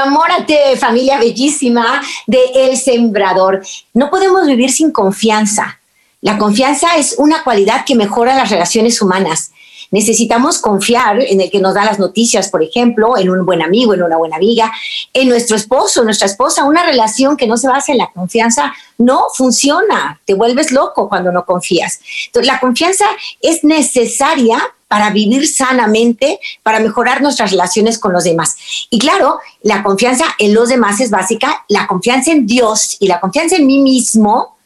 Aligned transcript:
Enamórate, 0.00 0.78
familia 0.78 1.18
bellísima 1.18 2.00
de 2.26 2.38
El 2.54 2.78
Sembrador. 2.78 3.62
No 3.92 4.08
podemos 4.08 4.46
vivir 4.46 4.70
sin 4.70 4.92
confianza. 4.92 5.78
La 6.22 6.38
confianza 6.38 6.96
es 6.96 7.16
una 7.18 7.44
cualidad 7.44 7.84
que 7.84 7.94
mejora 7.94 8.34
las 8.34 8.48
relaciones 8.48 9.02
humanas. 9.02 9.52
Necesitamos 9.90 10.58
confiar 10.58 11.20
en 11.20 11.40
el 11.40 11.50
que 11.50 11.58
nos 11.58 11.74
da 11.74 11.84
las 11.84 11.98
noticias, 11.98 12.48
por 12.48 12.62
ejemplo, 12.62 13.18
en 13.18 13.28
un 13.28 13.44
buen 13.44 13.60
amigo, 13.60 13.92
en 13.92 14.02
una 14.02 14.16
buena 14.16 14.36
amiga, 14.36 14.72
en 15.12 15.28
nuestro 15.28 15.56
esposo, 15.56 16.04
nuestra 16.04 16.26
esposa. 16.26 16.64
Una 16.64 16.84
relación 16.84 17.36
que 17.36 17.46
no 17.46 17.56
se 17.56 17.68
basa 17.68 17.92
en 17.92 17.98
la 17.98 18.10
confianza 18.12 18.72
no 18.98 19.24
funciona. 19.34 20.20
Te 20.24 20.34
vuelves 20.34 20.70
loco 20.70 21.08
cuando 21.08 21.32
no 21.32 21.44
confías. 21.44 22.00
Entonces, 22.26 22.46
la 22.46 22.60
confianza 22.60 23.04
es 23.42 23.64
necesaria 23.64 24.60
para 24.86 25.10
vivir 25.10 25.46
sanamente, 25.46 26.40
para 26.64 26.80
mejorar 26.80 27.22
nuestras 27.22 27.52
relaciones 27.52 27.98
con 27.98 28.12
los 28.12 28.24
demás. 28.24 28.56
Y 28.90 28.98
claro, 28.98 29.38
la 29.62 29.84
confianza 29.84 30.24
en 30.38 30.52
los 30.52 30.68
demás 30.68 31.00
es 31.00 31.10
básica, 31.10 31.64
la 31.68 31.86
confianza 31.86 32.32
en 32.32 32.44
Dios 32.44 32.96
y 32.98 33.06
la 33.06 33.20
confianza 33.20 33.56
en 33.56 33.66
mí 33.66 33.78
mismo 33.78 34.56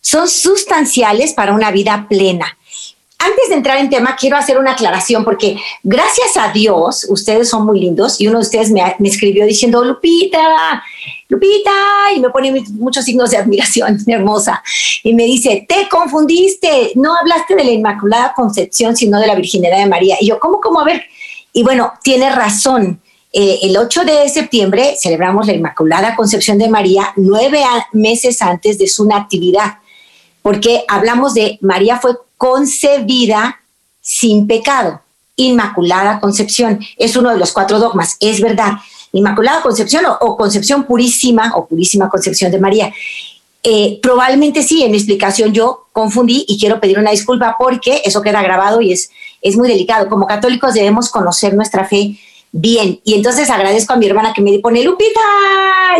son 0.00 0.28
sustanciales 0.28 1.34
para 1.34 1.52
una 1.52 1.70
vida 1.70 2.06
plena. 2.08 2.55
Antes 3.26 3.48
de 3.48 3.56
entrar 3.56 3.78
en 3.78 3.90
tema, 3.90 4.14
quiero 4.14 4.36
hacer 4.36 4.56
una 4.56 4.72
aclaración 4.72 5.24
porque 5.24 5.56
gracias 5.82 6.36
a 6.36 6.52
Dios, 6.52 7.04
ustedes 7.08 7.48
son 7.48 7.66
muy 7.66 7.80
lindos 7.80 8.20
y 8.20 8.28
uno 8.28 8.38
de 8.38 8.44
ustedes 8.44 8.70
me, 8.70 8.94
escribió 9.02 9.44
diciendo, 9.44 9.84
Lupita, 9.84 10.84
Lupita, 11.28 11.72
y 12.14 12.20
me 12.20 12.30
pone 12.30 12.62
muchos 12.74 13.04
signos 13.04 13.32
de 13.32 13.38
admiración, 13.38 13.98
hermosa, 14.06 14.62
y 15.02 15.12
me 15.12 15.24
dice, 15.24 15.66
te 15.68 15.88
confundiste, 15.88 16.92
no 16.94 17.16
hablaste 17.16 17.56
de 17.56 17.64
la 17.64 17.72
Inmaculada 17.72 18.32
Concepción, 18.32 18.96
sino 18.96 19.18
de 19.18 19.26
la 19.26 19.34
Virginidad 19.34 19.78
de 19.78 19.86
María. 19.86 20.16
Y 20.20 20.28
yo, 20.28 20.38
¿cómo, 20.38 20.60
cómo? 20.60 20.80
A 20.80 20.84
ver, 20.84 21.02
y 21.52 21.64
bueno, 21.64 21.94
tiene 22.04 22.30
razón. 22.30 23.00
Eh, 23.32 23.58
el 23.62 23.76
8 23.76 24.04
de 24.04 24.28
septiembre 24.28 24.94
celebramos 25.00 25.48
la 25.48 25.52
Inmaculada 25.52 26.14
Concepción 26.14 26.58
de 26.58 26.68
María 26.68 27.12
nueve 27.16 27.60
meses 27.92 28.40
antes 28.40 28.78
de 28.78 28.86
su 28.86 29.04
natividad, 29.04 29.78
porque 30.42 30.84
hablamos 30.86 31.34
de 31.34 31.58
María 31.60 31.98
fue 31.98 32.12
concebida 32.36 33.60
sin 34.00 34.46
pecado. 34.46 35.00
Inmaculada 35.36 36.20
Concepción 36.20 36.80
es 36.96 37.16
uno 37.16 37.30
de 37.30 37.38
los 37.38 37.52
cuatro 37.52 37.78
dogmas, 37.78 38.16
es 38.20 38.40
verdad. 38.40 38.72
Inmaculada 39.12 39.62
Concepción 39.62 40.04
o, 40.20 40.36
Concepción 40.36 40.84
Purísima 40.84 41.52
o 41.56 41.66
Purísima 41.66 42.08
Concepción 42.08 42.50
de 42.50 42.58
María. 42.58 42.92
Eh, 43.62 43.98
probablemente 44.02 44.62
sí, 44.62 44.82
en 44.82 44.92
mi 44.92 44.96
explicación 44.96 45.52
yo 45.52 45.86
confundí 45.92 46.44
y 46.46 46.58
quiero 46.58 46.80
pedir 46.80 46.98
una 46.98 47.10
disculpa 47.10 47.56
porque 47.58 48.02
eso 48.04 48.22
queda 48.22 48.42
grabado 48.42 48.80
y 48.80 48.92
es, 48.92 49.10
es 49.42 49.56
muy 49.56 49.68
delicado. 49.68 50.08
Como 50.08 50.26
católicos 50.26 50.74
debemos 50.74 51.10
conocer 51.10 51.54
nuestra 51.54 51.84
fe 51.84 52.18
bien. 52.56 53.00
Y 53.04 53.14
entonces 53.14 53.50
agradezco 53.50 53.92
a 53.92 53.96
mi 53.96 54.06
hermana 54.06 54.32
que 54.34 54.40
me 54.40 54.58
pone 54.58 54.82
Lupita 54.82 55.20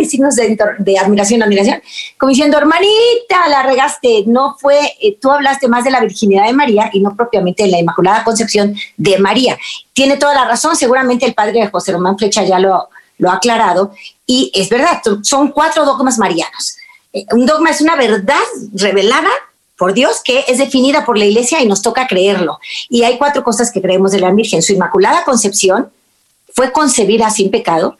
y 0.01 0.05
signos 0.07 0.37
de, 0.37 0.57
de, 0.79 0.99
admiración, 0.99 1.43
admiración, 1.43 1.83
como 2.19 2.31
diciendo, 2.31 2.57
hermanita, 2.57 3.49
la 3.49 3.63
regaste. 3.63 4.25
No 4.27 4.57
fue, 4.59 4.95
eh, 5.01 5.19
tú 5.21 5.31
hablaste 5.31 5.69
más 5.69 5.85
de 5.85 5.91
la 5.91 6.01
virginidad 6.01 6.47
de 6.47 6.53
María 6.53 6.91
y 6.93 7.01
no 7.01 7.15
propiamente 7.15 7.65
de 7.65 7.71
la 7.71 7.79
Inmaculada 7.79 8.25
Concepción 8.25 8.75
de 8.97 9.19
María. 9.19 9.59
Tiene 9.93 10.17
toda 10.17 10.35
la 10.35 10.47
razón, 10.47 10.77
seguramente 10.77 11.27
el 11.27 11.35
padre 11.35 11.69
José 11.69 11.93
Román 11.93 12.19
Flecha 12.19 12.43
ya 12.43 12.59
lo, 12.59 12.89
lo 13.19 13.31
ha 13.31 13.35
aclarado. 13.35 13.93
Y 14.27 14.51
es 14.55 14.69
verdad, 14.69 15.03
son 15.23 15.53
cuatro 15.53 15.85
dogmas 15.85 16.19
marianos. 16.19 16.77
Eh, 17.13 17.27
un 17.33 17.45
dogma 17.45 17.71
es 17.71 17.81
una 17.81 17.97
verdad 17.97 18.37
revelada 18.75 19.31
por 19.77 19.93
Dios 19.93 20.23
que 20.25 20.45
es 20.49 20.57
definida 20.57 21.05
por 21.05 21.19
la 21.19 21.27
iglesia 21.27 21.61
y 21.61 21.67
nos 21.67 21.83
toca 21.83 22.07
creerlo. 22.07 22.59
Y 22.89 23.03
hay 23.03 23.19
cuatro 23.19 23.45
cosas 23.45 23.71
que 23.71 23.83
creemos 23.83 24.13
de 24.13 24.21
la 24.21 24.33
Virgen. 24.33 24.63
Su 24.63 24.73
Inmaculada 24.73 25.23
Concepción, 25.25 25.91
fue 26.57 26.73
concebida 26.73 27.29
sin 27.29 27.51
pecado, 27.51 27.99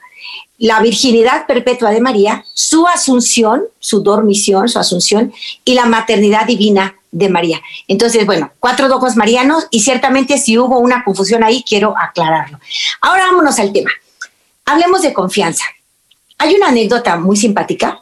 la 0.59 0.81
virginidad 0.81 1.47
perpetua 1.47 1.91
de 1.91 2.01
María, 2.01 2.45
su 2.55 2.87
asunción, 2.87 3.65
su 3.79 4.03
dormición, 4.03 4.71
su 4.71 4.79
asunción 4.79 5.33
y 5.67 5.75
la 5.75 5.85
maternidad 5.85 6.47
divina 6.47 6.97
de 7.13 7.29
María. 7.29 7.61
Entonces, 7.87 8.25
bueno, 8.25 8.51
cuatro 8.59 8.89
dogmas 8.89 9.15
marianos 9.15 9.67
y 9.71 9.81
ciertamente 9.81 10.39
si 10.39 10.57
hubo 10.57 10.79
una 10.79 11.05
confusión 11.05 11.45
ahí, 11.45 11.63
quiero 11.69 11.95
aclararlo. 11.99 12.59
Ahora 13.03 13.27
vámonos 13.27 13.59
al 13.59 13.75
tema. 13.75 13.91
Hablemos 14.65 15.03
de 15.03 15.13
confianza. 15.13 15.65
Hay 16.39 16.55
una 16.55 16.69
anécdota 16.69 17.17
muy 17.17 17.37
simpática 17.37 18.01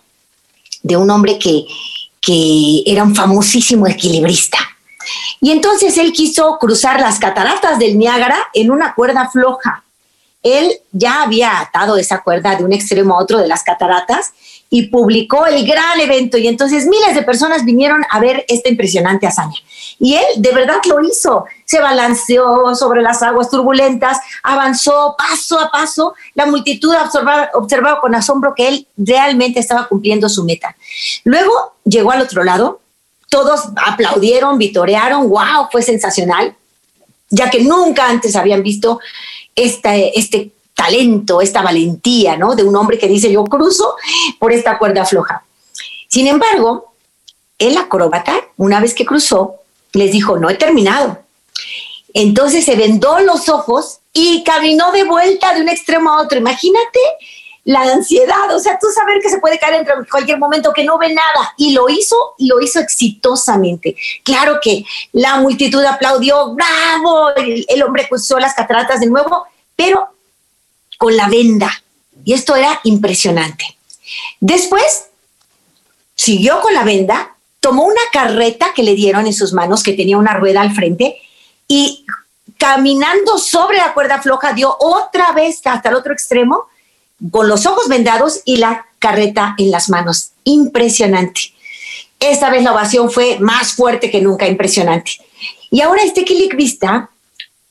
de 0.84 0.96
un 0.96 1.10
hombre 1.10 1.36
que, 1.36 1.64
que 2.20 2.84
era 2.86 3.02
un 3.02 3.16
famosísimo 3.16 3.88
equilibrista. 3.88 4.58
Y 5.40 5.50
entonces 5.50 5.98
él 5.98 6.12
quiso 6.12 6.58
cruzar 6.58 7.00
las 7.00 7.18
cataratas 7.18 7.80
del 7.80 7.98
Niágara 7.98 8.38
en 8.54 8.70
una 8.70 8.94
cuerda 8.94 9.28
floja 9.28 9.84
él 10.44 10.78
ya 10.92 11.22
había 11.22 11.58
atado 11.58 11.96
esa 11.96 12.22
cuerda 12.22 12.54
de 12.54 12.64
un 12.64 12.72
extremo 12.72 13.14
a 13.14 13.22
otro 13.22 13.38
de 13.38 13.48
las 13.48 13.64
cataratas 13.64 14.32
y 14.70 14.88
publicó 14.88 15.46
el 15.46 15.66
gran 15.66 15.98
evento. 16.00 16.36
Y 16.36 16.46
entonces 16.48 16.86
miles 16.86 17.14
de 17.14 17.22
personas 17.22 17.64
vinieron 17.64 18.04
a 18.10 18.20
ver 18.20 18.44
esta 18.48 18.68
impresionante 18.68 19.26
hazaña. 19.26 19.56
Y 19.98 20.14
él 20.14 20.24
de 20.36 20.52
verdad 20.52 20.76
lo 20.86 21.00
hizo, 21.02 21.44
se 21.64 21.80
balanceó 21.80 22.74
sobre 22.74 23.00
las 23.00 23.22
aguas 23.22 23.48
turbulentas, 23.48 24.18
avanzó 24.42 25.16
paso 25.16 25.58
a 25.58 25.70
paso, 25.70 26.14
la 26.34 26.46
multitud 26.46 26.94
observaba, 27.54 28.00
con 28.00 28.14
asombro 28.14 28.52
que 28.54 28.68
él 28.68 28.86
realmente 28.96 29.60
estaba 29.60 29.86
cumpliendo 29.86 30.28
su 30.28 30.44
meta. 30.44 30.76
Luego 31.24 31.76
llegó 31.84 32.10
al 32.10 32.20
otro 32.20 32.44
lado, 32.44 32.80
todos 33.30 33.68
aplaudieron, 33.76 34.58
vitorearon, 34.58 35.30
wow, 35.30 35.68
fue 35.70 35.82
sensacional, 35.82 36.54
ya 37.30 37.48
que 37.48 37.62
nunca 37.62 38.08
antes 38.08 38.36
habían 38.36 38.62
visto 38.62 39.00
este 39.56 40.52
talento, 40.74 41.40
esta 41.40 41.62
valentía, 41.62 42.36
¿no? 42.36 42.54
De 42.54 42.64
un 42.64 42.76
hombre 42.76 42.98
que 42.98 43.08
dice, 43.08 43.30
yo 43.30 43.44
cruzo 43.44 43.94
por 44.38 44.52
esta 44.52 44.78
cuerda 44.78 45.04
floja. 45.04 45.44
Sin 46.08 46.26
embargo, 46.26 46.92
el 47.58 47.76
acróbata, 47.76 48.34
una 48.56 48.80
vez 48.80 48.94
que 48.94 49.06
cruzó, 49.06 49.56
les 49.92 50.12
dijo, 50.12 50.38
no 50.38 50.50
he 50.50 50.54
terminado. 50.54 51.18
Entonces 52.12 52.64
se 52.64 52.76
vendó 52.76 53.20
los 53.20 53.48
ojos 53.48 54.00
y 54.12 54.44
caminó 54.44 54.92
de 54.92 55.04
vuelta 55.04 55.54
de 55.54 55.60
un 55.60 55.68
extremo 55.68 56.10
a 56.10 56.22
otro. 56.22 56.38
Imagínate 56.38 57.00
la 57.64 57.80
ansiedad, 57.80 58.54
o 58.54 58.60
sea, 58.60 58.78
tú 58.78 58.88
saber 58.94 59.20
que 59.22 59.30
se 59.30 59.38
puede 59.38 59.58
caer 59.58 59.86
en 59.86 60.04
cualquier 60.04 60.38
momento, 60.38 60.72
que 60.72 60.84
no 60.84 60.98
ve 60.98 61.14
nada. 61.14 61.54
Y 61.56 61.72
lo 61.72 61.88
hizo, 61.88 62.34
y 62.36 62.46
lo 62.46 62.60
hizo 62.60 62.78
exitosamente. 62.78 63.96
Claro 64.22 64.58
que 64.62 64.84
la 65.12 65.36
multitud 65.36 65.82
aplaudió, 65.82 66.54
bravo, 66.54 67.30
el, 67.36 67.82
hombre 67.82 68.06
cruzó 68.06 68.38
las 68.38 68.54
cataratas 68.54 69.00
de 69.00 69.06
nuevo, 69.06 69.46
pero 69.74 70.08
con 70.98 71.16
la 71.16 71.28
venda. 71.28 71.70
Y 72.22 72.34
esto 72.34 72.54
era 72.54 72.80
impresionante. 72.84 73.64
Después, 74.40 75.06
siguió 76.14 76.60
con 76.60 76.74
la 76.74 76.84
venda, 76.84 77.34
tomó 77.60 77.84
una 77.84 78.02
carreta 78.12 78.74
que 78.74 78.82
le 78.82 78.94
dieron 78.94 79.26
en 79.26 79.32
sus 79.32 79.54
manos, 79.54 79.82
que 79.82 79.94
tenía 79.94 80.18
una 80.18 80.34
rueda 80.34 80.60
al 80.60 80.74
frente, 80.74 81.18
y 81.66 82.04
caminando 82.58 83.38
sobre 83.38 83.78
la 83.78 83.94
cuerda 83.94 84.20
floja 84.20 84.52
dio 84.52 84.76
otra 84.78 85.32
vez 85.32 85.62
hasta 85.64 85.88
el 85.88 85.94
otro 85.94 86.12
extremo 86.12 86.66
con 87.30 87.48
los 87.48 87.66
ojos 87.66 87.88
vendados 87.88 88.40
y 88.44 88.56
la 88.56 88.86
carreta 88.98 89.54
en 89.58 89.70
las 89.70 89.88
manos. 89.88 90.30
Impresionante. 90.44 91.52
Esta 92.20 92.50
vez 92.50 92.62
la 92.62 92.72
ovación 92.72 93.10
fue 93.10 93.38
más 93.38 93.74
fuerte 93.74 94.10
que 94.10 94.20
nunca, 94.20 94.46
impresionante. 94.46 95.12
Y 95.70 95.80
ahora 95.80 96.02
este 96.02 96.22
equilibrista 96.22 97.10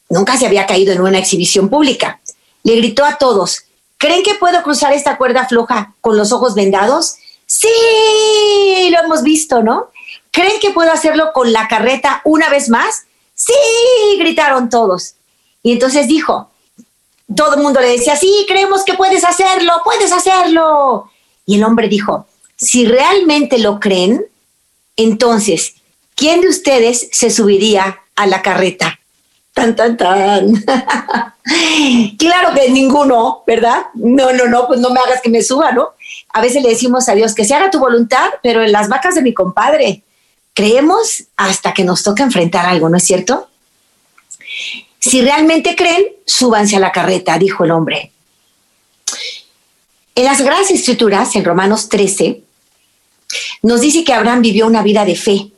nunca 0.09 0.37
se 0.37 0.45
había 0.45 0.65
caído 0.65 0.93
en 0.93 1.01
una 1.01 1.17
exhibición 1.17 1.69
pública. 1.69 2.19
Le 2.63 2.75
gritó 2.75 3.03
a 3.03 3.17
todos, 3.17 3.63
¿creen 3.97 4.23
que 4.23 4.35
puedo 4.35 4.61
cruzar 4.63 4.93
esta 4.93 5.17
cuerda 5.17 5.47
floja 5.47 5.93
con 6.01 6.17
los 6.17 6.31
ojos 6.31 6.55
vendados? 6.55 7.15
Sí, 7.45 7.67
lo 8.91 8.99
hemos 8.99 9.23
visto, 9.23 9.63
¿no? 9.63 9.89
¿Creen 10.31 10.59
que 10.59 10.71
puedo 10.71 10.91
hacerlo 10.91 11.31
con 11.33 11.51
la 11.51 11.67
carreta 11.67 12.21
una 12.23 12.49
vez 12.49 12.69
más? 12.69 13.03
Sí, 13.35 13.53
gritaron 14.17 14.69
todos. 14.69 15.15
Y 15.61 15.73
entonces 15.73 16.07
dijo, 16.07 16.49
todo 17.35 17.55
el 17.55 17.61
mundo 17.61 17.79
le 17.79 17.89
decía, 17.89 18.15
sí, 18.15 18.45
creemos 18.47 18.83
que 18.83 18.93
puedes 18.93 19.23
hacerlo, 19.23 19.73
puedes 19.83 20.11
hacerlo. 20.11 21.09
Y 21.45 21.55
el 21.55 21.63
hombre 21.63 21.87
dijo, 21.87 22.27
si 22.55 22.85
realmente 22.85 23.57
lo 23.57 23.79
creen, 23.79 24.25
entonces, 24.95 25.75
¿quién 26.15 26.41
de 26.41 26.49
ustedes 26.49 27.09
se 27.11 27.29
subiría 27.29 28.01
a 28.15 28.27
la 28.27 28.41
carreta? 28.41 28.99
Tan, 29.53 29.75
tan, 29.75 29.97
tan. 29.97 30.51
claro 32.17 32.53
que 32.55 32.69
ninguno, 32.71 33.43
¿verdad? 33.45 33.85
No, 33.93 34.33
no, 34.33 34.45
no, 34.45 34.67
pues 34.67 34.79
no 34.79 34.89
me 34.89 34.99
hagas 34.99 35.21
que 35.21 35.29
me 35.29 35.43
suba, 35.43 35.71
¿no? 35.71 35.89
A 36.33 36.41
veces 36.41 36.63
le 36.63 36.69
decimos 36.69 37.07
a 37.07 37.15
Dios 37.15 37.35
que 37.35 37.45
se 37.45 37.53
haga 37.53 37.69
tu 37.69 37.79
voluntad, 37.79 38.29
pero 38.41 38.63
en 38.63 38.71
las 38.71 38.89
vacas 38.89 39.15
de 39.15 39.21
mi 39.21 39.33
compadre. 39.33 40.03
Creemos 40.55 41.23
hasta 41.35 41.73
que 41.73 41.83
nos 41.83 42.03
toca 42.03 42.23
enfrentar 42.23 42.65
algo, 42.65 42.89
¿no 42.89 42.97
es 42.97 43.03
cierto? 43.03 43.47
Si 45.05 45.21
realmente 45.21 45.75
creen, 45.75 46.13
súbanse 46.25 46.77
a 46.77 46.79
la 46.79 46.93
carreta, 46.93 47.37
dijo 47.37 47.65
el 47.65 47.71
hombre. 47.71 48.13
En 50.15 50.23
las 50.23 50.37
Sagradas 50.37 50.71
Escrituras, 50.71 51.35
en 51.35 51.43
Romanos 51.43 51.89
13, 51.89 52.41
nos 53.63 53.81
dice 53.81 54.05
que 54.05 54.13
Abraham 54.13 54.41
vivió 54.41 54.65
una 54.65 54.81
vida 54.81 55.03
de 55.03 55.17
fe. 55.17 55.51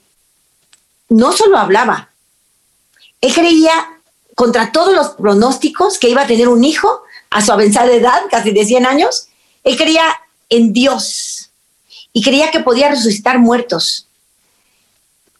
No 1.09 1.31
solo 1.31 1.59
hablaba, 1.59 2.09
él 3.21 3.35
creía 3.35 4.01
contra 4.33 4.71
todos 4.71 4.95
los 4.95 5.09
pronósticos 5.09 5.99
que 5.99 6.09
iba 6.09 6.23
a 6.23 6.27
tener 6.27 6.47
un 6.47 6.63
hijo 6.63 7.03
a 7.29 7.45
su 7.45 7.51
avanzada 7.51 7.93
edad, 7.93 8.23
casi 8.31 8.49
de 8.49 8.65
100 8.65 8.87
años. 8.87 9.27
Él 9.63 9.77
creía 9.77 10.21
en 10.49 10.73
Dios 10.73 11.51
y 12.13 12.23
creía 12.23 12.49
que 12.49 12.61
podía 12.61 12.89
resucitar 12.89 13.37
muertos. 13.37 14.07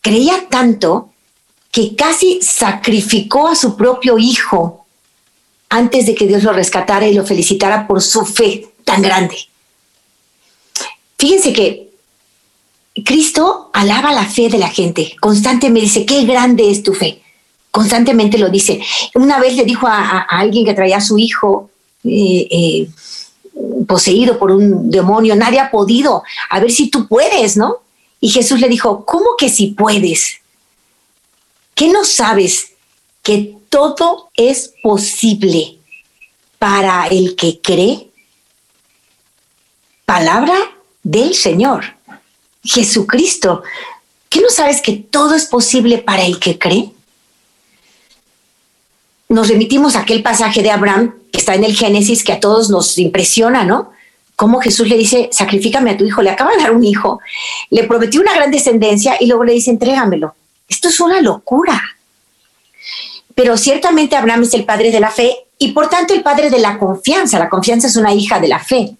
Creía 0.02 0.48
tanto 0.48 1.10
que 1.75 1.94
casi 1.94 2.39
sacrificó 2.42 3.50
a 3.50 3.56
su 3.56 3.75
propio 3.75 4.18
hijo 4.18 4.86
antes 5.68 6.06
de 6.06 6.16
que 6.16 6.25
Dios 6.25 6.42
lo 6.42 6.54
rescatara 6.54 7.06
y 7.06 7.13
lo 7.13 7.25
felicitara 7.25 7.86
por 7.86 8.01
su 8.01 8.25
fe 8.25 8.69
tan 8.86 9.01
grande. 9.01 9.36
Fíjense 11.18 11.51
que 11.51 11.89
Cristo 13.04 13.72
alaba 13.74 14.13
la 14.13 14.25
fe 14.25 14.48
de 14.48 14.57
la 14.57 14.69
gente, 14.69 15.18
constantemente 15.19 15.81
dice, 15.81 16.06
qué 16.06 16.24
grande 16.24 16.72
es 16.72 16.81
tu 16.81 16.94
fe, 16.94 17.22
constantemente 17.72 18.38
lo 18.38 18.48
dice. 18.48 18.81
Una 19.13 19.38
vez 19.42 19.57
le 19.57 19.66
dijo 19.66 19.86
a, 19.86 20.21
alguien 20.21 20.63
que 20.63 20.75
traía 20.75 20.95
a 20.95 21.01
su 21.01 21.18
hijo 21.18 21.71
eh, 22.06 22.48
eh, 22.50 22.88
poseído 23.86 24.39
por 24.39 24.51
un 24.51 24.89
demonio, 24.89 25.36
nadie 25.36 25.60
ha 25.60 25.71
podido, 25.71 26.24
a 26.50 26.62
ver 26.62 26.71
si 26.71 26.89
tú 26.89 27.06
puedes, 27.06 27.57
¿no? 27.57 27.80
Y 28.21 28.30
Jesús 28.30 28.62
le 28.62 28.69
dijo, 28.69 29.04
¿cómo 29.04 29.31
que 29.38 29.50
si 29.50 29.71
puedes? 29.71 30.39
¿Qué 31.75 31.89
no 31.89 32.06
sabes? 32.06 32.72
Que 33.22 33.57
todo 33.69 34.30
es 34.36 34.74
posible 34.81 35.77
para 36.57 37.06
el 37.07 37.36
que 37.36 37.60
cree 37.60 38.10
palabra 40.06 40.56
del 41.04 41.36
Señor, 41.36 41.83
Jesucristo. 42.63 43.63
¿Qué 44.30 44.39
no 44.39 44.50
sabes 44.50 44.81
que 44.81 44.94
todo 44.94 45.36
es 45.36 45.45
posible 45.48 45.98
para 45.98 46.24
el 46.24 46.39
que 46.39 46.57
cree? 46.57 46.92
Nos 49.28 49.50
remitimos 49.50 49.98
a 49.98 50.01
aquel 50.01 50.24
pasaje 50.24 50.63
de 50.63 50.71
Abraham 50.71 51.13
que 51.33 51.39
está 51.39 51.56
en 51.56 51.66
el 51.66 51.75
Génesis 51.75 52.24
que 52.24 52.31
a 52.31 52.39
todos 52.39 52.69
nos 52.69 52.98
impresiona, 52.98 53.66
¿no? 53.66 53.92
Cómo 54.38 54.62
Jesús 54.62 54.88
le 54.88 54.98
dice, 54.98 55.30
sacrifícame 55.33 55.92
a 55.92 55.98
tu 55.98 56.06
hijo, 56.06 56.21
le 56.21 56.30
acaba 56.30 56.51
de 56.51 56.62
dar 56.62 56.71
un 56.71 56.86
hijo, 56.86 57.19
le 57.69 57.83
prometió 57.83 58.21
una 58.21 58.33
gran 58.33 58.51
descendencia 58.51 59.18
y 59.19 59.28
luego 59.28 59.44
le 59.44 59.54
dice, 59.54 59.71
entrégamelo. 59.71 60.36
Esto 60.68 60.90
es 60.90 61.00
una 61.00 61.22
locura. 61.22 61.82
Pero 63.34 63.58
ciertamente 63.58 64.16
Abraham 64.16 64.44
es 64.44 64.54
el 64.54 64.66
padre 64.66 64.92
de 64.92 65.00
la 65.00 65.12
fe 65.12 65.36
y 65.58 65.72
por 65.72 65.90
tanto 65.90 66.14
el 66.14 66.24
padre 66.24 66.50
de 66.50 66.60
la 66.60 66.78
confianza. 66.78 67.40
La 67.40 67.50
confianza 67.50 67.88
es 67.88 67.96
una 67.96 68.14
hija 68.14 68.40
de 68.40 68.48
la 68.48 68.60
fe. 68.60 68.96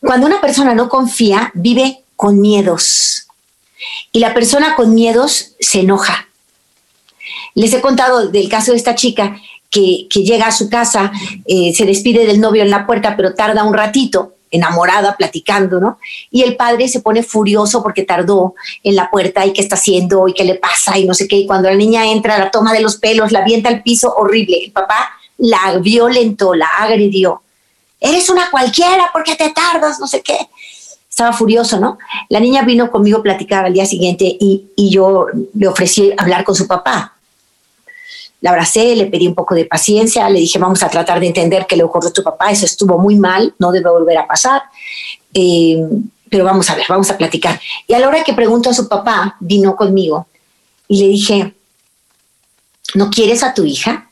Cuando 0.00 0.26
una 0.26 0.40
persona 0.40 0.74
no 0.74 0.88
confía, 0.88 1.50
vive 1.54 2.04
con 2.16 2.40
miedos. 2.40 3.26
Y 4.12 4.20
la 4.20 4.34
persona 4.34 4.74
con 4.74 4.94
miedos 4.94 5.54
se 5.60 5.80
enoja. 5.80 6.28
Les 7.54 7.72
he 7.72 7.80
contado 7.80 8.28
del 8.28 8.48
caso 8.48 8.72
de 8.72 8.78
esta 8.78 8.94
chica 8.94 9.40
que, 9.70 10.08
llega 10.10 10.46
a 10.46 10.52
su 10.52 10.68
casa, 10.68 11.12
eh, 11.46 11.72
se 11.74 11.84
despide 11.84 12.26
del 12.26 12.40
novio 12.40 12.62
en 12.62 12.70
la 12.70 12.86
puerta, 12.86 13.16
pero 13.16 13.34
tarda 13.34 13.64
un 13.64 13.74
ratito, 13.74 14.34
enamorada, 14.50 15.16
platicando, 15.16 15.80
¿no? 15.80 15.98
Y 16.30 16.42
el 16.42 16.56
padre 16.56 16.88
se 16.88 17.00
pone 17.00 17.22
furioso 17.22 17.82
porque 17.82 18.02
tardó 18.02 18.54
en 18.82 18.96
la 18.96 19.10
puerta 19.10 19.44
y 19.44 19.52
qué 19.52 19.60
está 19.60 19.76
haciendo 19.76 20.28
y 20.28 20.34
qué 20.34 20.44
le 20.44 20.56
pasa 20.56 20.98
y 20.98 21.04
no 21.04 21.14
sé 21.14 21.28
qué. 21.28 21.36
Y 21.36 21.46
cuando 21.46 21.68
la 21.68 21.76
niña 21.76 22.06
entra, 22.06 22.38
la 22.38 22.50
toma 22.50 22.72
de 22.72 22.80
los 22.80 22.96
pelos, 22.96 23.32
la 23.32 23.40
avienta 23.40 23.68
al 23.68 23.82
piso, 23.82 24.14
horrible. 24.16 24.64
El 24.64 24.72
papá 24.72 25.10
la 25.38 25.78
violentó, 25.78 26.54
la 26.54 26.66
agredió 26.78 27.42
eres 28.00 28.28
una 28.28 28.50
cualquiera, 28.50 29.10
¿por 29.12 29.24
qué 29.24 29.34
te 29.34 29.50
tardas? 29.50 29.98
No 29.98 30.06
sé 30.06 30.22
qué. 30.22 30.38
Estaba 31.08 31.32
furioso, 31.32 31.80
¿no? 31.80 31.98
La 32.28 32.38
niña 32.38 32.62
vino 32.62 32.90
conmigo 32.90 33.18
a 33.18 33.22
platicar 33.22 33.64
al 33.64 33.72
día 33.72 33.86
siguiente 33.86 34.24
y, 34.24 34.68
yo 34.90 35.26
le 35.54 35.68
ofrecí 35.68 36.12
hablar 36.16 36.44
con 36.44 36.54
su 36.54 36.66
papá. 36.66 37.14
La 38.40 38.50
abracé, 38.50 38.94
le 38.94 39.06
pedí 39.06 39.26
un 39.26 39.34
poco 39.34 39.54
de 39.54 39.64
paciencia, 39.64 40.28
le 40.30 40.38
dije, 40.40 40.58
vamos 40.58 40.82
a 40.82 40.88
tratar 40.88 41.18
de 41.18 41.26
entender 41.26 41.66
qué 41.68 41.76
le 41.76 41.82
ocurrió 41.82 42.10
a 42.10 42.12
tu 42.12 42.22
papá, 42.22 42.50
eso 42.50 42.66
estuvo 42.66 42.98
muy 42.98 43.16
mal, 43.16 43.54
no 43.58 43.72
debe 43.72 43.90
volver 43.90 44.18
a 44.18 44.26
pasar, 44.26 44.62
eh, 45.34 45.82
pero 46.30 46.44
vamos 46.44 46.70
a 46.70 46.76
ver, 46.76 46.86
vamos 46.88 47.10
a 47.10 47.16
platicar. 47.16 47.60
Y 47.86 47.94
a 47.94 47.98
la 47.98 48.08
hora 48.08 48.22
que 48.22 48.34
pregunto 48.34 48.70
a 48.70 48.74
su 48.74 48.88
papá, 48.88 49.36
vino 49.40 49.74
conmigo 49.74 50.26
y 50.86 51.00
le 51.00 51.08
dije, 51.08 51.54
¿no 52.94 53.10
quieres 53.10 53.42
a 53.42 53.54
tu 53.54 53.64
hija? 53.64 54.10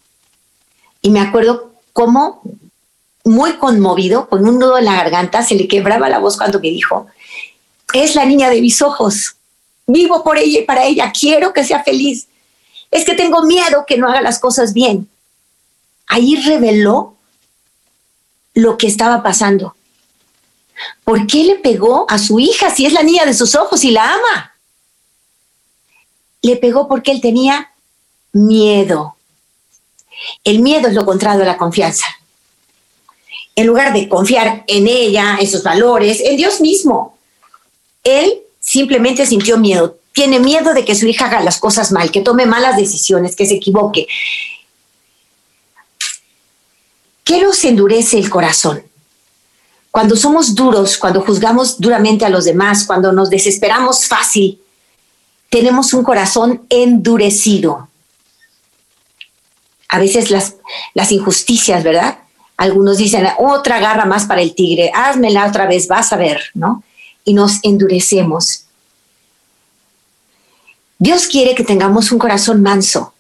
Y 1.03 1.11
me 1.11 1.21
acuerdo 1.21 1.73
cómo 1.93 2.43
muy 3.27 3.55
conmovido, 3.55 4.29
con 4.29 4.47
un 4.47 4.59
nudo 4.59 4.79
en 4.79 4.85
la 4.85 4.95
garganta, 4.95 5.43
se 5.43 5.57
le 5.57 5.67
quebraba 5.67 6.09
la 6.09 6.19
voz 6.19 6.37
cuando 6.37 6.61
me 6.61 6.69
dijo, 6.69 7.07
es 7.93 8.15
la 8.15 8.25
niña 8.25 8.51
de 8.51 8.61
mis 8.61 8.81
ojos, 8.83 9.37
vivo 9.87 10.23
por 10.23 10.39
ella 10.39 10.61
y 10.61 10.65
para 10.65 10.85
ella, 10.85 11.13
quiero 11.19 11.53
que 11.53 11.65
sea 11.65 11.83
feliz. 11.83 12.29
Es 12.91 13.05
que 13.05 13.15
tengo 13.15 13.43
miedo 13.43 13.85
que 13.87 13.99
no 13.99 14.09
haga 14.09 14.21
las 14.21 14.39
cosas 14.39 14.73
bien. 14.73 15.09
Ahí 16.07 16.37
reveló 16.37 17.17
lo 18.55 18.79
que 18.79 18.87
estaba 18.87 19.23
pasando. 19.23 19.75
¿Por 21.05 21.27
qué 21.27 21.45
le 21.45 21.57
pegó 21.57 22.07
a 22.09 22.19
su 22.19 22.39
hija 22.39 22.71
si 22.71 22.87
es 22.87 22.93
la 22.93 23.03
niña 23.03 23.25
de 23.25 23.35
sus 23.35 23.55
ojos 23.55 23.85
y 23.85 23.91
la 23.91 24.13
ama? 24.13 24.55
Le 26.43 26.57
pegó 26.57 26.87
porque 26.87 27.11
él 27.11 27.21
tenía 27.21 27.73
miedo. 28.33 29.17
El 30.45 30.61
miedo 30.61 30.89
es 30.89 30.95
lo 30.95 31.05
contrario 31.05 31.43
a 31.43 31.47
la 31.47 31.57
confianza 31.57 32.07
en 33.57 33.67
lugar 33.67 33.93
de 33.93 34.09
confiar 34.09 34.65
en 34.67 34.87
ella, 34.87 35.39
en 35.41 35.49
sus 35.49 35.63
valores, 35.63 36.21
en 36.21 36.37
Dios 36.37 36.61
mismo. 36.61 37.17
Él 38.05 38.43
simplemente 38.61 39.27
sintió 39.27 39.57
miedo. 39.57 39.99
Tiene 40.17 40.41
miedo 40.41 40.73
de 40.73 40.83
que 40.83 40.95
su 40.95 41.07
hija 41.07 41.27
haga 41.27 41.43
las 41.43 41.59
cosas 41.59 41.93
mal, 41.93 42.11
que 42.11 42.23
tome 42.23 42.47
malas 42.47 42.79
decisiones, 42.79 43.37
que 43.37 43.45
se 43.45 43.57
equivoque. 43.57 44.09
¿Qué 47.23 47.43
nos 47.43 47.63
endurece 47.67 48.17
el 48.17 48.31
corazón? 48.31 48.83
Cuando 49.91 50.17
somos 50.17 50.55
duros, 50.55 50.97
cuando 50.97 51.21
juzgamos 51.21 51.79
duramente 51.79 52.25
a 52.25 52.31
los 52.31 52.47
demás, 52.47 52.87
cuando 52.87 53.13
nos 53.13 53.29
desesperamos 53.29 54.07
fácil, 54.07 54.59
tenemos 55.51 55.93
un 55.93 56.03
corazón 56.03 56.65
endurecido. 56.71 57.91
A 59.91 59.99
veces 59.99 60.31
las, 60.31 60.55
las 60.95 61.13
injusticias, 61.13 61.85
¿verdad? 61.85 62.21
Algunos 62.57 62.97
dicen, 62.97 63.29
otra 63.39 63.81
garra 63.81 64.07
más 64.07 64.25
para 64.25 64.41
el 64.41 64.55
tigre, 64.55 64.91
házmela 64.95 65.47
otra 65.47 65.67
vez, 65.67 65.89
vas 65.89 66.11
a 66.15 66.17
ver, 66.17 66.41
¿no? 66.55 66.83
Y 67.23 67.35
nos 67.35 67.63
endurecemos. 67.63 68.66
Dios 70.99 71.27
quiere 71.27 71.55
que 71.55 71.65
tengamos 71.65 72.11
un 72.11 72.19
corazón 72.19 72.63
manso, 72.63 73.13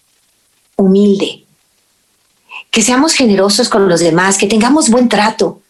humilde, 0.76 1.44
que 2.70 2.82
seamos 2.82 3.12
generosos 3.14 3.68
con 3.68 3.88
los 3.88 4.00
demás, 4.00 4.38
que 4.38 4.46
tengamos 4.46 4.88
buen 4.88 5.08
trato. 5.08 5.60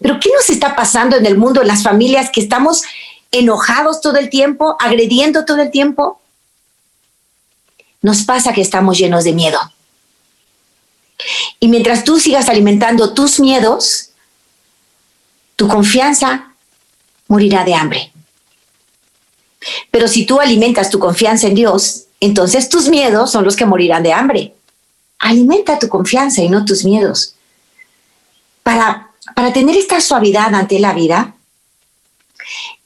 Pero 0.00 0.18
¿qué 0.18 0.30
nos 0.34 0.50
está 0.50 0.74
pasando 0.74 1.16
en 1.16 1.26
el 1.26 1.36
mundo, 1.36 1.62
en 1.62 1.68
las 1.68 1.82
familias, 1.82 2.30
que 2.30 2.40
estamos 2.40 2.82
enojados 3.30 4.00
todo 4.00 4.16
el 4.16 4.30
tiempo, 4.30 4.76
agrediendo 4.80 5.44
todo 5.44 5.62
el 5.62 5.70
tiempo? 5.70 6.20
Nos 8.00 8.22
pasa 8.22 8.52
que 8.52 8.62
estamos 8.62 8.98
llenos 8.98 9.24
de 9.24 9.32
miedo. 9.32 9.58
Y 11.60 11.68
mientras 11.68 12.04
tú 12.04 12.18
sigas 12.18 12.48
alimentando 12.48 13.14
tus 13.14 13.38
miedos, 13.38 14.10
tu 15.56 15.68
confianza 15.68 16.54
morirá 17.28 17.64
de 17.64 17.74
hambre. 17.74 18.11
Pero 19.90 20.08
si 20.08 20.26
tú 20.26 20.40
alimentas 20.40 20.90
tu 20.90 20.98
confianza 20.98 21.46
en 21.46 21.54
Dios, 21.54 22.04
entonces 22.20 22.68
tus 22.68 22.88
miedos 22.88 23.30
son 23.30 23.44
los 23.44 23.56
que 23.56 23.66
morirán 23.66 24.02
de 24.02 24.12
hambre. 24.12 24.54
Alimenta 25.18 25.78
tu 25.78 25.88
confianza 25.88 26.42
y 26.42 26.48
no 26.48 26.64
tus 26.64 26.84
miedos. 26.84 27.34
Para, 28.62 29.10
para 29.34 29.52
tener 29.52 29.76
esta 29.76 30.00
suavidad 30.00 30.54
ante 30.54 30.78
la 30.78 30.92
vida, 30.92 31.34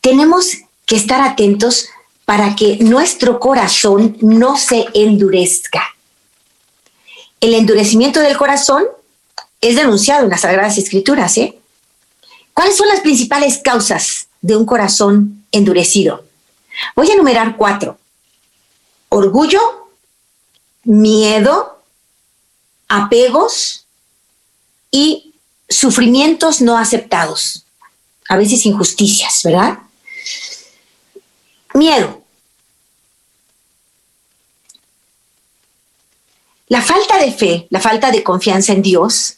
tenemos 0.00 0.52
que 0.84 0.96
estar 0.96 1.20
atentos 1.20 1.88
para 2.24 2.56
que 2.56 2.78
nuestro 2.80 3.38
corazón 3.38 4.16
no 4.20 4.56
se 4.56 4.86
endurezca 4.94 5.96
el 7.40 7.54
endurecimiento 7.54 8.20
del 8.20 8.36
corazón 8.36 8.84
es 9.60 9.76
denunciado 9.76 10.24
en 10.24 10.30
las 10.30 10.40
Sagradas 10.40 10.78
Escrituras. 10.78 11.36
¿eh? 11.38 11.58
¿Cuáles 12.52 12.76
son 12.76 12.88
las 12.88 13.00
principales 13.00 13.58
causas 13.62 14.28
de 14.40 14.56
un 14.56 14.66
corazón 14.66 15.44
endurecido? 15.52 16.24
Voy 16.94 17.10
a 17.10 17.14
enumerar 17.14 17.56
cuatro. 17.56 17.98
Orgullo, 19.08 19.88
miedo, 20.84 21.82
apegos 22.88 23.86
y 24.90 25.34
sufrimientos 25.68 26.60
no 26.60 26.78
aceptados, 26.78 27.64
a 28.28 28.36
veces 28.36 28.64
injusticias, 28.66 29.42
¿verdad? 29.42 29.78
Miedo. 31.74 32.22
La 36.68 36.82
falta 36.82 37.18
de 37.18 37.32
fe, 37.32 37.66
la 37.70 37.80
falta 37.80 38.10
de 38.10 38.24
confianza 38.24 38.72
en 38.72 38.82
Dios, 38.82 39.36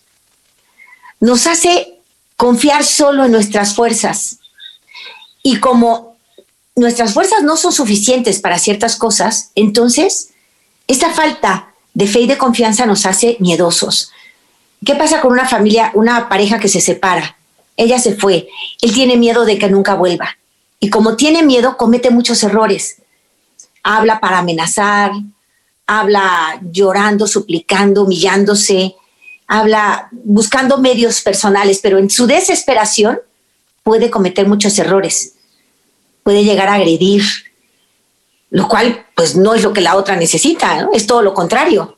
nos 1.21 1.47
hace 1.47 1.99
confiar 2.37 2.85
solo 2.85 3.25
en 3.25 3.33
nuestras 3.33 3.75
fuerzas. 3.75 4.39
Y 5.43 5.61
como 5.61 6.08
nuestras 6.79 7.13
fuerzas 7.13 7.43
no 7.43 7.57
son 7.57 7.73
suficientes 7.73 8.41
para 8.41 8.59
ciertas 8.59 8.97
cosas, 8.97 9.51
entonces 9.55 10.31
esta 10.87 11.11
falta 11.11 11.75
de 11.95 12.07
fe 12.07 12.21
y 12.21 12.27
de 12.27 12.39
confianza 12.39 12.87
nos 12.87 13.05
hace 13.07 13.37
miedosos. 13.41 14.13
¿Qué 14.85 14.95
pasa 14.95 15.21
con 15.21 15.33
una 15.33 15.49
familia, 15.49 15.91
una 15.95 16.29
pareja 16.29 16.59
que 16.59 16.69
se 16.69 16.81
separa? 16.81 17.37
Ella 17.77 17.99
se 17.99 18.15
fue, 18.15 18.49
él 18.81 18.93
tiene 18.93 19.17
miedo 19.17 19.45
de 19.45 19.59
que 19.59 19.69
nunca 19.69 19.95
vuelva. 19.95 20.37
Y 20.81 20.91
como 20.91 21.17
tiene 21.17 21.43
miedo, 21.43 21.77
comete 21.77 22.11
muchos 22.11 22.43
errores. 22.43 23.03
Habla 23.83 24.21
para 24.21 24.39
amenazar, 24.39 25.13
habla 25.87 26.61
llorando, 26.63 27.27
suplicando, 27.27 28.05
humillándose, 28.05 28.95
habla 29.49 30.09
buscando 30.13 30.79
medios 30.79 31.21
personales, 31.23 31.81
pero 31.83 31.99
en 31.99 32.11
su 32.11 32.27
desesperación 32.27 33.19
puede 33.83 34.11
cometer 34.11 34.47
muchos 34.47 34.79
errores, 34.79 35.35
puede 36.29 36.45
llegar 36.45 36.69
a 36.69 36.75
agredir, 36.75 37.23
lo 38.51 38.69
cual 38.69 39.07
pues 39.15 39.35
no 39.35 39.55
es 39.55 39.63
lo 39.63 39.73
que 39.73 39.81
la 39.81 39.97
otra 39.97 40.15
necesita, 40.15 40.87
es 40.93 41.07
todo 41.07 41.23
lo 41.23 41.33
contrario. 41.33 41.97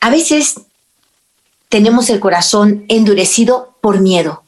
A 0.00 0.08
veces 0.08 0.54
tenemos 1.68 2.08
el 2.08 2.20
corazón 2.20 2.86
endurecido 2.88 3.76
por 3.82 4.00
miedo. 4.00 4.44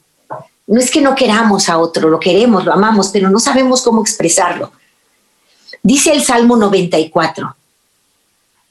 No 0.67 0.81
es 0.81 0.91
que 0.91 1.03
no 1.03 1.15
queramos 1.15 1.69
a 1.69 1.77
otro, 1.77 2.09
lo 2.09 2.19
queremos, 2.19 2.65
lo 2.65 2.73
amamos, 2.73 3.11
pero 3.13 3.29
no 3.29 3.39
sabemos 3.39 3.83
cómo 3.83 4.01
expresarlo. 4.01 4.73
Dice 5.83 6.13
el 6.13 6.25
Salmo 6.25 6.57
94. 6.57 7.55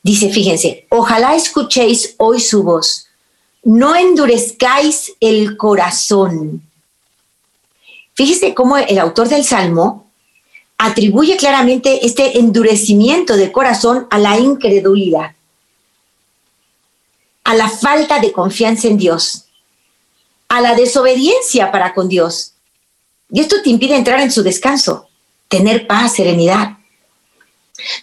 Dice, 0.01 0.31
fíjense, 0.31 0.87
ojalá 0.89 1.35
escuchéis 1.35 2.15
hoy 2.17 2.39
su 2.39 2.63
voz, 2.63 3.05
no 3.61 3.95
endurezcáis 3.95 5.13
el 5.19 5.55
corazón. 5.55 6.63
Fíjese 8.15 8.53
cómo 8.53 8.77
el 8.77 8.97
autor 8.97 9.27
del 9.27 9.43
Salmo 9.43 10.09
atribuye 10.77 11.35
claramente 11.35 12.05
este 12.05 12.39
endurecimiento 12.39 13.35
del 13.35 13.51
corazón 13.51 14.07
a 14.09 14.17
la 14.17 14.39
incredulidad, 14.39 15.35
a 17.43 17.55
la 17.55 17.69
falta 17.69 18.19
de 18.19 18.31
confianza 18.31 18.87
en 18.87 18.97
Dios, 18.97 19.45
a 20.47 20.61
la 20.61 20.75
desobediencia 20.75 21.71
para 21.71 21.93
con 21.93 22.07
Dios. 22.07 22.53
Y 23.29 23.41
esto 23.41 23.61
te 23.61 23.69
impide 23.69 23.97
entrar 23.97 24.21
en 24.21 24.31
su 24.31 24.43
descanso, 24.43 25.09
tener 25.49 25.85
paz, 25.85 26.13
serenidad. 26.13 26.77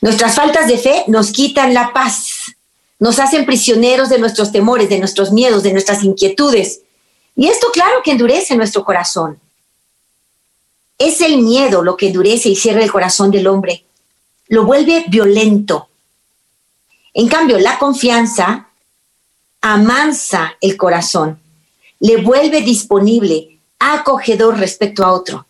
Nuestras 0.02 0.34
faltas 0.34 0.68
de 0.68 0.76
fe 0.76 1.04
nos 1.06 1.32
quitan 1.32 1.72
la 1.72 1.92
paz, 1.94 2.54
nos 2.98 3.18
hacen 3.18 3.46
prisioneros 3.46 4.10
de 4.10 4.18
nuestros 4.18 4.52
temores, 4.52 4.90
de 4.90 4.98
nuestros 4.98 5.32
miedos, 5.32 5.62
de 5.62 5.72
nuestras 5.72 6.04
inquietudes. 6.04 6.82
Y 7.34 7.48
esto 7.48 7.68
claro 7.72 8.02
que 8.04 8.10
endurece 8.10 8.54
nuestro 8.56 8.84
corazón. 8.84 9.41
Es 11.02 11.20
el 11.20 11.38
miedo 11.38 11.82
lo 11.82 11.96
que 11.96 12.08
endurece 12.08 12.48
y 12.48 12.56
cierra 12.56 12.82
el 12.82 12.92
corazón 12.92 13.30
del 13.30 13.46
hombre, 13.46 13.84
lo 14.48 14.64
vuelve 14.64 15.04
violento. 15.08 15.88
En 17.14 17.28
cambio, 17.28 17.58
la 17.58 17.78
confianza 17.78 18.68
amansa 19.60 20.54
el 20.60 20.76
corazón, 20.76 21.40
le 21.98 22.18
vuelve 22.18 22.60
disponible, 22.62 23.58
acogedor 23.78 24.58
respecto 24.58 25.04
a 25.04 25.12
otro. 25.12 25.46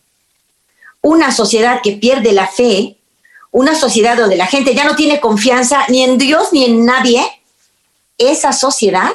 Una 1.01 1.31
sociedad 1.31 1.81
que 1.83 1.93
pierde 1.93 2.31
la 2.31 2.47
fe 2.47 2.97
una 3.53 3.75
sociedad 3.75 4.17
donde 4.17 4.35
la 4.35 4.47
gente 4.47 4.73
ya 4.73 4.83
no 4.83 4.95
tiene 4.95 5.21
confianza 5.21 5.85
ni 5.87 6.01
en 6.01 6.17
Dios 6.17 6.49
ni 6.51 6.65
en 6.65 6.85
nadie, 6.85 7.23
esa 8.17 8.51
sociedad 8.51 9.11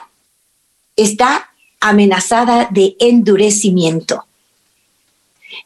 está 0.94 1.50
amenazada 1.80 2.68
de 2.70 2.96
endurecimiento. 3.00 4.24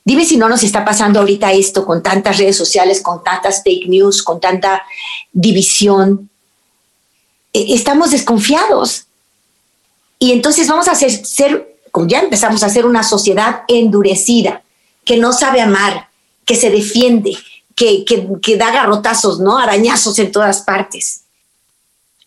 Dime 0.04 0.24
si 0.24 0.36
no 0.36 0.48
nos 0.48 0.62
está 0.62 0.84
pasando 0.84 1.20
ahorita 1.20 1.52
esto 1.52 1.84
con 1.84 2.02
tantas 2.02 2.38
redes 2.38 2.56
sociales, 2.56 3.00
con 3.00 3.22
tantas 3.22 3.62
fake 3.62 3.88
news, 3.88 4.22
con 4.22 4.40
tanta 4.40 4.82
división. 5.32 6.30
E, 7.52 7.74
estamos 7.74 8.10
desconfiados. 8.10 9.06
Y 10.18 10.32
entonces 10.32 10.68
vamos 10.68 10.88
a 10.88 10.94
ser, 10.94 11.10
ser, 11.10 11.76
ya 12.06 12.20
empezamos 12.20 12.62
a 12.62 12.68
ser 12.68 12.86
una 12.86 13.02
sociedad 13.02 13.62
endurecida, 13.68 14.62
que 15.04 15.16
no 15.16 15.32
sabe 15.32 15.60
amar, 15.60 16.08
que 16.44 16.54
se 16.54 16.70
defiende, 16.70 17.36
que, 17.74 18.56
da 18.56 18.70
garrotazos, 18.70 19.40
¿no? 19.40 19.58
Arañazos 19.58 20.18
en 20.18 20.30
todas 20.30 20.62
partes. 20.62 21.22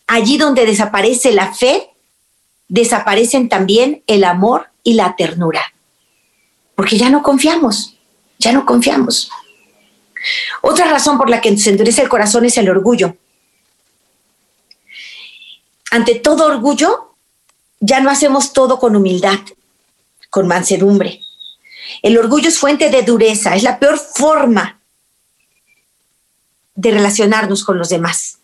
Allí 0.07 0.38
donde 0.38 0.65
desaparece 0.65 1.31
la 1.31 1.53
fe, 1.53 1.89
desaparecen 2.67 3.50
también 3.50 4.03
el 4.07 4.24
amor 4.24 4.69
y 4.83 4.93
la 4.93 5.15
ternura. 5.15 5.75
Porque 6.75 6.98
ya 6.98 7.10
no 7.10 7.24
confiamos, 7.24 7.96
ya 8.38 8.51
no 8.51 8.65
confiamos. 8.65 9.29
Otra 10.62 10.86
razón 10.89 11.17
por 11.17 11.29
la 11.29 11.41
que 11.41 11.58
se 11.58 11.70
endurece 11.70 12.01
el 12.01 12.10
corazón 12.10 12.46
es 12.46 12.58
el 12.58 12.70
orgullo. 12.70 13.15
Ante 15.91 16.15
todo 16.15 16.48
orgullo, 16.48 17.15
ya 17.79 18.00
no 18.00 18.10
hacemos 18.10 18.53
todo 18.53 18.79
con 18.79 18.96
humildad, 18.96 19.39
con 20.29 20.48
mansedumbre. 20.48 21.22
El 22.01 22.17
orgullo 22.17 22.50
es 22.50 22.58
fuente 22.58 22.89
de 22.89 23.03
dureza, 23.03 23.55
es 23.55 23.63
la 23.63 23.79
peor 23.79 23.98
forma 23.98 24.79
de 26.74 26.91
relacionarnos 26.91 27.63
con 27.63 27.77
los 27.77 27.89
demás. 27.89 28.39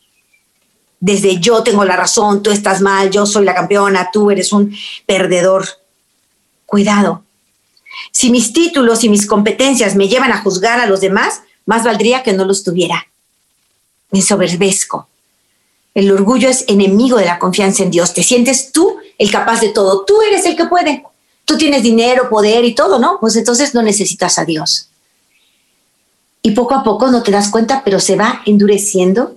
Desde 0.99 1.39
yo 1.39 1.63
tengo 1.63 1.83
la 1.83 1.97
razón, 1.97 2.43
tú 2.43 2.51
estás 2.51 2.81
mal, 2.81 3.09
yo 3.09 3.25
soy 3.25 3.43
la 3.43 3.55
campeona, 3.55 4.09
tú 4.13 4.29
eres 4.29 4.53
un 4.53 4.75
perdedor. 5.05 5.67
Cuidado. 6.65 7.25
Si 8.11 8.29
mis 8.29 8.53
títulos 8.53 9.03
y 9.03 9.09
mis 9.09 9.25
competencias 9.25 9.95
me 9.95 10.07
llevan 10.07 10.31
a 10.31 10.41
juzgar 10.41 10.79
a 10.79 10.85
los 10.85 11.01
demás, 11.01 11.41
más 11.65 11.83
valdría 11.83 12.23
que 12.23 12.33
no 12.33 12.45
los 12.45 12.63
tuviera. 12.63 13.07
Me 14.11 14.21
soberbezco. 14.21 15.07
El 15.93 16.11
orgullo 16.11 16.49
es 16.49 16.65
enemigo 16.67 17.17
de 17.17 17.25
la 17.25 17.39
confianza 17.39 17.83
en 17.83 17.91
Dios. 17.91 18.13
Te 18.13 18.23
sientes 18.23 18.71
tú 18.71 18.97
el 19.17 19.29
capaz 19.29 19.59
de 19.61 19.69
todo. 19.69 20.05
Tú 20.05 20.21
eres 20.21 20.45
el 20.45 20.55
que 20.55 20.65
puede. 20.65 21.03
Tú 21.45 21.57
tienes 21.57 21.83
dinero, 21.83 22.29
poder 22.29 22.63
y 22.65 22.75
todo, 22.75 22.99
¿no? 22.99 23.17
Pues 23.19 23.35
entonces 23.35 23.73
no 23.73 23.81
necesitas 23.81 24.39
a 24.39 24.45
Dios 24.45 24.91
y 26.41 26.51
poco 26.51 26.75
a 26.75 26.83
poco 26.83 27.09
no 27.09 27.23
te 27.23 27.31
das 27.31 27.49
cuenta, 27.49 27.83
pero 27.83 27.99
se 27.99 28.15
va 28.15 28.41
endureciendo 28.45 29.35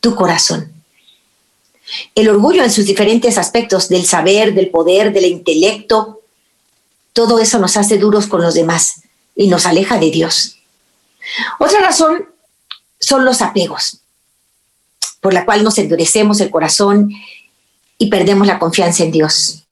tu 0.00 0.14
corazón. 0.14 0.72
El 2.14 2.28
orgullo 2.28 2.62
en 2.62 2.70
sus 2.70 2.86
diferentes 2.86 3.38
aspectos, 3.38 3.88
del 3.88 4.04
saber, 4.04 4.54
del 4.54 4.70
poder, 4.70 5.12
del 5.12 5.26
intelecto, 5.26 6.21
todo 7.12 7.38
eso 7.38 7.58
nos 7.58 7.76
hace 7.76 7.98
duros 7.98 8.26
con 8.26 8.42
los 8.42 8.54
demás 8.54 9.02
y 9.34 9.48
nos 9.48 9.66
aleja 9.66 9.98
de 9.98 10.10
Dios. 10.10 10.58
Otra 11.58 11.80
razón 11.80 12.28
son 13.00 13.24
los 13.24 13.42
apegos, 13.42 14.00
por 15.20 15.34
la 15.34 15.44
cual 15.44 15.64
nos 15.64 15.78
endurecemos 15.78 16.40
el 16.40 16.50
corazón 16.50 17.10
y 17.98 18.08
perdemos 18.08 18.46
la 18.46 18.58
confianza 18.58 19.04
en 19.04 19.12
Dios. 19.12 19.64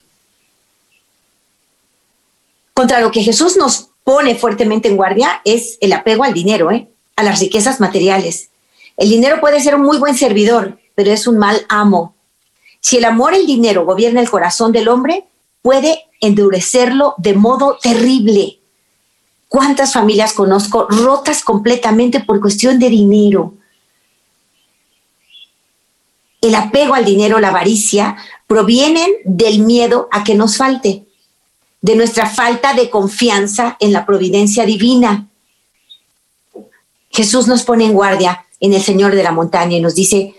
Contra 2.74 3.00
lo 3.00 3.10
que 3.10 3.22
Jesús 3.22 3.56
nos 3.56 3.88
pone 4.04 4.34
fuertemente 4.34 4.88
en 4.88 4.96
guardia 4.96 5.40
es 5.44 5.78
el 5.80 5.92
apego 5.92 6.24
al 6.24 6.32
dinero, 6.32 6.70
¿eh? 6.70 6.88
a 7.16 7.22
las 7.22 7.40
riquezas 7.40 7.80
materiales. 7.80 8.50
El 8.96 9.10
dinero 9.10 9.40
puede 9.40 9.60
ser 9.60 9.74
un 9.74 9.82
muy 9.82 9.98
buen 9.98 10.14
servidor, 10.14 10.78
pero 10.94 11.10
es 11.10 11.26
un 11.26 11.38
mal 11.38 11.64
amo. 11.68 12.14
Si 12.80 12.96
el 12.96 13.04
amor 13.04 13.34
al 13.34 13.46
dinero 13.46 13.84
gobierna 13.84 14.20
el 14.20 14.30
corazón 14.30 14.72
del 14.72 14.88
hombre, 14.88 15.24
puede 15.62 16.06
endurecerlo 16.20 17.14
de 17.18 17.34
modo 17.34 17.78
terrible. 17.82 18.58
¿Cuántas 19.48 19.92
familias 19.92 20.32
conozco 20.32 20.86
rotas 20.88 21.42
completamente 21.42 22.20
por 22.20 22.40
cuestión 22.40 22.78
de 22.78 22.88
dinero? 22.88 23.54
El 26.40 26.54
apego 26.54 26.94
al 26.94 27.04
dinero, 27.04 27.38
la 27.40 27.48
avaricia, 27.48 28.16
provienen 28.46 29.10
del 29.24 29.60
miedo 29.60 30.08
a 30.10 30.24
que 30.24 30.34
nos 30.34 30.56
falte 30.56 31.06
de 31.82 31.96
nuestra 31.96 32.28
falta 32.28 32.74
de 32.74 32.90
confianza 32.90 33.76
en 33.80 33.92
la 33.92 34.04
providencia 34.06 34.64
divina. 34.64 35.28
Jesús 37.10 37.46
nos 37.46 37.62
pone 37.62 37.86
en 37.86 37.92
guardia 37.92 38.46
en 38.60 38.74
el 38.74 38.82
Señor 38.82 39.14
de 39.14 39.22
la 39.22 39.32
montaña 39.32 39.76
y 39.76 39.80
nos 39.80 39.94
dice, 39.94 40.34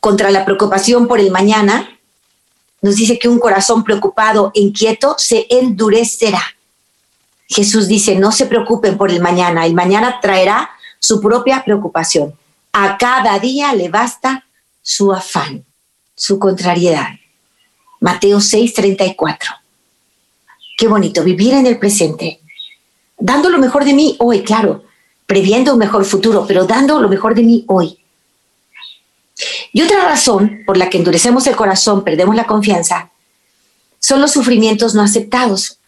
contra 0.00 0.30
la 0.30 0.44
preocupación 0.44 1.06
por 1.06 1.20
el 1.20 1.30
mañana, 1.30 1.95
nos 2.82 2.96
dice 2.96 3.18
que 3.18 3.28
un 3.28 3.38
corazón 3.38 3.84
preocupado, 3.84 4.50
inquieto, 4.54 5.14
se 5.18 5.46
endurecerá. 5.50 6.42
Jesús 7.48 7.88
dice, 7.88 8.16
no 8.16 8.32
se 8.32 8.46
preocupen 8.46 8.96
por 8.96 9.10
el 9.10 9.20
mañana, 9.20 9.66
el 9.66 9.74
mañana 9.74 10.20
traerá 10.20 10.70
su 10.98 11.20
propia 11.20 11.64
preocupación. 11.64 12.34
A 12.72 12.98
cada 12.98 13.38
día 13.38 13.72
le 13.74 13.88
basta 13.88 14.44
su 14.82 15.12
afán, 15.12 15.64
su 16.14 16.38
contrariedad. 16.38 17.08
Mateo 18.00 18.38
6:34. 18.38 19.60
Qué 20.76 20.88
bonito, 20.88 21.24
vivir 21.24 21.54
en 21.54 21.66
el 21.66 21.78
presente, 21.78 22.40
dando 23.18 23.48
lo 23.48 23.58
mejor 23.58 23.84
de 23.84 23.94
mí 23.94 24.16
hoy, 24.18 24.42
claro, 24.42 24.84
previendo 25.24 25.72
un 25.72 25.78
mejor 25.78 26.04
futuro, 26.04 26.44
pero 26.46 26.66
dando 26.66 27.00
lo 27.00 27.08
mejor 27.08 27.34
de 27.34 27.42
mí 27.42 27.64
hoy. 27.68 27.98
Y 29.72 29.82
otra 29.82 30.02
razón 30.02 30.62
por 30.66 30.76
la 30.76 30.90
que 30.90 30.98
endurecemos 30.98 31.46
el 31.46 31.56
corazón, 31.56 32.04
perdemos 32.04 32.34
la 32.34 32.46
confianza, 32.46 33.10
son 33.98 34.20
los 34.20 34.32
sufrimientos 34.32 34.94
no 34.94 35.02
aceptados. 35.02 35.78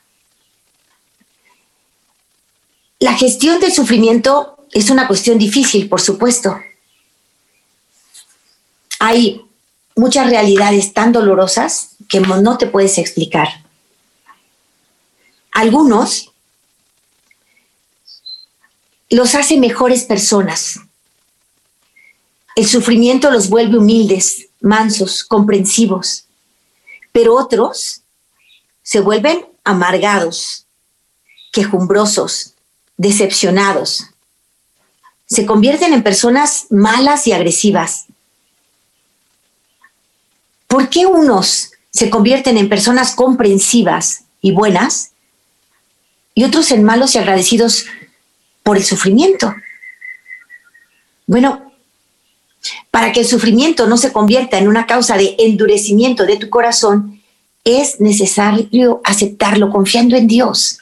La 2.98 3.14
gestión 3.14 3.60
del 3.60 3.72
sufrimiento 3.72 4.66
es 4.72 4.90
una 4.90 5.06
cuestión 5.06 5.38
difícil, 5.38 5.88
por 5.88 6.00
supuesto. 6.00 6.58
Hay 8.98 9.44
muchas 9.94 10.28
realidades 10.28 10.92
tan 10.92 11.12
dolorosas 11.12 11.90
que 12.08 12.20
no 12.20 12.58
te 12.58 12.66
puedes 12.66 12.98
explicar. 12.98 13.48
Algunos 15.52 16.32
los 19.10 19.34
hace 19.34 19.56
mejores 19.56 20.04
personas. 20.04 20.80
El 22.56 22.66
sufrimiento 22.66 23.30
los 23.30 23.48
vuelve 23.48 23.78
humildes, 23.78 24.48
mansos, 24.60 25.24
comprensivos, 25.24 26.26
pero 27.12 27.34
otros 27.36 28.02
se 28.82 29.00
vuelven 29.00 29.46
amargados, 29.64 30.66
quejumbrosos, 31.52 32.54
decepcionados. 32.96 34.06
Se 35.26 35.44
convierten 35.44 35.92
en 35.92 36.02
personas 36.02 36.66
malas 36.70 37.26
y 37.26 37.32
agresivas. 37.32 38.06
¿Por 40.66 40.88
qué 40.88 41.06
unos 41.06 41.72
se 41.90 42.10
convierten 42.10 42.56
en 42.56 42.68
personas 42.68 43.14
comprensivas 43.14 44.24
y 44.40 44.52
buenas 44.52 45.12
y 46.34 46.44
otros 46.44 46.70
en 46.70 46.84
malos 46.84 47.14
y 47.14 47.18
agradecidos 47.18 47.86
por 48.62 48.76
el 48.76 48.84
sufrimiento? 48.84 49.54
Bueno, 51.26 51.67
para 52.90 53.12
que 53.12 53.20
el 53.20 53.26
sufrimiento 53.26 53.86
no 53.86 53.96
se 53.96 54.12
convierta 54.12 54.58
en 54.58 54.68
una 54.68 54.86
causa 54.86 55.16
de 55.16 55.34
endurecimiento 55.38 56.26
de 56.26 56.36
tu 56.36 56.48
corazón, 56.48 57.22
es 57.64 58.00
necesario 58.00 59.00
aceptarlo 59.04 59.70
confiando 59.70 60.16
en 60.16 60.26
Dios. 60.26 60.78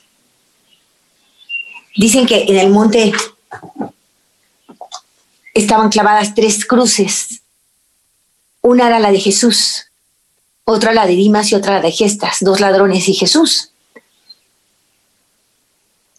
Dicen 1.96 2.26
que 2.26 2.44
en 2.44 2.56
el 2.56 2.70
monte 2.70 3.12
estaban 5.54 5.88
clavadas 5.88 6.34
tres 6.34 6.64
cruces. 6.64 7.40
Una 8.60 8.86
era 8.86 8.98
la 8.98 9.10
de 9.10 9.20
Jesús, 9.20 9.86
otra 10.64 10.92
la 10.92 11.06
de 11.06 11.14
Dimas 11.16 11.50
y 11.50 11.54
otra 11.54 11.74
la 11.74 11.80
de 11.80 11.92
Gestas, 11.92 12.38
dos 12.40 12.60
ladrones 12.60 13.08
y 13.08 13.14
Jesús. 13.14 13.70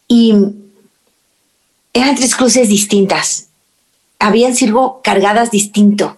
Y 0.08 0.34
eran 1.94 2.16
tres 2.16 2.36
cruces 2.36 2.70
distintas. 2.70 3.47
Habían 4.19 4.55
sido 4.55 5.01
cargadas 5.03 5.51
distinto. 5.51 6.17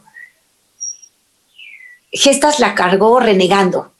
Gestas 2.11 2.59
la 2.59 2.73
cargó 2.75 3.19
renegando, 3.19 3.91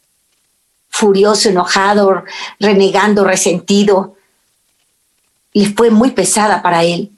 furioso, 0.90 1.50
enojado, 1.50 2.24
renegando, 2.60 3.24
resentido 3.24 4.16
y 5.54 5.68
fue 5.68 5.90
muy 5.90 6.12
pesada 6.12 6.62
para 6.62 6.84
él. 6.84 7.12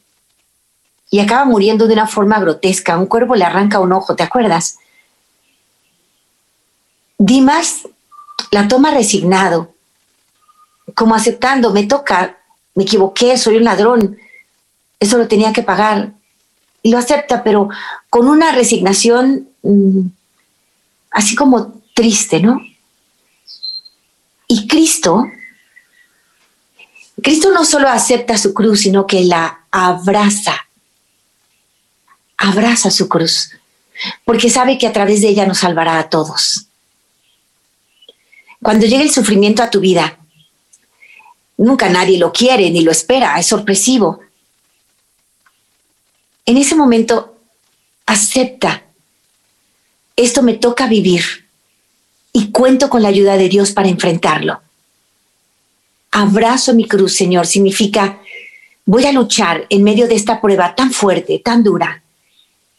Y 1.10 1.20
acaba 1.20 1.46
muriendo 1.46 1.88
de 1.88 1.94
una 1.94 2.08
forma 2.08 2.40
grotesca. 2.40 2.98
Un 2.98 3.06
cuervo 3.06 3.36
le 3.36 3.44
arranca 3.44 3.80
un 3.80 3.92
ojo, 3.92 4.16
¿te 4.16 4.24
acuerdas? 4.24 4.78
Dimas 7.18 7.88
la 8.52 8.68
toma 8.68 8.92
resignado, 8.92 9.74
como 10.96 11.16
aceptando, 11.16 11.72
me 11.72 11.86
toca, 11.86 12.38
me 12.76 12.84
equivoqué, 12.84 13.38
soy 13.38 13.58
un 13.58 13.64
ladrón, 13.64 14.18
eso 15.00 15.18
lo 15.18 15.28
tenía 15.28 15.54
que 15.54 15.64
pagar. 15.64 16.14
Y 16.84 16.92
lo 16.92 16.98
acepta, 16.98 17.44
pero 17.44 17.70
con 18.10 18.28
una 18.28 18.52
resignación 18.52 19.50
mm, 19.64 20.02
así 21.12 21.36
como 21.36 21.82
triste, 21.94 22.40
¿no? 22.40 22.60
Y 24.48 24.68
Cristo 24.68 25.26
Cristo 27.22 27.52
no 27.52 27.66
solo 27.66 27.88
acepta 27.90 28.38
su 28.38 28.54
cruz, 28.54 28.82
sino 28.82 29.06
que 29.06 29.24
la 29.24 29.66
abraza. 29.70 30.68
Abraza 32.38 32.90
su 32.90 33.08
cruz, 33.08 33.52
porque 34.26 34.50
sabe 34.50 34.78
que 34.80 34.88
a 34.88 34.94
través 34.94 35.22
de 35.22 35.30
ella 35.30 35.46
nos 35.46 35.60
salvará 35.60 36.00
a 36.00 36.10
todos. 36.10 36.66
Cuando 38.64 38.88
llega 38.88 39.04
el 39.04 39.12
sufrimiento 39.12 39.62
a 39.62 39.70
tu 39.70 39.80
vida, 39.80 40.18
nunca 41.58 41.90
nadie 41.90 42.18
lo 42.18 42.32
quiere 42.32 42.72
ni 42.72 42.82
lo 42.82 42.92
espera, 42.92 43.38
es 43.40 43.46
sorpresivo. 43.46 44.22
En 46.52 46.58
ese 46.58 46.76
momento, 46.76 47.38
acepta, 48.06 48.84
esto 50.16 50.44
me 50.44 50.54
toca 50.54 50.86
vivir 50.88 51.24
y 52.34 52.52
cuento 52.52 52.90
con 52.90 53.02
la 53.02 53.10
ayuda 53.10 53.38
de 53.38 53.50
Dios 53.50 53.72
para 53.72 53.88
enfrentarlo 53.88 54.62
abrazo 56.12 56.74
mi 56.74 56.88
cruz, 56.88 57.16
Señor, 57.16 57.48
significa 57.48 58.20
voy 58.86 59.06
a 59.06 59.12
luchar 59.12 59.66
en 59.70 59.84
medio 59.84 60.08
de 60.08 60.16
esta 60.16 60.42
prueba 60.42 60.76
tan 60.76 60.92
fuerte, 60.92 61.40
tan 61.40 61.64
dura, 61.64 62.04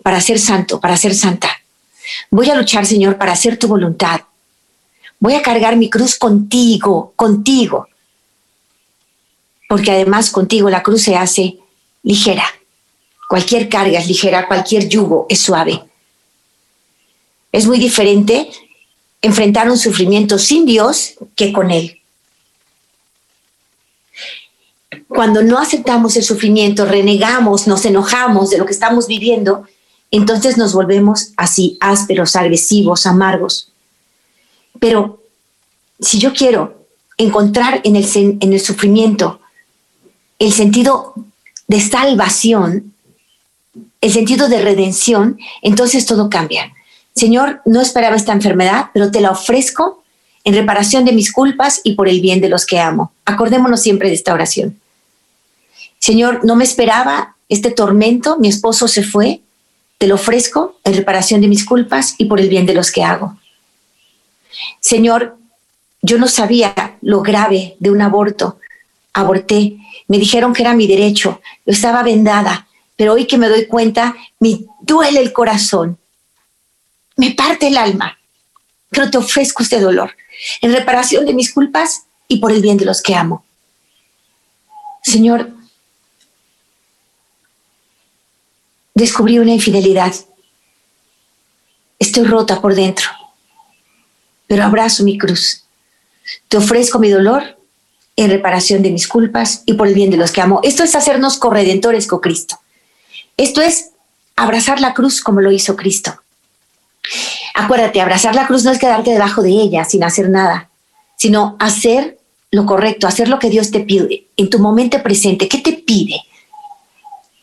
para 0.02 0.20
ser 0.20 0.38
santo, 0.38 0.80
para 0.80 0.96
ser 0.96 1.14
santa. 1.14 1.48
Voy 2.30 2.50
a 2.50 2.54
luchar, 2.54 2.84
Señor, 2.84 3.16
para 3.16 3.32
hacer 3.32 3.56
tu 3.56 3.68
voluntad. 3.68 4.20
Voy 5.18 5.34
a 5.34 5.42
cargar 5.42 5.76
mi 5.76 5.88
cruz 5.88 6.16
contigo, 6.16 7.12
contigo. 7.16 7.88
Porque 9.68 9.92
además 9.92 10.30
contigo 10.30 10.68
la 10.68 10.82
cruz 10.82 11.02
se 11.02 11.16
hace 11.16 11.58
ligera. 12.02 12.44
Cualquier 13.32 13.70
carga 13.70 13.98
es 13.98 14.08
ligera, 14.08 14.46
cualquier 14.46 14.90
yugo 14.90 15.24
es 15.26 15.40
suave. 15.40 15.82
Es 17.50 17.66
muy 17.66 17.78
diferente 17.78 18.50
enfrentar 19.22 19.70
un 19.70 19.78
sufrimiento 19.78 20.38
sin 20.38 20.66
Dios 20.66 21.14
que 21.34 21.50
con 21.50 21.70
Él. 21.70 21.98
Cuando 25.08 25.42
no 25.42 25.58
aceptamos 25.58 26.14
el 26.16 26.24
sufrimiento, 26.24 26.84
renegamos, 26.84 27.66
nos 27.66 27.86
enojamos 27.86 28.50
de 28.50 28.58
lo 28.58 28.66
que 28.66 28.74
estamos 28.74 29.06
viviendo, 29.06 29.66
entonces 30.10 30.58
nos 30.58 30.74
volvemos 30.74 31.32
así 31.38 31.78
ásperos, 31.80 32.36
agresivos, 32.36 33.06
amargos. 33.06 33.72
Pero 34.78 35.22
si 35.98 36.18
yo 36.18 36.34
quiero 36.34 36.84
encontrar 37.16 37.80
en 37.84 37.96
el, 37.96 38.06
en 38.14 38.52
el 38.52 38.60
sufrimiento 38.60 39.40
el 40.38 40.52
sentido 40.52 41.14
de 41.66 41.80
salvación, 41.80 42.91
el 44.00 44.12
sentido 44.12 44.48
de 44.48 44.60
redención, 44.60 45.38
entonces 45.62 46.06
todo 46.06 46.28
cambia. 46.28 46.72
Señor, 47.14 47.60
no 47.64 47.80
esperaba 47.80 48.16
esta 48.16 48.32
enfermedad, 48.32 48.86
pero 48.92 49.10
te 49.10 49.20
la 49.20 49.30
ofrezco 49.30 50.02
en 50.44 50.54
reparación 50.54 51.04
de 51.04 51.12
mis 51.12 51.32
culpas 51.32 51.80
y 51.84 51.94
por 51.94 52.08
el 52.08 52.20
bien 52.20 52.40
de 52.40 52.48
los 52.48 52.66
que 52.66 52.80
amo. 52.80 53.12
Acordémonos 53.24 53.80
siempre 53.80 54.08
de 54.08 54.14
esta 54.14 54.34
oración. 54.34 54.78
Señor, 55.98 56.44
no 56.44 56.56
me 56.56 56.64
esperaba 56.64 57.36
este 57.48 57.70
tormento, 57.70 58.38
mi 58.38 58.48
esposo 58.48 58.88
se 58.88 59.04
fue, 59.04 59.40
te 59.98 60.08
lo 60.08 60.16
ofrezco 60.16 60.76
en 60.84 60.94
reparación 60.94 61.40
de 61.40 61.48
mis 61.48 61.64
culpas 61.64 62.14
y 62.18 62.24
por 62.24 62.40
el 62.40 62.48
bien 62.48 62.66
de 62.66 62.74
los 62.74 62.90
que 62.90 63.04
hago. 63.04 63.36
Señor, 64.80 65.36
yo 66.00 66.18
no 66.18 66.26
sabía 66.26 66.96
lo 67.02 67.22
grave 67.22 67.76
de 67.78 67.90
un 67.90 68.02
aborto, 68.02 68.58
aborté, 69.12 69.76
me 70.08 70.18
dijeron 70.18 70.52
que 70.52 70.62
era 70.62 70.74
mi 70.74 70.88
derecho, 70.88 71.40
yo 71.64 71.72
estaba 71.72 72.02
vendada, 72.02 72.66
pero 73.02 73.14
hoy 73.14 73.26
que 73.26 73.36
me 73.36 73.48
doy 73.48 73.66
cuenta, 73.66 74.14
me 74.38 74.60
duele 74.80 75.18
el 75.18 75.32
corazón, 75.32 75.98
me 77.16 77.32
parte 77.32 77.66
el 77.66 77.76
alma, 77.76 78.16
pero 78.90 79.10
te 79.10 79.18
ofrezco 79.18 79.64
este 79.64 79.80
dolor 79.80 80.14
en 80.60 80.72
reparación 80.72 81.26
de 81.26 81.34
mis 81.34 81.52
culpas 81.52 82.04
y 82.28 82.38
por 82.38 82.52
el 82.52 82.62
bien 82.62 82.76
de 82.76 82.84
los 82.84 83.02
que 83.02 83.16
amo. 83.16 83.44
Señor, 85.02 85.50
descubrí 88.94 89.40
una 89.40 89.54
infidelidad. 89.54 90.14
Estoy 91.98 92.22
rota 92.22 92.60
por 92.60 92.76
dentro, 92.76 93.08
pero 94.46 94.62
abrazo 94.62 95.02
mi 95.02 95.18
cruz. 95.18 95.64
Te 96.46 96.58
ofrezco 96.58 97.00
mi 97.00 97.10
dolor 97.10 97.58
en 98.14 98.30
reparación 98.30 98.80
de 98.80 98.92
mis 98.92 99.08
culpas 99.08 99.64
y 99.66 99.72
por 99.72 99.88
el 99.88 99.94
bien 99.94 100.12
de 100.12 100.18
los 100.18 100.30
que 100.30 100.40
amo. 100.40 100.60
Esto 100.62 100.84
es 100.84 100.94
hacernos 100.94 101.36
corredentores 101.38 102.06
con 102.06 102.20
Cristo. 102.20 102.61
Esto 103.36 103.60
es 103.60 103.90
abrazar 104.36 104.80
la 104.80 104.94
cruz 104.94 105.20
como 105.20 105.40
lo 105.40 105.52
hizo 105.52 105.76
Cristo. 105.76 106.14
Acuérdate, 107.54 108.00
abrazar 108.00 108.34
la 108.34 108.46
cruz 108.46 108.64
no 108.64 108.70
es 108.70 108.78
quedarte 108.78 109.10
debajo 109.10 109.42
de 109.42 109.50
ella 109.50 109.84
sin 109.84 110.04
hacer 110.04 110.30
nada, 110.30 110.70
sino 111.16 111.56
hacer 111.58 112.18
lo 112.50 112.66
correcto, 112.66 113.06
hacer 113.06 113.28
lo 113.28 113.38
que 113.38 113.50
Dios 113.50 113.70
te 113.70 113.80
pide 113.80 114.26
en 114.36 114.50
tu 114.50 114.58
momento 114.58 115.02
presente. 115.02 115.48
¿Qué 115.48 115.58
te 115.58 115.72
pide? 115.72 116.20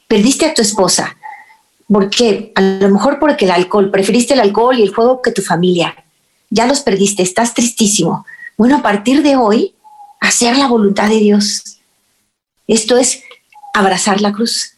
Perdiste 0.07 0.45
a 0.45 0.53
tu 0.53 0.61
esposa, 0.61 1.15
¿Por 1.91 2.09
qué? 2.11 2.51
A 2.53 2.61
lo 2.61 2.89
mejor 2.89 3.17
porque 3.19 3.45
el 3.45 3.51
alcohol, 3.51 3.89
preferiste 3.89 4.35
el 4.35 4.39
alcohol 4.39 4.77
y 4.77 4.83
el 4.83 4.93
juego 4.93 5.23
que 5.23 5.31
tu 5.31 5.41
familia. 5.41 6.05
Ya 6.51 6.67
los 6.67 6.81
perdiste, 6.81 7.23
estás 7.23 7.55
tristísimo. 7.55 8.27
Bueno, 8.57 8.77
a 8.77 8.81
partir 8.83 9.23
de 9.23 9.35
hoy, 9.35 9.73
hacer 10.19 10.55
la 10.55 10.67
voluntad 10.67 11.09
de 11.09 11.17
Dios. 11.17 11.79
Esto 12.67 12.97
es 12.97 13.23
abrazar 13.73 14.21
la 14.21 14.33
cruz. 14.33 14.73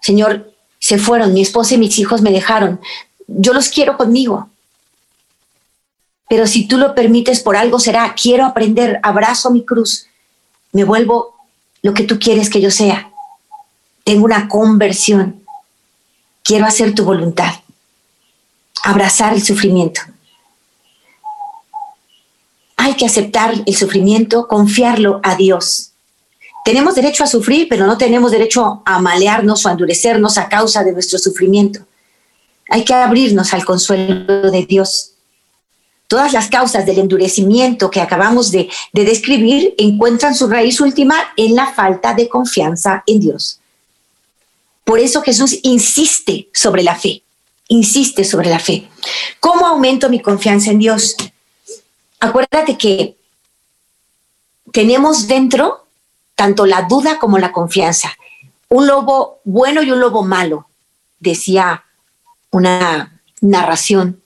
Señor, 0.00 0.52
se 0.78 0.98
fueron, 0.98 1.34
mi 1.34 1.42
esposa 1.42 1.74
y 1.74 1.78
mis 1.78 1.98
hijos 1.98 2.22
me 2.22 2.30
dejaron. 2.30 2.80
Yo 3.26 3.52
los 3.52 3.68
quiero 3.68 3.96
conmigo. 3.96 4.48
Pero 6.28 6.46
si 6.46 6.68
tú 6.68 6.76
lo 6.76 6.94
permites, 6.94 7.40
por 7.40 7.56
algo 7.56 7.78
será. 7.80 8.14
Quiero 8.20 8.44
aprender, 8.44 9.00
abrazo 9.02 9.50
mi 9.50 9.64
cruz, 9.64 10.06
me 10.72 10.84
vuelvo 10.84 11.34
lo 11.82 11.94
que 11.94 12.04
tú 12.04 12.18
quieres 12.18 12.50
que 12.50 12.60
yo 12.60 12.70
sea. 12.70 13.10
Tengo 14.04 14.24
una 14.24 14.48
conversión. 14.48 15.42
Quiero 16.42 16.66
hacer 16.66 16.94
tu 16.94 17.04
voluntad. 17.04 17.54
Abrazar 18.82 19.34
el 19.34 19.42
sufrimiento. 19.42 20.00
Hay 22.76 22.94
que 22.94 23.06
aceptar 23.06 23.54
el 23.66 23.76
sufrimiento, 23.76 24.46
confiarlo 24.48 25.20
a 25.22 25.34
Dios. 25.34 25.87
Tenemos 26.68 26.96
derecho 26.96 27.24
a 27.24 27.26
sufrir, 27.26 27.66
pero 27.66 27.86
no 27.86 27.96
tenemos 27.96 28.30
derecho 28.30 28.82
a 28.84 29.00
malearnos 29.00 29.64
o 29.64 29.70
a 29.70 29.72
endurecernos 29.72 30.36
a 30.36 30.50
causa 30.50 30.84
de 30.84 30.92
nuestro 30.92 31.18
sufrimiento. 31.18 31.80
Hay 32.68 32.84
que 32.84 32.92
abrirnos 32.92 33.54
al 33.54 33.64
consuelo 33.64 34.50
de 34.50 34.66
Dios. 34.66 35.12
Todas 36.08 36.34
las 36.34 36.48
causas 36.50 36.84
del 36.84 36.98
endurecimiento 36.98 37.90
que 37.90 38.02
acabamos 38.02 38.50
de, 38.50 38.68
describir 38.92 39.74
encuentran 39.78 40.34
su 40.34 40.46
raíz 40.46 40.78
última 40.82 41.16
en 41.38 41.54
la 41.54 41.72
falta 41.72 42.12
de 42.12 42.28
confianza 42.28 43.02
en 43.06 43.20
Dios. 43.20 43.60
Por 44.84 44.98
eso 44.98 45.22
Jesús 45.22 45.58
insiste 45.62 46.50
sobre 46.52 46.82
la 46.82 46.96
fe, 46.96 47.22
insiste 47.68 48.24
sobre 48.24 48.50
la 48.50 48.58
fe. 48.58 48.86
¿Cómo 49.40 49.66
aumento 49.66 50.10
mi 50.10 50.20
confianza 50.20 50.70
en 50.70 50.80
Dios? 50.80 51.16
Acuérdate 52.20 52.76
que 52.76 53.16
tenemos 54.70 55.26
dentro 55.26 55.87
tanto 56.38 56.64
la 56.64 56.82
duda 56.82 57.18
como 57.18 57.36
la 57.36 57.52
confianza. 57.52 58.16
Un 58.70 58.86
lobo 58.86 59.40
bueno 59.44 59.82
y 59.82 59.90
un 59.90 60.00
lobo 60.00 60.22
malo, 60.22 60.68
decía 61.18 61.84
una 62.50 63.20
narración 63.42 64.22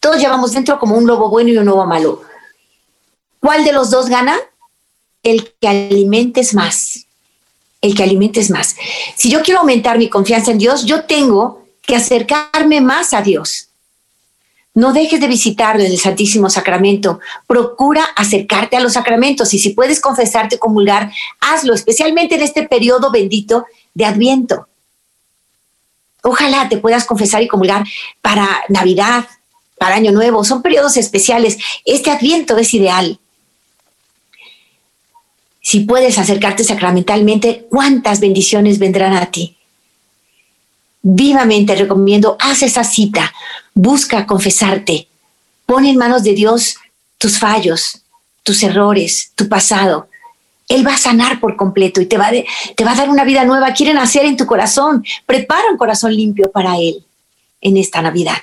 todos 0.00 0.18
llevamos 0.18 0.52
dentro 0.52 0.78
como 0.78 0.96
un 0.96 1.06
lobo 1.06 1.28
bueno 1.28 1.50
y 1.50 1.58
un 1.58 1.66
lobo 1.66 1.86
malo. 1.86 2.22
¿Cuál 3.38 3.64
de 3.64 3.72
los 3.72 3.90
dos 3.90 4.08
gana? 4.08 4.36
El 5.22 5.52
que 5.60 5.68
alimentes 5.68 6.54
más. 6.54 7.06
El 7.82 7.94
que 7.94 8.02
alimentes 8.02 8.50
más. 8.50 8.76
Si 9.14 9.30
yo 9.30 9.42
quiero 9.42 9.60
aumentar 9.60 9.98
mi 9.98 10.08
confianza 10.08 10.50
en 10.50 10.58
Dios, 10.58 10.86
yo 10.86 11.04
tengo 11.04 11.66
que 11.82 11.96
acercarme 11.96 12.80
más 12.80 13.12
a 13.12 13.20
Dios. 13.20 13.68
No 14.74 14.92
dejes 14.92 15.20
de 15.20 15.26
visitarlo 15.26 15.82
en 15.82 15.90
el 15.90 15.98
Santísimo 15.98 16.48
Sacramento. 16.48 17.20
Procura 17.46 18.04
acercarte 18.16 18.76
a 18.76 18.80
los 18.80 18.92
sacramentos 18.92 19.52
y 19.52 19.58
si 19.58 19.70
puedes 19.70 20.00
confesarte 20.00 20.56
o 20.56 20.60
comulgar, 20.60 21.10
hazlo, 21.40 21.74
especialmente 21.74 22.36
en 22.36 22.42
este 22.42 22.68
periodo 22.68 23.10
bendito 23.10 23.66
de 23.94 24.04
Adviento. 24.04 24.68
Ojalá 26.22 26.68
te 26.68 26.76
puedas 26.76 27.04
confesar 27.04 27.42
y 27.42 27.48
comulgar 27.48 27.84
para 28.20 28.46
Navidad, 28.68 29.26
para 29.78 29.96
Año 29.96 30.12
Nuevo, 30.12 30.44
son 30.44 30.60
periodos 30.60 30.98
especiales. 30.98 31.58
Este 31.86 32.10
adviento 32.10 32.58
es 32.58 32.74
ideal. 32.74 33.18
Si 35.62 35.80
puedes 35.80 36.18
acercarte 36.18 36.64
sacramentalmente, 36.64 37.66
¿cuántas 37.70 38.20
bendiciones 38.20 38.78
vendrán 38.78 39.14
a 39.14 39.30
ti? 39.30 39.56
Vivamente 41.02 41.74
recomiendo, 41.74 42.36
haz 42.38 42.62
esa 42.62 42.84
cita, 42.84 43.32
busca 43.74 44.26
confesarte, 44.26 45.08
pon 45.64 45.86
en 45.86 45.96
manos 45.96 46.22
de 46.22 46.34
Dios 46.34 46.76
tus 47.16 47.38
fallos, 47.38 48.02
tus 48.42 48.62
errores, 48.62 49.32
tu 49.34 49.48
pasado. 49.48 50.08
Él 50.68 50.86
va 50.86 50.94
a 50.94 50.98
sanar 50.98 51.40
por 51.40 51.56
completo 51.56 52.00
y 52.00 52.06
te 52.06 52.16
va, 52.16 52.30
te 52.30 52.84
va 52.84 52.92
a 52.92 52.94
dar 52.94 53.10
una 53.10 53.24
vida 53.24 53.44
nueva. 53.44 53.72
Quiere 53.72 53.92
nacer 53.92 54.24
en 54.24 54.36
tu 54.36 54.46
corazón. 54.46 55.04
Prepara 55.26 55.70
un 55.70 55.76
corazón 55.76 56.14
limpio 56.14 56.50
para 56.50 56.76
Él 56.76 57.04
en 57.60 57.76
esta 57.76 58.00
Navidad. 58.02 58.36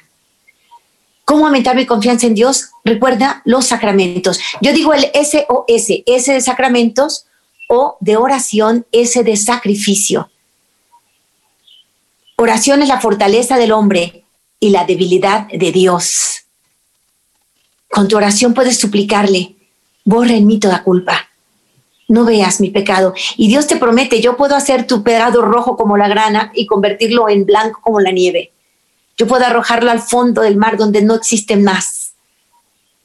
¿Cómo 1.24 1.46
aumentar 1.46 1.76
mi 1.76 1.86
confianza 1.86 2.28
en 2.28 2.36
Dios? 2.36 2.70
Recuerda 2.84 3.42
los 3.46 3.66
sacramentos. 3.66 4.40
Yo 4.62 4.74
digo 4.74 4.94
el 4.94 5.06
SOS, 5.14 6.04
S 6.06 6.34
de 6.34 6.42
sacramentos 6.42 7.26
o 7.68 7.98
de 8.00 8.16
oración, 8.16 8.86
S 8.92 9.24
de 9.24 9.36
sacrificio. 9.36 10.30
Oración 12.40 12.84
es 12.84 12.88
la 12.88 13.02
fortaleza 13.02 13.58
del 13.58 13.72
hombre 13.72 14.24
y 14.60 14.70
la 14.70 14.86
debilidad 14.86 15.48
de 15.48 15.72
Dios. 15.72 16.44
Con 17.90 18.08
tu 18.08 18.16
oración 18.16 18.54
puedes 18.54 18.78
suplicarle, 18.78 19.56
borra 20.06 20.34
en 20.34 20.46
mí 20.46 20.60
toda 20.60 20.84
culpa. 20.84 21.30
No 22.08 22.26
veas 22.26 22.62
mi 22.62 22.70
pecado. 22.70 23.16
Y 23.38 23.48
Dios 23.48 23.66
te 23.66 23.78
promete, 23.78 24.22
yo 24.22 24.38
puedo 24.38 24.56
hacer 24.56 24.86
tu 24.86 25.02
pecado 25.02 25.42
rojo 25.42 25.76
como 25.76 25.98
la 25.98 26.08
grana 26.08 26.52
y 26.54 26.68
convertirlo 26.68 27.28
en 27.28 27.48
blanco 27.48 27.82
como 27.82 28.02
la 28.02 28.12
nieve. 28.12 28.52
Yo 29.18 29.26
puedo 29.26 29.44
arrojarlo 29.44 29.90
al 29.90 30.04
fondo 30.04 30.44
del 30.44 30.58
mar 30.58 30.78
donde 30.78 31.02
no 31.02 31.16
existe 31.16 31.58
más. 31.58 32.14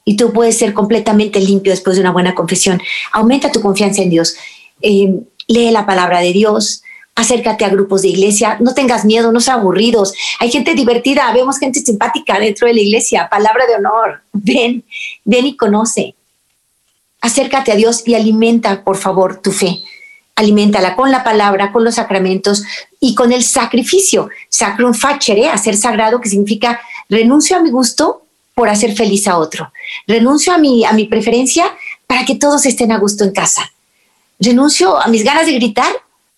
Y 0.05 0.15
tú 0.15 0.31
puedes 0.31 0.59
ser 0.59 0.75
completamente 0.75 1.39
limpio 1.39 1.71
después 1.71 1.95
de 1.95 2.01
una 2.03 2.11
buena 2.11 2.35
confesión. 2.35 2.79
Aumenta 3.11 3.51
tu 3.51 3.61
confianza 3.61 4.03
en 4.03 4.11
Dios. 4.11 4.35
Eh, 4.79 5.21
lee 5.47 5.71
la 5.71 5.87
palabra 5.87 6.19
de 6.19 6.33
Dios. 6.33 6.83
Acércate 7.15 7.65
a 7.65 7.69
grupos 7.69 8.01
de 8.01 8.09
iglesia. 8.09 8.57
No 8.59 8.73
tengas 8.73 9.05
miedo, 9.05 9.31
no 9.31 9.39
seas 9.39 9.57
aburridos. 9.57 10.13
Hay 10.39 10.51
gente 10.51 10.73
divertida. 10.73 11.31
Vemos 11.33 11.59
gente 11.59 11.79
simpática 11.79 12.39
dentro 12.39 12.67
de 12.67 12.73
la 12.73 12.81
iglesia. 12.81 13.29
Palabra 13.29 13.65
de 13.67 13.75
honor. 13.75 14.23
Ven, 14.33 14.83
ven 15.23 15.45
y 15.45 15.55
conoce. 15.55 16.15
Acércate 17.21 17.71
a 17.71 17.75
Dios 17.75 18.03
y 18.05 18.15
alimenta, 18.15 18.83
por 18.83 18.97
favor, 18.97 19.41
tu 19.41 19.51
fe 19.51 19.83
aliméntala 20.35 20.95
con 20.95 21.11
la 21.11 21.23
palabra, 21.23 21.71
con 21.71 21.83
los 21.83 21.95
sacramentos 21.95 22.63
y 22.99 23.15
con 23.15 23.31
el 23.31 23.43
sacrificio. 23.43 24.29
Sacrum 24.49 24.93
facere, 24.93 25.49
hacer 25.49 25.77
sagrado, 25.77 26.19
que 26.19 26.29
significa 26.29 26.79
renuncio 27.09 27.57
a 27.57 27.61
mi 27.61 27.69
gusto 27.69 28.23
por 28.55 28.69
hacer 28.69 28.95
feliz 28.95 29.27
a 29.27 29.37
otro. 29.37 29.71
Renuncio 30.07 30.53
a 30.53 30.57
mi, 30.57 30.85
a 30.85 30.93
mi 30.93 31.05
preferencia 31.05 31.65
para 32.07 32.25
que 32.25 32.35
todos 32.35 32.65
estén 32.65 32.91
a 32.91 32.97
gusto 32.97 33.23
en 33.23 33.31
casa. 33.31 33.71
Renuncio 34.39 34.99
a 34.99 35.07
mis 35.07 35.23
ganas 35.23 35.45
de 35.45 35.53
gritar 35.53 35.91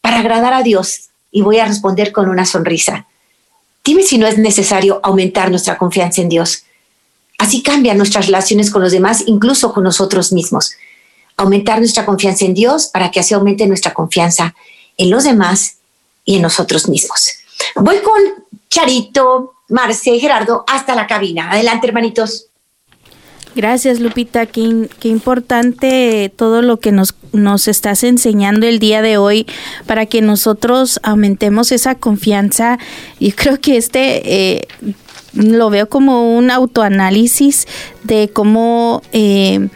para 0.05 0.19
agradar 0.19 0.53
a 0.53 0.61
Dios 0.61 1.09
y 1.31 1.41
voy 1.41 1.57
a 1.57 1.65
responder 1.65 2.11
con 2.11 2.29
una 2.29 2.45
sonrisa. 2.45 3.07
Dime 3.83 4.03
si 4.03 4.19
no 4.19 4.27
es 4.27 4.37
necesario 4.37 4.99
aumentar 5.01 5.49
nuestra 5.49 5.79
confianza 5.79 6.21
en 6.21 6.29
Dios. 6.29 6.63
Así 7.39 7.63
cambian 7.63 7.97
nuestras 7.97 8.27
relaciones 8.27 8.69
con 8.69 8.83
los 8.83 8.91
demás, 8.91 9.23
incluso 9.25 9.73
con 9.73 9.83
nosotros 9.83 10.31
mismos 10.31 10.75
aumentar 11.37 11.79
nuestra 11.79 12.05
confianza 12.05 12.45
en 12.45 12.53
Dios 12.53 12.85
para 12.85 13.09
que 13.09 13.19
así 13.19 13.33
aumente 13.33 13.65
nuestra 13.65 13.95
confianza 13.95 14.53
en 14.95 15.09
los 15.09 15.23
demás 15.23 15.77
y 16.23 16.35
en 16.35 16.43
nosotros 16.43 16.87
mismos. 16.87 17.27
Voy 17.75 17.97
con 17.97 18.45
Charito, 18.69 19.55
Marce, 19.69 20.19
Gerardo, 20.19 20.65
hasta 20.67 20.93
la 20.93 21.07
cabina. 21.07 21.49
Adelante, 21.49 21.87
hermanitos. 21.87 22.45
Gracias, 23.55 24.01
Lupita. 24.01 24.45
Qué, 24.47 24.87
importante 25.03 26.31
todo 26.35 26.61
lo 26.61 26.77
que 26.77 26.91
nos, 26.91 27.15
nos 27.31 27.69
estás 27.69 28.03
enseñando 28.03 28.67
el 28.67 28.79
día 28.79 29.01
de 29.01 29.17
hoy 29.17 29.47
para 29.87 30.05
que 30.05 30.21
nosotros 30.21 30.99
aumentemos 31.03 31.71
esa 31.71 31.95
confianza. 31.95 32.79
Y 33.17 33.31
creo 33.31 33.61
que 33.61 33.77
este 33.77 34.55
eh, 34.55 34.67
lo 35.33 35.69
veo 35.69 35.87
como 35.87 36.35
un 36.37 36.51
autoanálisis 36.51 37.65
de 38.03 38.29
cómo... 38.31 39.01
Eh, 39.13 39.69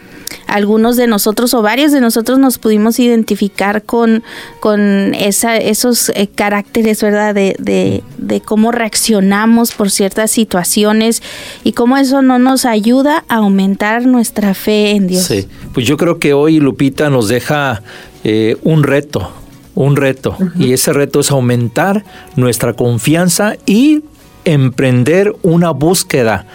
algunos 0.50 0.98
de 0.98 1.08
nosotros 1.08 1.54
o 1.54 1.62
varios 1.62 1.92
de 1.92 2.02
nosotros 2.02 2.40
nos 2.40 2.58
pudimos 2.58 3.00
identificar 3.00 3.84
con, 3.84 4.24
con 4.60 5.14
esa, 5.16 5.58
esos 5.58 6.10
eh, 6.16 6.28
caracteres, 6.28 7.02
¿verdad? 7.02 7.34
De, 7.34 7.56
de, 7.60 8.04
de, 8.18 8.42
cómo 8.42 8.72
reaccionamos 8.72 9.72
por 9.72 9.92
ciertas 9.92 10.32
situaciones 10.32 11.22
y 11.64 11.74
cómo 11.74 11.98
eso 11.98 12.22
no 12.22 12.40
nos 12.40 12.66
ayuda 12.66 13.24
a 13.28 13.38
aumentar 13.38 14.06
nuestra 14.06 14.54
fe 14.54 14.92
en 14.92 15.08
Dios. 15.08 15.24
Sí, 15.24 15.48
pues 15.74 15.86
yo 15.86 15.98
creo 15.98 16.20
que 16.20 16.34
hoy 16.34 16.60
Lupita 16.60 17.10
nos 17.10 17.28
deja 17.28 17.82
eh, 18.24 18.58
un 18.64 18.84
reto, 18.84 19.32
un 19.76 19.96
reto, 19.96 20.36
y 20.58 20.74
ese 20.74 20.92
reto 20.92 21.22
es 21.22 21.32
aumentar 21.32 22.04
nuestra 22.36 22.74
confianza 22.74 23.56
y 23.66 24.04
emprender 24.46 25.34
una 25.42 25.72
búsqueda, 25.72 26.46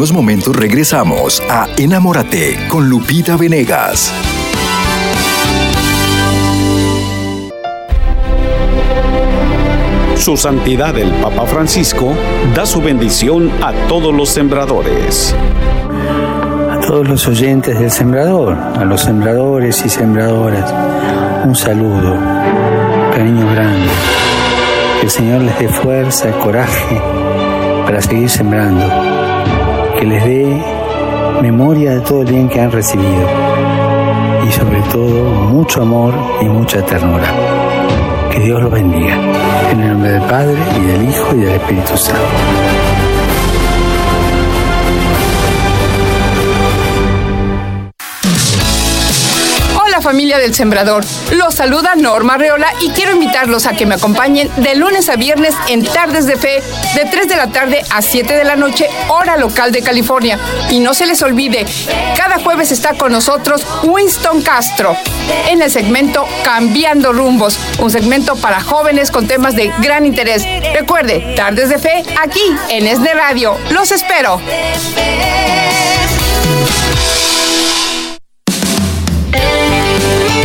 Unos 0.06 0.13
momentos 0.13 0.56
regresamos 0.56 1.41
a 1.50 1.68
Enamórate 1.78 2.68
con 2.68 2.88
Lupita 2.88 3.38
Venegas. 3.38 4.13
Su 10.15 10.38
Santidad 10.38 10.96
el 10.96 11.10
Papa 11.10 11.48
Francisco 11.48 12.13
da 12.54 12.68
su 12.68 12.84
bendición 12.84 13.50
a 13.63 13.74
todos 13.88 14.13
los 14.13 14.30
sembradores. 14.30 15.36
A 16.72 16.80
todos 16.82 17.08
los 17.08 17.28
oyentes 17.28 17.80
del 17.80 17.89
sembrador, 17.89 18.54
a 18.54 18.86
los 18.86 19.02
sembradores 19.02 19.84
y 19.84 19.89
sembradoras, 19.89 20.72
un 21.46 21.56
saludo, 21.56 22.15
cariño 23.12 23.50
grande. 23.50 23.89
Que 25.00 25.06
el 25.06 25.10
Señor 25.10 25.41
les 25.41 25.58
dé 25.58 25.68
fuerza, 25.68 26.30
coraje 26.34 27.02
para 27.86 28.00
seguir 28.04 28.30
sembrando. 28.30 29.14
Que 29.99 30.05
les 30.05 30.23
dé 30.25 30.62
memoria 31.41 31.95
de 31.95 32.01
todo 32.01 32.21
el 32.21 32.27
bien 32.27 32.49
que 32.49 32.62
han 32.62 32.71
recibido. 32.71 33.27
Y 34.47 34.51
sobre 34.51 34.81
todo 34.91 35.23
mucho 35.49 35.81
amor 35.81 36.13
y 36.41 36.45
mucha 36.45 36.81
ternura. 36.86 37.27
Que 38.31 38.39
Dios 38.39 38.62
los 38.62 38.71
bendiga. 38.71 39.17
En 39.71 39.81
el 39.81 39.89
nombre 39.93 40.12
del 40.12 40.21
Padre, 40.23 40.58
y 40.77 40.86
del 40.86 41.10
Hijo, 41.10 41.36
y 41.36 41.39
del 41.39 41.55
Espíritu 41.55 41.97
Santo. 41.97 42.85
Familia 50.06 50.38
del 50.38 50.54
Sembrador. 50.54 51.04
Los 51.32 51.56
saluda 51.56 51.96
Norma 51.96 52.38
Reola 52.38 52.68
y 52.80 52.89
quiero 52.89 53.13
invitarlos 53.13 53.65
a 53.65 53.74
que 53.74 53.88
me 53.88 53.96
acompañen 53.96 54.52
de 54.58 54.76
lunes 54.76 55.10
a 55.10 55.15
viernes 55.15 55.56
en 55.68 55.84
Tardes 55.84 56.28
de 56.28 56.36
Fe, 56.36 56.62
de 56.94 57.06
3 57.10 57.28
de 57.28 57.36
la 57.36 57.48
tarde 57.48 57.84
a 57.89 58.04
7 58.04 58.36
de 58.36 58.44
la 58.44 58.56
noche, 58.56 58.88
hora 59.08 59.36
local 59.36 59.72
de 59.72 59.82
California. 59.82 60.38
Y 60.70 60.80
no 60.80 60.94
se 60.94 61.08
les 61.08 61.24
olvide, 61.24 61.65
cada 62.15 62.38
jueves 62.38 62.72
está 62.72 62.94
con 62.94 63.13
nosotros 63.13 63.65
Winston 63.82 64.44
Castro 64.44 64.96
en 65.50 65.63
el 65.63 65.72
segmento 65.72 66.28
Cambiando 66.44 67.12
Rumbos, 67.12 67.58
un 67.80 67.89
segmento 67.89 68.36
para 68.36 68.62
jóvenes 68.62 69.10
con 69.10 69.26
temas 69.26 69.56
de 69.56 69.74
gran 69.80 70.06
interés. 70.06 70.44
Recuerde, 70.76 71.34
Tardes 71.36 71.70
de 71.70 71.80
Fe 71.80 72.04
aquí 72.22 72.44
en 72.70 72.86
ESNE 72.86 73.15
Radio. 73.15 73.58
Los 73.72 73.91
espero. 73.91 74.39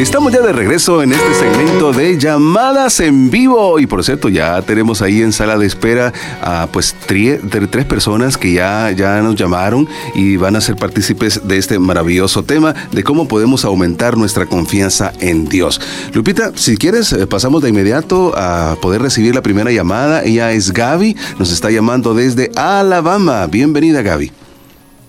Estamos 0.00 0.32
ya 0.32 0.40
de 0.40 0.54
regreso 0.54 1.02
en 1.02 1.12
este 1.12 1.34
segmento 1.34 1.92
de 1.92 2.18
llamadas 2.18 3.00
en 3.00 3.30
vivo 3.30 3.78
y 3.78 3.86
por 3.86 4.02
cierto 4.02 4.30
ya 4.30 4.62
tenemos 4.62 5.02
ahí 5.02 5.20
en 5.20 5.30
sala 5.30 5.58
de 5.58 5.66
espera 5.66 6.14
a 6.40 6.68
pues 6.72 6.96
tres 7.06 7.84
personas 7.84 8.38
que 8.38 8.54
ya, 8.54 8.90
ya 8.92 9.20
nos 9.20 9.36
llamaron 9.36 9.86
y 10.14 10.38
van 10.38 10.56
a 10.56 10.62
ser 10.62 10.76
partícipes 10.76 11.46
de 11.46 11.58
este 11.58 11.78
maravilloso 11.78 12.42
tema 12.42 12.74
de 12.92 13.04
cómo 13.04 13.28
podemos 13.28 13.66
aumentar 13.66 14.16
nuestra 14.16 14.46
confianza 14.46 15.12
en 15.20 15.44
Dios. 15.44 15.78
Lupita, 16.14 16.52
si 16.54 16.78
quieres 16.78 17.12
eh, 17.12 17.26
pasamos 17.26 17.62
de 17.62 17.68
inmediato 17.68 18.32
a 18.34 18.76
poder 18.80 19.02
recibir 19.02 19.34
la 19.34 19.42
primera 19.42 19.70
llamada. 19.70 20.22
Ella 20.24 20.50
es 20.52 20.72
Gaby, 20.72 21.14
nos 21.38 21.52
está 21.52 21.70
llamando 21.70 22.14
desde 22.14 22.50
Alabama. 22.56 23.46
Bienvenida 23.48 24.00
Gaby. 24.00 24.32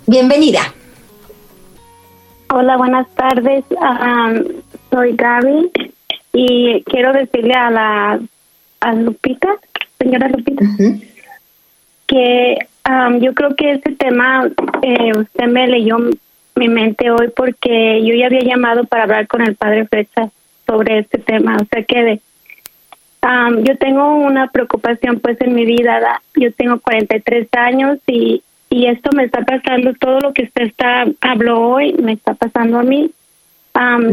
Bienvenida. 0.06 0.74
Hola, 2.54 2.76
buenas 2.76 3.08
tardes. 3.16 3.64
Soy 4.92 5.16
Gaby 5.16 5.72
y 6.34 6.84
quiero 6.84 7.14
decirle 7.14 7.54
a 7.54 7.72
la 7.72 8.20
a 8.82 8.94
Lupita, 8.94 9.50
señora 10.00 10.28
Lupita, 10.30 10.66
que 12.08 12.58
yo 13.20 13.34
creo 13.34 13.56
que 13.56 13.72
este 13.74 13.94
tema 13.94 14.50
eh, 14.82 15.12
usted 15.16 15.46
me 15.46 15.68
leyó 15.68 15.98
mi 16.56 16.68
mente 16.68 17.12
hoy 17.12 17.30
porque 17.36 18.04
yo 18.04 18.14
ya 18.16 18.26
había 18.26 18.42
llamado 18.42 18.84
para 18.86 19.04
hablar 19.04 19.28
con 19.28 19.42
el 19.42 19.56
padre 19.56 19.88
Frecha 19.88 20.30
sobre 20.66 21.00
este 21.00 21.20
tema, 21.20 21.58
o 21.62 21.66
sea 21.66 21.84
que 21.84 22.04
de, 22.04 22.22
yo 23.64 23.78
tengo 23.78 24.16
una 24.16 24.48
preocupación 24.48 25.20
pues 25.20 25.40
en 25.42 25.54
mi 25.54 25.66
vida, 25.66 26.22
yo 26.36 26.52
tengo 26.54 26.80
43 26.80 27.48
años 27.54 28.00
y 28.08 28.44
y 28.72 28.88
esto 28.88 29.10
me 29.14 29.26
está 29.26 29.42
pasando, 29.42 29.94
todo 29.96 30.22
lo 30.22 30.34
que 30.34 30.44
usted 30.44 30.64
está 30.64 31.06
habló 31.20 31.60
hoy, 31.60 31.94
me 32.02 32.14
está 32.14 32.34
pasando 32.36 32.80
a 32.80 32.84
mí. 32.84 33.12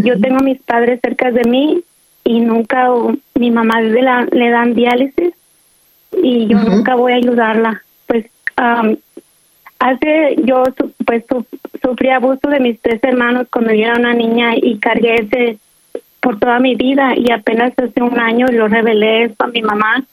Yo 0.02 0.18
tengo 0.20 0.38
a 0.38 0.42
mis 0.42 0.60
padres 0.62 1.00
cerca 1.02 1.30
de 1.30 1.44
mí 1.44 1.82
y 2.24 2.40
nunca, 2.40 2.88
mi 3.34 3.50
mamá 3.50 3.80
le, 3.80 4.02
le 4.32 4.50
dan 4.50 4.74
diálisis 4.74 5.34
y 6.22 6.46
yo 6.46 6.58
nunca 6.58 6.94
voy 6.94 7.12
a 7.12 7.16
ayudarla. 7.16 7.82
Pues 8.06 8.26
hace, 9.78 10.36
yo 10.44 10.64
pues 11.04 11.24
sufrí 11.82 12.10
abuso 12.10 12.48
de 12.48 12.60
mis 12.60 12.80
tres 12.80 13.02
hermanos 13.02 13.46
cuando 13.50 13.72
yo 13.72 13.84
era 13.84 13.98
una 13.98 14.14
niña 14.14 14.54
y 14.56 14.78
cargué 14.78 15.16
ese 15.16 15.58
por 16.20 16.38
toda 16.38 16.58
mi 16.58 16.74
vida 16.74 17.12
y 17.16 17.30
apenas 17.30 17.72
hace 17.78 18.02
un 18.02 18.18
año 18.18 18.46
lo 18.48 18.66
revelé 18.66 19.32
a 19.38 19.46
mi 19.46 19.62
mamá 19.62 20.04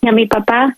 y 0.00 0.08
a 0.08 0.12
mi 0.12 0.26
papá. 0.26 0.76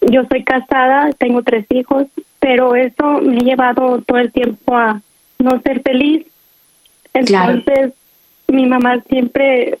Yo 0.00 0.24
soy 0.26 0.44
casada, 0.44 1.10
tengo 1.18 1.42
tres 1.42 1.66
hijos 1.70 2.06
pero 2.40 2.74
eso 2.74 3.20
me 3.20 3.36
ha 3.36 3.40
llevado 3.40 4.00
todo 4.02 4.18
el 4.18 4.32
tiempo 4.32 4.76
a 4.76 5.00
no 5.38 5.60
ser 5.60 5.82
feliz. 5.82 6.26
Entonces, 7.14 7.92
mi 8.48 8.66
mamá 8.66 9.00
siempre 9.08 9.78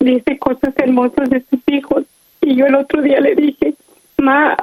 dice 0.00 0.38
cosas 0.38 0.74
hermosas 0.76 1.28
de 1.30 1.42
sus 1.50 1.60
hijos 1.66 2.04
y 2.40 2.54
yo 2.54 2.66
el 2.66 2.74
otro 2.76 3.02
día 3.02 3.20
le 3.20 3.34
dije, 3.34 3.74
"Ma, 4.16 4.56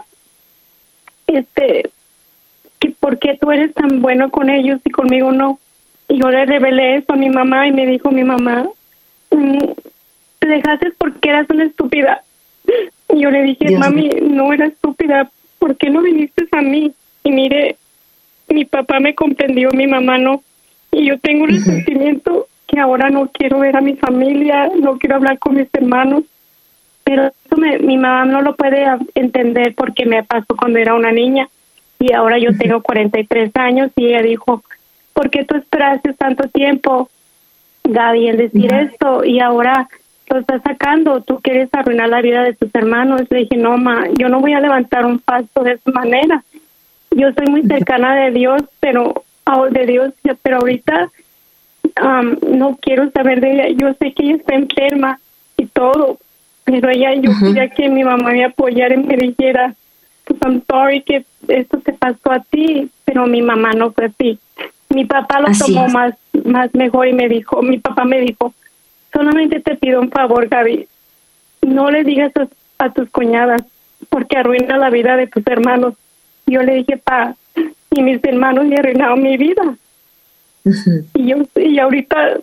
este, 1.27 1.89
que 2.79 2.91
¿por 2.91 3.19
qué 3.19 3.37
tú 3.39 3.51
eres 3.51 3.73
tan 3.73 4.01
bueno 4.01 4.29
con 4.31 4.49
ellos 4.49 4.79
y 4.85 4.89
conmigo 4.89 5.31
no?" 5.31 5.59
Y 6.07 6.19
yo 6.19 6.29
le 6.29 6.45
revelé 6.45 6.95
eso 6.97 7.13
a 7.13 7.17
mi 7.17 7.29
mamá 7.29 7.67
y 7.67 7.71
me 7.71 7.85
dijo 7.85 8.11
mi 8.11 8.23
mamá, 8.23 8.67
mm, 9.31 9.57
"Te 10.39 10.47
dejaste 10.47 10.91
porque 10.97 11.29
eras 11.29 11.49
una 11.49 11.65
estúpida." 11.65 12.21
Y 13.13 13.21
yo 13.21 13.29
le 13.31 13.43
dije, 13.43 13.65
"Mami, 13.77 14.09
no 14.21 14.53
era 14.53 14.65
estúpida, 14.67 15.29
¿por 15.59 15.75
qué 15.77 15.89
no 15.89 16.01
viniste 16.01 16.47
a 16.51 16.61
mí?" 16.61 16.91
Y 17.23 17.31
mire, 17.31 17.77
mi 18.47 18.65
papá 18.65 18.99
me 18.99 19.15
comprendió, 19.15 19.71
mi 19.71 19.87
mamá 19.87 20.17
no. 20.17 20.43
Y 20.95 21.07
yo 21.07 21.19
tengo 21.19 21.43
un 21.43 21.59
sentimiento 21.59 22.47
que 22.65 22.79
ahora 22.79 23.09
no 23.09 23.27
quiero 23.27 23.59
ver 23.59 23.75
a 23.75 23.81
mi 23.81 23.97
familia, 23.97 24.71
no 24.79 24.97
quiero 24.97 25.17
hablar 25.17 25.37
con 25.39 25.55
mis 25.55 25.67
hermanos. 25.73 26.23
Pero 27.03 27.25
eso 27.25 27.57
me, 27.57 27.79
mi 27.79 27.97
mamá 27.97 28.23
no 28.23 28.41
lo 28.41 28.55
puede 28.55 28.85
entender 29.13 29.75
porque 29.75 30.05
me 30.05 30.23
pasó 30.23 30.55
cuando 30.55 30.79
era 30.79 30.95
una 30.95 31.11
niña. 31.11 31.49
Y 31.99 32.13
ahora 32.13 32.39
yo 32.39 32.57
tengo 32.57 32.81
43 32.81 33.51
años 33.55 33.91
y 33.97 34.05
ella 34.05 34.21
dijo, 34.21 34.63
¿por 35.11 35.29
qué 35.29 35.43
tú 35.43 35.57
esperaste 35.57 36.13
tanto 36.13 36.47
tiempo, 36.47 37.09
Gaby, 37.83 38.29
en 38.29 38.37
decir 38.37 38.73
esto? 38.73 39.25
Y 39.25 39.41
ahora 39.41 39.89
lo 40.29 40.39
estás 40.39 40.61
sacando, 40.61 41.19
tú 41.19 41.41
quieres 41.41 41.67
arruinar 41.73 42.07
la 42.07 42.21
vida 42.21 42.41
de 42.41 42.53
tus 42.53 42.73
hermanos. 42.73 43.23
Le 43.29 43.39
dije, 43.39 43.57
no, 43.57 43.77
ma, 43.77 44.05
yo 44.17 44.29
no 44.29 44.39
voy 44.39 44.53
a 44.53 44.61
levantar 44.61 45.05
un 45.05 45.19
paso 45.19 45.61
de 45.61 45.73
esa 45.73 45.91
manera. 45.91 46.41
Yo 47.11 47.33
soy 47.33 47.47
muy 47.47 47.63
cercana 47.63 48.15
de 48.15 48.31
Dios, 48.31 48.63
pero 48.79 49.25
de 49.71 49.85
Dios, 49.85 50.13
pero 50.41 50.57
ahorita 50.57 51.11
no 52.47 52.77
quiero 52.81 53.09
saber 53.11 53.41
de 53.41 53.53
ella. 53.53 53.67
Yo 53.69 53.93
sé 53.99 54.13
que 54.13 54.23
ella 54.23 54.35
está 54.35 54.55
enferma 54.55 55.19
y 55.57 55.67
todo, 55.67 56.17
pero 56.63 56.89
ella, 56.89 57.13
yo 57.15 57.31
quería 57.39 57.69
que 57.69 57.89
mi 57.89 58.03
mamá 58.03 58.31
me 58.31 58.45
apoyara 58.45 58.95
y 58.95 58.97
me 58.97 59.15
dijera, 59.15 59.75
pues 60.25 60.39
I'm 60.41 60.63
sorry 60.67 61.01
que 61.03 61.25
esto 61.47 61.77
te 61.79 61.93
pasó 61.93 62.31
a 62.31 62.39
ti, 62.39 62.89
pero 63.05 63.27
mi 63.27 63.41
mamá 63.41 63.73
no 63.73 63.91
fue 63.91 64.05
así. 64.05 64.39
Mi 64.89 65.05
papá 65.05 65.39
lo 65.39 65.47
tomó 65.57 65.87
más, 65.87 66.15
más 66.43 66.73
mejor 66.73 67.07
y 67.07 67.13
me 67.13 67.27
dijo, 67.29 67.61
mi 67.61 67.77
papá 67.79 68.05
me 68.05 68.19
dijo, 68.21 68.53
solamente 69.13 69.59
te 69.59 69.75
pido 69.75 70.01
un 70.01 70.09
favor, 70.09 70.47
Gaby, 70.47 70.87
no 71.61 71.89
le 71.91 72.03
digas 72.03 72.31
a, 72.77 72.89
tus 72.89 73.09
cuñadas 73.09 73.63
porque 74.09 74.37
arruina 74.37 74.77
la 74.77 74.89
vida 74.89 75.15
de 75.15 75.27
tus 75.27 75.45
hermanos. 75.47 75.95
Yo 76.45 76.61
le 76.61 76.75
dije, 76.75 76.97
pa, 76.97 77.35
y 77.95 78.03
mis 78.03 78.23
hermanos 78.23 78.65
me 78.65 78.75
arruinaron 78.75 79.21
mi 79.21 79.37
vida. 79.37 79.75
Y 81.13 81.27
yo 81.27 81.37
y 81.55 81.79
ahorita 81.79 82.37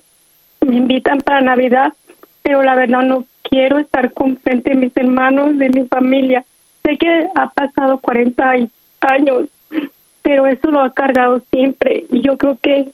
me 0.66 0.76
invitan 0.76 1.20
para 1.20 1.40
Navidad, 1.40 1.92
pero 2.42 2.62
la 2.62 2.74
verdad 2.74 3.02
no 3.02 3.26
quiero 3.42 3.78
estar 3.78 4.12
con 4.12 4.36
frente 4.38 4.70
de 4.70 4.76
mis 4.76 4.96
hermanos, 4.96 5.58
de 5.58 5.68
mi 5.68 5.86
familia. 5.86 6.44
Sé 6.82 6.96
que 6.96 7.28
ha 7.34 7.50
pasado 7.50 7.98
40 7.98 8.50
años, 9.00 9.48
pero 10.22 10.46
eso 10.46 10.70
lo 10.70 10.80
ha 10.80 10.90
cargado 10.92 11.42
siempre 11.50 12.06
y 12.10 12.22
yo 12.22 12.38
creo 12.38 12.56
que 12.60 12.90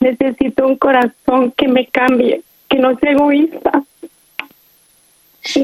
necesito 0.00 0.66
un 0.66 0.76
corazón 0.76 1.52
que 1.56 1.68
me 1.68 1.86
cambie, 1.86 2.42
que 2.68 2.78
no 2.78 2.98
sea 2.98 3.12
egoísta. 3.12 3.82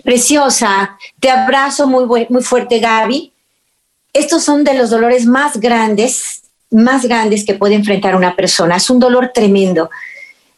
Preciosa, 0.04 0.98
te 1.20 1.30
abrazo 1.30 1.86
muy, 1.86 2.26
muy 2.28 2.42
fuerte, 2.42 2.80
Gaby. 2.80 3.32
Estos 4.12 4.44
son 4.44 4.64
de 4.64 4.74
los 4.74 4.90
dolores 4.90 5.26
más 5.26 5.58
grandes, 5.60 6.42
más 6.70 7.04
grandes 7.04 7.44
que 7.44 7.54
puede 7.54 7.74
enfrentar 7.74 8.16
una 8.16 8.36
persona. 8.36 8.76
Es 8.76 8.90
un 8.90 8.98
dolor 8.98 9.32
tremendo. 9.34 9.90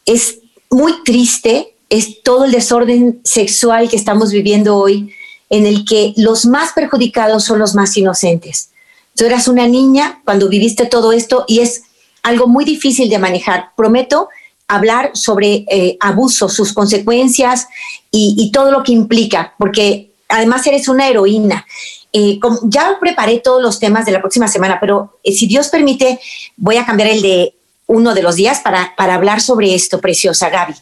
Es 0.05 0.39
muy 0.69 1.03
triste, 1.03 1.75
es 1.89 2.23
todo 2.23 2.45
el 2.45 2.51
desorden 2.51 3.21
sexual 3.23 3.89
que 3.89 3.97
estamos 3.97 4.31
viviendo 4.31 4.77
hoy, 4.77 5.13
en 5.49 5.65
el 5.65 5.85
que 5.85 6.13
los 6.15 6.45
más 6.45 6.71
perjudicados 6.71 7.43
son 7.43 7.59
los 7.59 7.75
más 7.75 7.95
inocentes. 7.97 8.69
Tú 9.15 9.25
eras 9.25 9.47
una 9.47 9.67
niña 9.67 10.21
cuando 10.23 10.47
viviste 10.47 10.85
todo 10.85 11.11
esto 11.11 11.43
y 11.47 11.59
es 11.59 11.83
algo 12.23 12.47
muy 12.47 12.63
difícil 12.63 13.09
de 13.09 13.19
manejar. 13.19 13.71
Prometo 13.75 14.29
hablar 14.67 15.11
sobre 15.13 15.65
eh, 15.69 15.97
abuso, 15.99 16.47
sus 16.47 16.71
consecuencias 16.71 17.67
y, 18.09 18.51
todo 18.53 18.71
lo 18.71 18.83
que 18.83 18.93
implica, 18.93 19.53
porque 19.57 20.11
además 20.29 20.65
eres 20.65 20.87
una 20.87 21.07
heroína. 21.07 21.65
Eh, 22.13 22.39
ya 22.63 22.97
preparé 22.99 23.39
todos 23.39 23.61
los 23.61 23.79
temas 23.79 24.05
de 24.05 24.11
la 24.11 24.19
próxima 24.19 24.47
semana, 24.47 24.79
pero 24.79 25.17
eh, 25.23 25.31
si 25.31 25.47
Dios 25.47 25.69
permite, 25.69 26.19
voy 26.57 26.77
a 26.77 26.85
cambiar 26.85 27.09
el 27.09 27.21
de 27.21 27.53
uno 27.87 28.13
de 28.13 28.23
los 28.23 28.35
días 28.35 28.59
para, 28.59 28.93
hablar 28.97 29.41
sobre 29.41 29.73
esto, 29.73 29.99
preciosa 29.99 30.49
Gaby. 30.49 30.73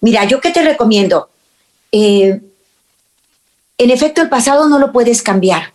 Mira, 0.00 0.24
yo 0.24 0.40
qué 0.40 0.50
te 0.50 0.62
recomiendo. 0.62 1.28
en 1.90 2.42
efecto, 3.78 4.22
el 4.22 4.28
pasado 4.28 4.68
no 4.68 4.78
lo 4.78 4.92
puedes 4.92 5.22
cambiar. 5.22 5.72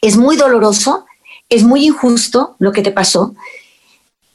Es 0.00 0.16
muy 0.16 0.36
doloroso, 0.36 1.06
es 1.48 1.62
muy 1.62 1.86
injusto 1.86 2.56
lo 2.58 2.72
que 2.72 2.82
te 2.82 2.90
pasó 2.90 3.34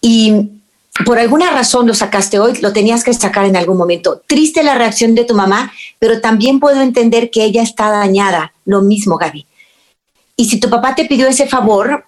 y 0.01 0.62
por 1.06 1.19
alguna 1.19 1.51
razón 1.51 1.86
lo 1.86 1.93
sacaste 1.93 2.39
hoy, 2.39 2.58
lo 2.62 2.73
tenías 2.73 3.03
que 3.03 3.13
sacar 3.13 3.45
en 3.45 3.56
algún 3.56 3.77
momento. 3.77 4.21
Triste 4.25 4.63
la 4.63 4.75
reacción 4.75 5.15
de 5.15 5.25
tu 5.25 5.36
mamá, 5.36 5.71
pero 5.99 6.21
también 6.21 6.60
puedo 6.60 6.82
entender 6.82 7.30
que 7.30 7.43
ella 7.43 7.62
está 7.62 7.89
dañada. 7.89 8.53
Lo 8.65 8.82
mismo, 8.82 9.17
Gaby. 9.17 9.45
Y 10.38 10.45
si 10.47 10.60
tu 10.60 10.69
papá 10.69 10.95
te 10.95 11.06
pidió 11.06 11.28
ese 11.28 11.47
favor, 11.47 12.06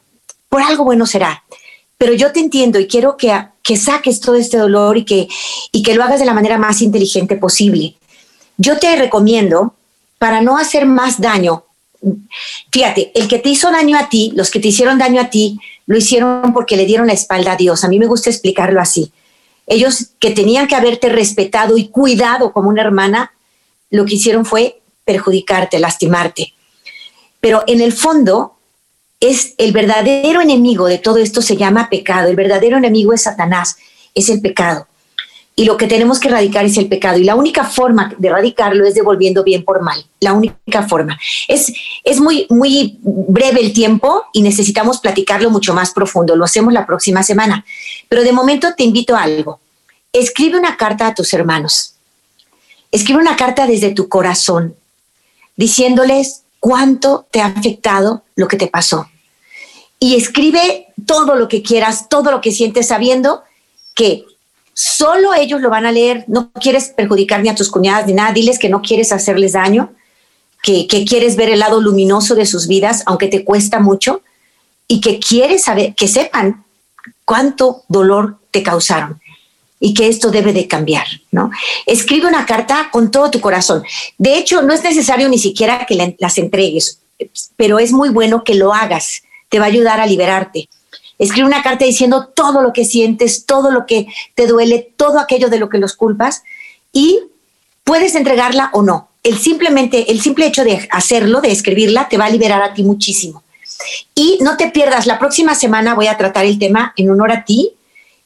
por 0.47 0.61
algo 0.61 0.85
bueno 0.85 1.05
será. 1.05 1.43
Pero 1.97 2.13
yo 2.13 2.31
te 2.31 2.39
entiendo 2.39 2.79
y 2.79 2.87
quiero 2.87 3.17
que, 3.17 3.35
que 3.61 3.75
saques 3.75 4.21
todo 4.21 4.35
este 4.35 4.57
dolor 4.57 4.97
y 4.97 5.03
que, 5.03 5.27
y 5.73 5.83
que 5.83 5.95
lo 5.95 6.03
hagas 6.03 6.19
de 6.19 6.25
la 6.25 6.33
manera 6.33 6.57
más 6.57 6.81
inteligente 6.81 7.35
posible. 7.35 7.95
Yo 8.55 8.77
te 8.77 8.95
recomiendo, 8.95 9.73
para 10.17 10.41
no 10.41 10.57
hacer 10.57 10.85
más 10.85 11.19
daño, 11.19 11.65
fíjate, 12.71 13.11
el 13.15 13.27
que 13.27 13.39
te 13.39 13.49
hizo 13.49 13.71
daño 13.71 13.97
a 13.97 14.09
ti, 14.09 14.31
los 14.35 14.51
que 14.51 14.59
te 14.59 14.69
hicieron 14.69 14.97
daño 14.97 15.19
a 15.19 15.29
ti, 15.29 15.59
lo 15.87 15.97
hicieron 15.97 16.53
porque 16.53 16.77
le 16.77 16.85
dieron 16.85 17.07
la 17.07 17.13
espalda 17.13 17.53
a 17.53 17.57
Dios. 17.57 17.83
A 17.83 17.89
mí 17.89 17.99
me 17.99 18.05
gusta 18.05 18.29
explicarlo 18.29 18.79
así. 18.79 19.11
Ellos 19.65 20.11
que 20.19 20.31
tenían 20.31 20.67
que 20.67 20.75
haberte 20.75 21.09
respetado 21.09 21.77
y 21.77 21.89
cuidado 21.89 22.53
como 22.53 22.69
una 22.69 22.81
hermana, 22.81 23.33
lo 23.89 24.05
que 24.05 24.15
hicieron 24.15 24.45
fue 24.45 24.81
perjudicarte, 25.03 25.79
lastimarte. 25.79 26.53
Pero 27.39 27.63
en 27.67 27.81
el 27.81 27.93
fondo 27.93 28.55
es 29.19 29.53
el 29.57 29.71
verdadero 29.71 30.41
enemigo 30.41 30.87
de 30.87 30.97
todo 30.97 31.17
esto 31.17 31.41
se 31.41 31.57
llama 31.57 31.89
pecado. 31.89 32.29
El 32.29 32.35
verdadero 32.35 32.77
enemigo 32.77 33.13
es 33.13 33.23
Satanás, 33.23 33.77
es 34.15 34.29
el 34.29 34.41
pecado 34.41 34.87
y 35.59 35.65
lo 35.65 35.75
que 35.75 35.87
tenemos 35.87 36.21
que 36.21 36.29
erradicar 36.29 36.63
es 36.63 36.77
el 36.77 36.87
pecado. 36.87 37.17
Y 37.17 37.25
la 37.25 37.35
única 37.35 37.65
forma 37.65 38.15
de 38.17 38.29
erradicarlo 38.29 38.87
es 38.87 38.95
devolviendo 38.95 39.43
bien 39.43 39.65
por 39.65 39.81
mal. 39.81 40.05
La 40.21 40.31
única 40.31 40.87
forma. 40.87 41.19
Es, 41.49 41.73
es 42.05 42.21
muy, 42.21 42.47
muy 42.49 42.97
breve 43.01 43.59
el 43.59 43.73
tiempo 43.73 44.23
y 44.31 44.41
necesitamos 44.41 45.01
platicarlo 45.01 45.49
mucho 45.49 45.73
más 45.73 45.91
profundo. 45.91 46.37
Lo 46.37 46.45
hacemos 46.45 46.71
la 46.71 46.85
próxima 46.85 47.23
semana. 47.23 47.65
Pero 48.07 48.23
de 48.23 48.31
momento 48.31 48.69
te 48.73 48.83
invito 48.83 49.17
a 49.17 49.23
algo. 49.23 49.59
Escribe 50.13 50.57
una 50.57 50.77
carta 50.77 51.07
a 51.07 51.13
tus 51.13 51.33
hermanos. 51.33 51.95
Escribe 52.89 53.19
una 53.19 53.35
carta 53.35 53.67
desde 53.67 53.91
tu 53.91 54.07
corazón, 54.07 54.75
diciéndoles 55.57 56.43
cuánto 56.59 57.27
te 57.31 57.41
ha 57.41 57.47
afectado 57.47 58.23
lo 58.35 58.47
que 58.47 58.57
te 58.57 58.67
pasó. 58.67 59.09
Y 59.99 60.15
escribe 60.15 60.87
todo 61.05 61.35
lo 61.35 61.47
que 61.47 61.61
quieras, 61.61 62.07
todo 62.09 62.31
lo 62.31 62.41
que 62.41 62.51
sientes, 62.51 62.87
sabiendo 62.87 63.43
que 63.95 64.25
Solo 64.81 65.33
ellos 65.33 65.59
lo 65.59 65.69
van 65.69 65.85
a 65.85 65.91
leer. 65.91 66.23
No 66.27 66.51
quieres 66.53 66.87
perjudicar 66.95 67.41
ni 67.41 67.49
a 67.49 67.55
tus 67.55 67.69
cuñadas 67.69 68.07
ni 68.07 68.13
nada. 68.13 68.31
Diles 68.31 68.57
que 68.57 68.69
no 68.69 68.81
quieres 68.81 69.11
hacerles 69.11 69.51
daño, 69.51 69.91
que, 70.63 70.87
quieres 70.87 71.35
ver 71.35 71.49
el 71.49 71.59
lado 71.59 71.81
luminoso 71.81 72.33
de 72.33 72.45
sus 72.45 72.65
vidas, 72.65 73.03
aunque 73.05 73.27
te 73.27 73.43
cuesta 73.43 73.81
mucho, 73.81 74.21
y 74.87 75.01
que 75.01 75.19
quieres 75.19 75.65
saber, 75.65 75.95
que 75.95 76.07
sepan 76.07 76.63
cuánto 77.25 77.83
dolor 77.89 78.37
te 78.51 78.63
causaron 78.63 79.19
y 79.79 79.93
que 79.93 80.07
esto 80.07 80.31
debe 80.31 80.53
de 80.53 80.67
cambiar, 80.67 81.07
¿no? 81.31 81.51
Escribe 81.85 82.27
una 82.27 82.45
carta 82.45 82.89
con 82.91 83.11
todo 83.11 83.31
tu 83.31 83.39
corazón. 83.39 83.83
De 84.17 84.37
hecho, 84.37 84.61
no 84.61 84.73
es 84.73 84.83
necesario 84.83 85.29
ni 85.29 85.39
siquiera 85.39 85.85
que 85.85 86.15
las 86.17 86.37
entregues, 86.37 86.99
pero 87.55 87.79
es 87.79 87.91
muy 87.91 88.09
bueno 88.09 88.43
que 88.43 88.55
lo 88.55 88.73
hagas. 88.73 89.23
Te 89.49 89.59
va 89.59 89.65
a 89.65 89.69
ayudar 89.69 89.99
a 89.99 90.05
liberarte. 90.05 90.69
Escribe 91.17 91.47
una 91.47 91.63
carta 91.63 91.85
diciendo 91.85 92.29
todo 92.33 92.61
lo 92.61 92.71
que 92.71 92.85
sientes, 92.85 93.45
todo 93.45 93.71
lo 93.71 93.85
que 93.85 94.07
te 94.35 94.47
duele, 94.47 94.93
todo 94.95 95.19
aquello 95.19 95.49
de 95.49 95.59
lo 95.59 95.69
que 95.69 95.77
los 95.77 95.95
culpas 95.95 96.43
y 96.93 97.19
puedes 97.83 98.15
entregarla 98.15 98.69
o 98.73 98.81
no. 98.81 99.09
El 99.23 99.37
simplemente 99.37 100.11
el 100.11 100.21
simple 100.21 100.45
hecho 100.45 100.63
de 100.63 100.87
hacerlo, 100.91 101.41
de 101.41 101.51
escribirla, 101.51 102.07
te 102.07 102.17
va 102.17 102.25
a 102.25 102.29
liberar 102.29 102.61
a 102.61 102.73
ti 102.73 102.83
muchísimo. 102.83 103.43
Y 104.15 104.37
no 104.41 104.57
te 104.57 104.69
pierdas, 104.69 105.07
la 105.07 105.19
próxima 105.19 105.55
semana 105.55 105.93
voy 105.93 106.07
a 106.07 106.17
tratar 106.17 106.45
el 106.45 106.59
tema 106.59 106.93
en 106.95 107.09
honor 107.09 107.31
a 107.31 107.43
ti. 107.43 107.73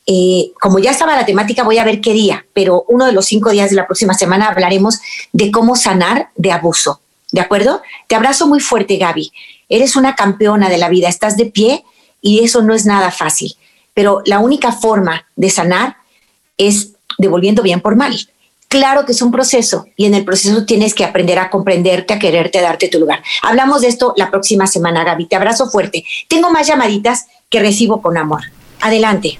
Eh, 0.06 0.52
como 0.60 0.80
ya 0.80 0.92
estaba 0.92 1.16
la 1.16 1.26
temática, 1.26 1.64
voy 1.64 1.78
a 1.78 1.86
ver 1.86 2.02
qué 2.02 2.14
día, 2.14 2.46
pero 2.54 2.86
uno 2.90 3.06
de 3.06 3.14
los 3.14 3.26
cinco 3.26 3.52
días 3.52 3.70
de 3.70 3.78
la 3.78 3.86
próxima 3.86 4.14
semana 4.14 4.50
hablaremos 4.50 5.00
de 5.32 5.52
cómo 5.52 5.76
sanar 5.76 6.30
de 6.36 6.52
abuso. 6.52 7.00
¿De 7.32 7.42
acuerdo? 7.42 7.82
Te 8.08 8.16
abrazo 8.16 8.48
muy 8.48 8.60
fuerte, 8.60 8.98
Gaby. 8.98 9.32
Eres 9.70 9.96
una 9.96 10.16
campeona 10.16 10.70
de 10.70 10.78
la 10.78 10.90
vida, 10.90 11.08
estás 11.08 11.38
de 11.38 11.46
pie 11.46 11.84
y 12.22 12.44
eso 12.44 12.62
no 12.62 12.74
es 12.74 12.86
nada 12.86 13.12
fácil. 13.12 13.56
Pero 13.94 14.22
la 14.26 14.40
única 14.40 14.72
forma 14.72 15.26
de 15.36 15.50
sanar 15.50 15.98
es 16.58 16.94
devolviendo 17.18 17.64
bien 17.64 17.82
por 17.82 17.96
mal. 17.96 18.16
Claro 18.68 19.06
que 19.06 19.12
es 19.12 19.22
un 19.22 19.32
proceso 19.32 19.86
y 19.96 20.06
en 20.06 20.16
el 20.16 20.26
proceso 20.26 20.66
tienes 20.66 20.94
que 20.94 21.06
aprender 21.06 21.38
a 21.40 21.50
comprenderte, 21.50 22.14
a 22.14 22.20
quererte, 22.20 22.60
a 22.60 22.64
darte 22.64 22.88
tu 22.88 23.00
lugar. 23.00 23.24
Hablamos 23.44 23.82
de 23.82 23.88
esto 23.88 24.14
la 24.18 24.32
próxima 24.32 24.68
semana, 24.68 25.04
Gaby. 25.04 25.28
Te 25.28 25.36
abrazo 25.36 25.70
fuerte. 25.70 26.04
Tengo 26.28 26.50
más 26.50 26.68
llamaditas 26.68 27.28
que 27.50 27.60
recibo 27.60 28.02
con 28.02 28.18
amor. 28.18 28.42
Adelante. 28.82 29.38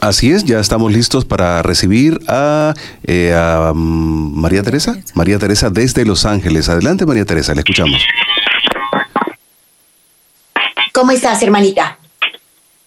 Así 0.00 0.30
es, 0.30 0.44
ya 0.44 0.60
estamos 0.60 0.92
listos 0.92 1.24
para 1.24 1.62
recibir 1.62 2.18
a, 2.28 2.74
eh, 3.04 3.34
mm, 3.74 4.40
María 4.40 4.62
Teresa. 4.62 4.96
María 5.14 5.38
Teresa 5.38 5.70
desde 5.70 6.04
Los 6.04 6.26
Ángeles. 6.26 6.68
Adelante, 6.68 7.06
María 7.06 7.24
Teresa, 7.24 7.54
le 7.54 7.60
escuchamos. 7.60 8.04
¿Cómo 10.92 11.10
estás, 11.12 11.42
hermanita? 11.42 11.98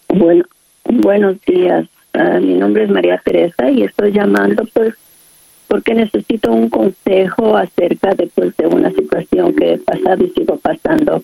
Bueno, 0.08 0.44
buenos 0.84 1.36
días. 1.46 1.86
Ah, 2.12 2.38
mi 2.40 2.54
nombre 2.54 2.84
es 2.84 2.90
María 2.90 3.20
Teresa 3.24 3.70
y 3.70 3.84
estoy 3.84 4.12
llamando 4.12 4.64
pues 4.72 4.94
porque 5.68 5.94
necesito 5.94 6.50
un 6.50 6.68
consejo 6.68 7.56
acerca 7.56 8.12
de, 8.16 8.26
pues, 8.34 8.56
de 8.56 8.66
una 8.66 8.90
situación 8.90 9.54
que 9.54 9.74
he 9.74 9.78
pasado 9.78 10.24
y 10.24 10.30
sigo 10.30 10.56
pasando. 10.56 11.22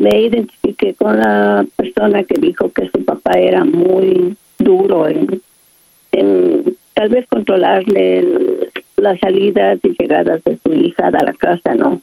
Me 0.00 0.22
identifiqué 0.22 0.94
con 0.94 1.18
la 1.18 1.66
persona 1.76 2.24
que 2.24 2.40
dijo 2.40 2.72
que 2.72 2.88
su 2.88 3.04
papá 3.04 3.32
era 3.32 3.64
muy 3.64 4.36
duro 4.58 5.06
en, 5.08 5.40
tal 6.94 7.08
vez 7.08 7.26
controlarle 7.28 8.26
las 8.96 9.18
salidas 9.20 9.78
y 9.82 9.94
llegadas 9.98 10.42
de 10.44 10.58
su 10.64 10.72
hija 10.74 11.08
a 11.08 11.10
la 11.24 11.32
casa, 11.34 11.74
¿no? 11.74 12.00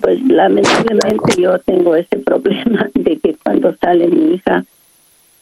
Pues 0.00 0.22
lamentablemente 0.28 1.42
yo 1.42 1.58
tengo 1.60 1.96
ese 1.96 2.18
problema 2.18 2.88
de 2.94 3.16
que 3.18 3.34
cuando 3.42 3.74
sale 3.76 4.06
mi 4.06 4.34
hija 4.34 4.64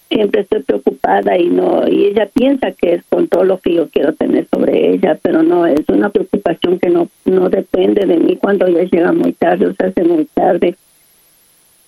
siempre 0.08 0.40
estoy 0.40 0.62
preocupada 0.62 1.36
y 1.36 1.48
no 1.48 1.86
y 1.86 2.06
ella 2.06 2.26
piensa 2.32 2.72
que 2.72 2.94
es 2.94 3.02
con 3.10 3.28
todo 3.28 3.44
lo 3.44 3.58
que 3.58 3.74
yo 3.74 3.88
quiero 3.88 4.14
tener 4.14 4.46
sobre 4.48 4.92
ella, 4.94 5.18
pero 5.20 5.42
no 5.42 5.66
es 5.66 5.86
una 5.88 6.08
preocupación 6.08 6.78
que 6.78 6.88
no 6.88 7.08
no 7.26 7.50
depende 7.50 8.06
de 8.06 8.16
mí 8.16 8.36
cuando 8.36 8.66
ella 8.66 8.84
llega 8.84 9.12
muy 9.12 9.32
tarde 9.32 9.66
o 9.66 9.74
se 9.74 9.84
hace 9.84 10.02
muy 10.04 10.24
tarde. 10.24 10.76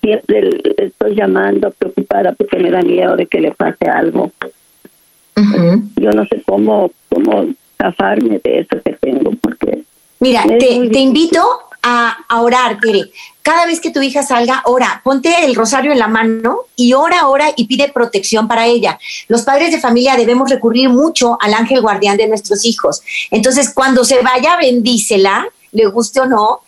Siempre 0.01 0.51
estoy 0.77 1.15
llamando 1.15 1.71
preocupada 1.71 2.33
porque 2.33 2.59
me 2.59 2.71
da 2.71 2.83
miedo 2.83 3.17
de 3.17 3.27
que 3.27 3.41
le 3.41 3.53
pase 3.53 3.87
algo. 3.87 4.31
Yo 5.97 6.11
no 6.11 6.27
sé 6.27 6.43
cómo 6.47 6.91
cómo 7.09 7.47
zafarme 7.77 8.41
de 8.43 8.61
eso 8.61 8.83
que 8.85 8.93
tengo 8.93 9.33
porque 9.41 9.85
Mira, 10.21 10.43
te, 10.43 10.89
te 10.91 10.99
invito 10.99 11.43
a, 11.83 12.41
orar, 12.41 12.79
Tere. 12.81 13.11
Cada 13.43 13.67
vez 13.67 13.81
que 13.81 13.91
tu 13.91 14.03
hija 14.03 14.23
salga, 14.23 14.63
ora, 14.67 15.01
ponte 15.03 15.45
el 15.45 15.55
rosario 15.55 15.93
en 15.93 15.99
la 15.99 16.09
mano 16.09 16.61
y 16.77 16.93
ora, 16.93 17.27
ora 17.29 17.49
y 17.57 17.67
pide 17.67 17.91
protección 17.91 18.47
para 18.47 18.67
ella. 18.67 18.99
Los 19.29 19.43
padres 19.43 19.73
de 19.73 19.81
familia 19.81 20.17
debemos 20.17 20.51
recurrir 20.51 20.89
mucho 20.91 21.39
al 21.41 21.55
ángel 21.55 21.81
guardián 21.81 22.17
de 22.17 22.29
nuestros 22.29 22.65
hijos. 22.65 23.03
Entonces, 23.31 23.73
cuando 23.75 24.05
se 24.05 24.23
vaya, 24.23 24.57
bendícela, 24.57 25.47
le 25.73 25.87
guste 25.87 26.21
o 26.21 26.27
no, 26.27 26.61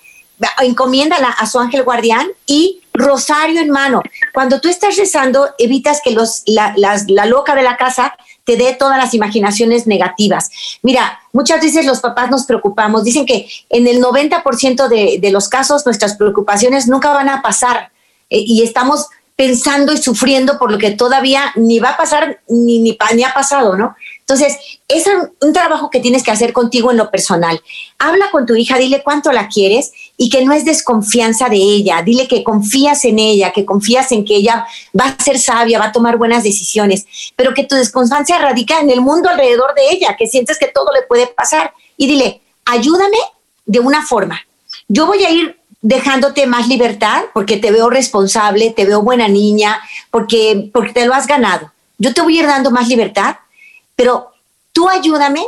encomiéndala 0.62 1.28
a 1.28 1.47
su 1.47 1.59
ángel 1.59 1.83
guardián 1.83 2.28
y 2.47 2.80
rosario 2.95 3.61
en 3.61 3.70
mano. 3.70 4.03
Cuando 4.32 4.61
tú 4.61 4.68
estás 4.68 4.97
rezando, 4.97 5.51
evitas 5.59 6.01
que 6.03 6.11
los, 6.11 6.43
la, 6.47 6.74
la 6.76 7.26
loca 7.26 7.55
de 7.55 7.62
la 7.62 7.76
casa 7.76 8.14
te 8.45 8.57
dé 8.57 8.74
todas 8.74 8.99
las 8.99 9.14
imaginaciones 9.14 9.86
negativas. 9.86 10.51
Mira, 10.82 11.20
muchas 11.32 11.61
veces 11.61 11.86
los 11.86 12.01
papás 12.01 12.30
nos 12.30 12.45
preocupamos, 12.45 13.05
dicen 13.05 13.26
que 13.26 13.49
en 13.70 13.86
el 13.86 14.03
90% 14.03 14.88
de, 14.88 15.18
de 15.20 15.30
los 15.30 15.49
casos 15.49 15.86
nuestras 15.86 16.16
preocupaciones 16.16 16.88
nunca 16.88 17.12
van 17.12 17.28
a 17.28 17.43
pasar 17.43 17.93
eh, 18.30 18.43
y 18.45 18.62
estamos 18.62 19.07
pensando 19.36 19.93
y 19.93 19.97
sufriendo 19.97 20.59
por 20.59 20.70
lo 20.70 20.78
que 20.78 20.90
todavía 20.90 21.53
ni 21.57 21.78
va 21.78 21.90
a 21.90 21.97
pasar 21.97 22.40
ni, 22.49 22.80
ni, 22.80 22.99
ni 23.14 23.24
ha 23.24 23.32
pasado, 23.32 23.76
¿no? 23.76 23.97
Entonces, 24.20 24.57
es 24.88 25.05
un 25.40 25.53
trabajo 25.53 25.90
que 25.90 26.01
tienes 26.01 26.22
que 26.22 26.30
hacer 26.30 26.53
contigo 26.53 26.90
en 26.90 26.97
lo 26.97 27.11
personal. 27.11 27.61
Habla 27.99 28.30
con 28.30 28.47
tu 28.47 28.55
hija, 28.55 28.78
dile 28.78 29.03
cuánto 29.03 29.32
la 29.32 29.49
quieres 29.49 29.93
y 30.22 30.28
que 30.28 30.44
no 30.44 30.52
es 30.52 30.64
desconfianza 30.64 31.48
de 31.48 31.56
ella. 31.56 32.00
Dile 32.02 32.28
que 32.28 32.44
confías 32.44 33.04
en 33.04 33.18
ella, 33.18 33.52
que 33.52 33.64
confías 33.64 34.12
en 34.12 34.24
que 34.24 34.36
ella 34.36 34.66
va 34.98 35.06
a 35.06 35.22
ser 35.22 35.38
sabia, 35.38 35.80
va 35.80 35.86
a 35.86 35.92
tomar 35.92 36.16
buenas 36.16 36.44
decisiones, 36.44 37.06
pero 37.34 37.54
que 37.54 37.64
tu 37.64 37.74
desconfianza 37.74 38.38
radica 38.38 38.78
en 38.78 38.90
el 38.90 39.00
mundo 39.00 39.28
alrededor 39.28 39.74
de 39.74 39.90
ella, 39.90 40.14
que 40.16 40.28
sientes 40.28 40.58
que 40.58 40.68
todo 40.68 40.92
le 40.92 41.02
puede 41.02 41.26
pasar. 41.26 41.72
Y 41.96 42.06
dile, 42.06 42.40
ayúdame 42.64 43.18
de 43.66 43.80
una 43.80 44.06
forma. 44.06 44.40
Yo 44.86 45.06
voy 45.06 45.24
a 45.24 45.30
ir 45.30 45.58
dejándote 45.80 46.46
más 46.46 46.68
libertad 46.68 47.24
porque 47.34 47.56
te 47.56 47.72
veo 47.72 47.90
responsable, 47.90 48.70
te 48.70 48.84
veo 48.84 49.02
buena 49.02 49.26
niña, 49.26 49.80
porque, 50.12 50.70
porque 50.72 50.92
te 50.92 51.06
lo 51.06 51.14
has 51.14 51.26
ganado. 51.26 51.72
Yo 51.98 52.14
te 52.14 52.20
voy 52.20 52.36
a 52.36 52.42
ir 52.42 52.46
dando 52.46 52.70
más 52.70 52.86
libertad 52.86 53.36
pero 53.96 54.32
tú 54.72 54.88
ayúdame 54.88 55.46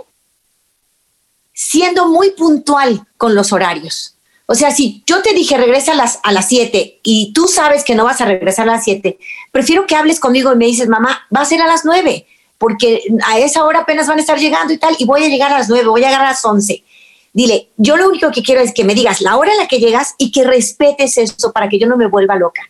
siendo 1.52 2.08
muy 2.08 2.30
puntual 2.32 3.06
con 3.16 3.34
los 3.34 3.52
horarios. 3.52 4.13
O 4.46 4.54
sea, 4.54 4.70
si 4.70 5.02
yo 5.06 5.22
te 5.22 5.32
dije 5.32 5.56
regresa 5.56 5.92
a 5.92 5.96
las, 5.96 6.20
a 6.22 6.32
las 6.32 6.48
7 6.48 7.00
y 7.02 7.32
tú 7.32 7.46
sabes 7.46 7.82
que 7.82 7.94
no 7.94 8.04
vas 8.04 8.20
a 8.20 8.26
regresar 8.26 8.68
a 8.68 8.72
las 8.72 8.84
7, 8.84 9.18
prefiero 9.50 9.86
que 9.86 9.96
hables 9.96 10.20
conmigo 10.20 10.52
y 10.52 10.56
me 10.56 10.66
dices, 10.66 10.88
mamá, 10.88 11.26
va 11.34 11.40
a 11.40 11.46
ser 11.46 11.62
a 11.62 11.66
las 11.66 11.84
9, 11.84 12.26
porque 12.58 13.02
a 13.26 13.38
esa 13.38 13.64
hora 13.64 13.80
apenas 13.80 14.06
van 14.06 14.18
a 14.18 14.20
estar 14.20 14.38
llegando 14.38 14.72
y 14.72 14.78
tal, 14.78 14.94
y 14.98 15.06
voy 15.06 15.24
a 15.24 15.28
llegar 15.28 15.52
a 15.52 15.58
las 15.58 15.68
9, 15.68 15.86
voy 15.86 16.04
a 16.04 16.08
llegar 16.08 16.22
a 16.22 16.30
las 16.30 16.44
11. 16.44 16.84
Dile, 17.32 17.68
yo 17.76 17.96
lo 17.96 18.08
único 18.08 18.30
que 18.30 18.42
quiero 18.42 18.60
es 18.60 18.72
que 18.72 18.84
me 18.84 18.94
digas 18.94 19.20
la 19.20 19.36
hora 19.36 19.50
en 19.50 19.58
la 19.58 19.66
que 19.66 19.80
llegas 19.80 20.14
y 20.18 20.30
que 20.30 20.44
respetes 20.44 21.18
eso 21.18 21.52
para 21.52 21.68
que 21.68 21.78
yo 21.78 21.86
no 21.86 21.96
me 21.96 22.06
vuelva 22.06 22.36
loca. 22.36 22.62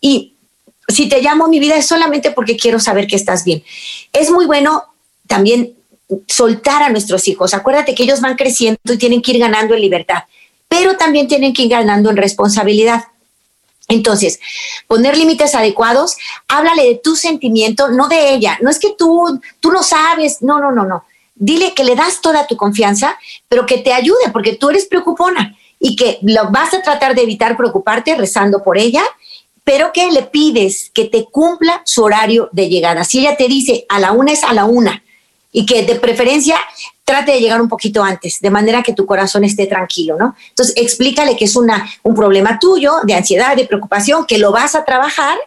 Y 0.00 0.34
si 0.88 1.08
te 1.08 1.20
llamo 1.20 1.46
mi 1.48 1.60
vida 1.60 1.76
es 1.76 1.86
solamente 1.86 2.30
porque 2.30 2.56
quiero 2.56 2.80
saber 2.80 3.06
que 3.06 3.16
estás 3.16 3.44
bien. 3.44 3.62
Es 4.12 4.30
muy 4.30 4.46
bueno 4.46 4.84
también 5.26 5.74
soltar 6.26 6.82
a 6.82 6.88
nuestros 6.88 7.28
hijos. 7.28 7.54
Acuérdate 7.54 7.94
que 7.94 8.02
ellos 8.02 8.20
van 8.20 8.36
creciendo 8.36 8.80
y 8.92 8.96
tienen 8.96 9.22
que 9.22 9.32
ir 9.32 9.38
ganando 9.38 9.74
en 9.74 9.82
libertad, 9.82 10.24
pero 10.68 10.96
también 10.96 11.26
tienen 11.26 11.52
que 11.52 11.62
ir 11.62 11.70
ganando 11.70 12.10
en 12.10 12.16
responsabilidad. 12.16 13.04
Entonces, 13.88 14.38
poner 14.86 15.16
límites 15.16 15.54
adecuados, 15.54 16.16
háblale 16.46 16.84
de 16.84 17.00
tu 17.02 17.16
sentimiento, 17.16 17.88
no 17.88 18.08
de 18.08 18.34
ella. 18.34 18.58
No 18.60 18.70
es 18.70 18.78
que 18.78 18.94
tú, 18.96 19.40
tú 19.60 19.72
no 19.72 19.82
sabes, 19.82 20.42
no, 20.42 20.60
no, 20.60 20.70
no, 20.70 20.84
no. 20.84 21.04
Dile 21.34 21.72
que 21.72 21.84
le 21.84 21.96
das 21.96 22.20
toda 22.20 22.46
tu 22.46 22.56
confianza, 22.56 23.18
pero 23.48 23.64
que 23.64 23.78
te 23.78 23.92
ayude, 23.94 24.30
porque 24.32 24.56
tú 24.56 24.68
eres 24.68 24.86
preocupona 24.86 25.56
y 25.80 25.96
que 25.96 26.18
lo 26.22 26.50
vas 26.50 26.74
a 26.74 26.82
tratar 26.82 27.14
de 27.14 27.22
evitar 27.22 27.56
preocuparte 27.56 28.14
rezando 28.14 28.62
por 28.62 28.76
ella, 28.76 29.02
pero 29.64 29.92
que 29.92 30.10
le 30.10 30.22
pides 30.22 30.90
que 30.92 31.04
te 31.06 31.24
cumpla 31.24 31.82
su 31.84 32.02
horario 32.02 32.48
de 32.52 32.68
llegada. 32.68 33.04
Si 33.04 33.20
ella 33.20 33.36
te 33.36 33.48
dice 33.48 33.86
a 33.88 34.00
la 34.00 34.12
una 34.12 34.32
es 34.32 34.44
a 34.44 34.52
la 34.52 34.64
una, 34.64 35.02
y 35.52 35.64
que 35.66 35.82
de 35.82 35.94
preferencia 35.96 36.56
trate 37.04 37.32
de 37.32 37.40
llegar 37.40 37.60
un 37.60 37.68
poquito 37.68 38.02
antes, 38.02 38.40
de 38.40 38.50
manera 38.50 38.82
que 38.82 38.92
tu 38.92 39.06
corazón 39.06 39.44
esté 39.44 39.66
tranquilo, 39.66 40.16
¿no? 40.18 40.36
Entonces, 40.50 40.74
explícale 40.76 41.36
que 41.36 41.46
es 41.46 41.56
una, 41.56 41.88
un 42.02 42.14
problema 42.14 42.58
tuyo, 42.58 42.96
de 43.04 43.14
ansiedad, 43.14 43.56
de 43.56 43.66
preocupación, 43.66 44.26
que 44.26 44.36
lo 44.36 44.52
vas 44.52 44.74
a 44.74 44.84
trabajar, 44.84 45.38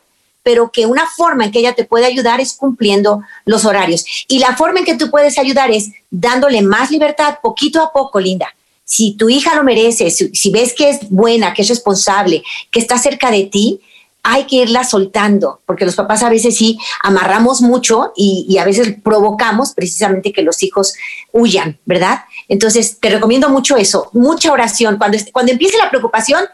pero 0.43 0.72
que 0.72 0.88
una 0.88 1.06
forma 1.06 1.45
en 1.45 1.52
que 1.52 1.60
ella 1.60 1.76
te 1.76 1.86
puede 1.86 2.08
ayudar 2.08 2.41
es 2.41 2.54
cumpliendo 2.54 3.22
los 3.45 3.64
horarios. 3.66 4.04
Y 4.28 4.39
la 4.39 4.56
forma 4.56 4.80
en 4.80 4.86
que 4.86 4.95
tú 4.95 5.12
puedes 5.12 5.38
ayudar 5.38 5.70
es 5.70 5.91
dándole 6.10 6.64
más 6.64 6.89
libertad 6.89 7.38
poquito 7.43 7.80
a 7.82 7.93
poco, 7.93 8.20
Linda. 8.20 8.47
Si 8.84 9.14
tu 9.14 9.30
hija 9.30 9.56
lo 9.56 9.64
merece, 9.64 10.10
si, 10.10 10.30
si 10.34 10.49
ves 10.49 10.74
que 10.74 10.89
es 10.89 11.10
buena, 11.10 11.54
que 11.54 11.62
es 11.62 11.70
responsable, 11.70 12.43
que 12.72 12.80
está 12.80 12.97
cerca 12.97 13.30
de 13.30 13.45
ti, 13.45 13.80
hay 14.24 14.46
que 14.46 14.58
irla 14.58 14.84
soltando, 14.84 15.62
porque 15.66 15.86
los 15.86 15.96
papás 15.96 16.24
a 16.24 16.30
veces 16.30 16.56
sí 16.56 16.78
amarramos 17.02 17.62
mucho 17.62 18.12
y, 18.16 18.58
a 18.58 18.66
veces 18.66 18.96
provocamos 19.04 19.74
precisamente 19.74 20.32
que 20.32 20.44
los 20.44 20.62
hijos 20.64 20.94
huyan, 21.32 21.80
¿verdad? 21.86 22.22
Entonces, 22.48 23.00
te 23.00 23.10
recomiendo 23.10 23.50
mucho 23.50 23.78
eso, 23.78 24.10
mucha 24.14 24.52
oración. 24.52 24.98
Cuando, 24.98 25.18
cuando 25.32 25.52
empiece 25.52 25.78
la 25.78 25.90
preocupación, 25.90 26.46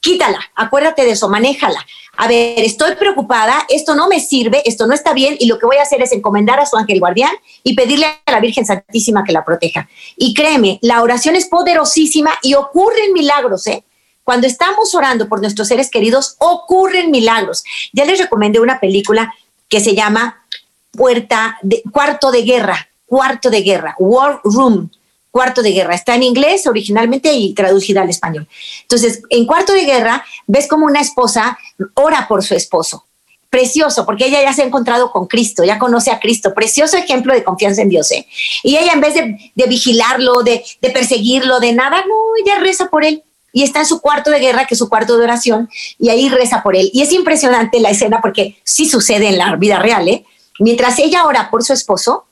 quítala, 0.00 0.38
acuérdate 0.54 1.04
de 1.04 1.12
eso, 1.12 1.28
manéjala. 1.28 1.84
A 2.18 2.28
ver, 2.28 2.60
estoy 2.60 2.94
preocupada, 2.94 3.66
esto 3.68 3.94
no 3.94 4.08
me 4.08 4.20
sirve, 4.20 4.62
esto 4.64 4.86
no 4.86 4.94
está 4.94 5.12
bien 5.12 5.36
y 5.38 5.46
lo 5.46 5.58
que 5.58 5.66
voy 5.66 5.76
a 5.76 5.82
hacer 5.82 6.00
es 6.00 6.12
encomendar 6.12 6.60
a 6.60 6.66
su 6.66 6.76
ángel 6.76 7.00
guardián 7.00 7.32
y 7.62 7.74
pedirle 7.74 8.06
a 8.24 8.32
la 8.32 8.40
Virgen 8.40 8.64
Santísima 8.64 9.24
que 9.24 9.32
la 9.32 9.44
proteja. 9.44 9.88
Y 10.16 10.32
créeme, 10.32 10.78
la 10.80 11.02
oración 11.02 11.36
es 11.36 11.46
poderosísima 11.46 12.30
y 12.42 12.54
ocurren 12.54 13.12
milagros, 13.12 13.66
¿eh? 13.66 13.84
Cuando 14.26 14.48
estamos 14.48 14.92
orando 14.92 15.28
por 15.28 15.40
nuestros 15.40 15.68
seres 15.68 15.88
queridos, 15.88 16.34
ocurren 16.38 17.12
milagros. 17.12 17.62
Ya 17.92 18.04
les 18.04 18.18
recomendé 18.18 18.58
una 18.58 18.80
película 18.80 19.32
que 19.68 19.78
se 19.78 19.94
llama 19.94 20.44
Puerta 20.90 21.60
Cuarto 21.92 22.32
de 22.32 22.42
Guerra, 22.42 22.88
Cuarto 23.06 23.50
de 23.50 23.62
Guerra, 23.62 23.94
War 24.00 24.40
Room, 24.42 24.90
Cuarto 25.30 25.62
de 25.62 25.70
Guerra. 25.70 25.94
Está 25.94 26.16
en 26.16 26.24
inglés 26.24 26.66
originalmente 26.66 27.32
y 27.32 27.54
traducida 27.54 28.02
al 28.02 28.10
español. 28.10 28.48
Entonces, 28.82 29.22
en 29.30 29.46
Cuarto 29.46 29.72
de 29.72 29.84
Guerra, 29.84 30.24
ves 30.48 30.66
como 30.66 30.86
una 30.86 31.00
esposa 31.00 31.56
ora 31.94 32.26
por 32.26 32.42
su 32.42 32.56
esposo. 32.56 33.04
Precioso, 33.48 34.04
porque 34.04 34.26
ella 34.26 34.42
ya 34.42 34.52
se 34.52 34.62
ha 34.62 34.66
encontrado 34.66 35.12
con 35.12 35.28
Cristo, 35.28 35.62
ya 35.62 35.78
conoce 35.78 36.10
a 36.10 36.18
Cristo. 36.18 36.52
Precioso 36.52 36.96
ejemplo 36.96 37.32
de 37.32 37.44
confianza 37.44 37.82
en 37.82 37.90
Dios. 37.90 38.10
¿eh? 38.10 38.26
Y 38.64 38.76
ella, 38.76 38.92
en 38.92 39.00
vez 39.00 39.14
de, 39.14 39.52
de 39.54 39.66
vigilarlo, 39.68 40.42
de, 40.42 40.64
de 40.82 40.90
perseguirlo, 40.90 41.60
de 41.60 41.72
nada, 41.74 41.98
no, 42.08 42.16
ella 42.44 42.58
reza 42.58 42.88
por 42.88 43.04
él 43.04 43.22
y 43.56 43.62
está 43.62 43.80
en 43.80 43.86
su 43.86 44.02
cuarto 44.02 44.30
de 44.30 44.38
guerra, 44.38 44.66
que 44.66 44.74
es 44.74 44.78
su 44.78 44.90
cuarto 44.90 45.16
de 45.16 45.24
oración, 45.24 45.70
y 45.98 46.10
ahí 46.10 46.28
reza 46.28 46.62
por 46.62 46.76
él. 46.76 46.90
Y 46.92 47.00
es 47.00 47.10
impresionante 47.10 47.80
la 47.80 47.88
escena 47.88 48.20
porque 48.20 48.60
sí 48.64 48.86
sucede 48.86 49.28
en 49.28 49.38
la 49.38 49.56
vida 49.56 49.78
real, 49.78 50.06
¿eh? 50.08 50.26
Mientras 50.58 50.98
ella 50.98 51.24
ora 51.24 51.48
por 51.48 51.64
su 51.64 51.72
esposo, 51.72 52.26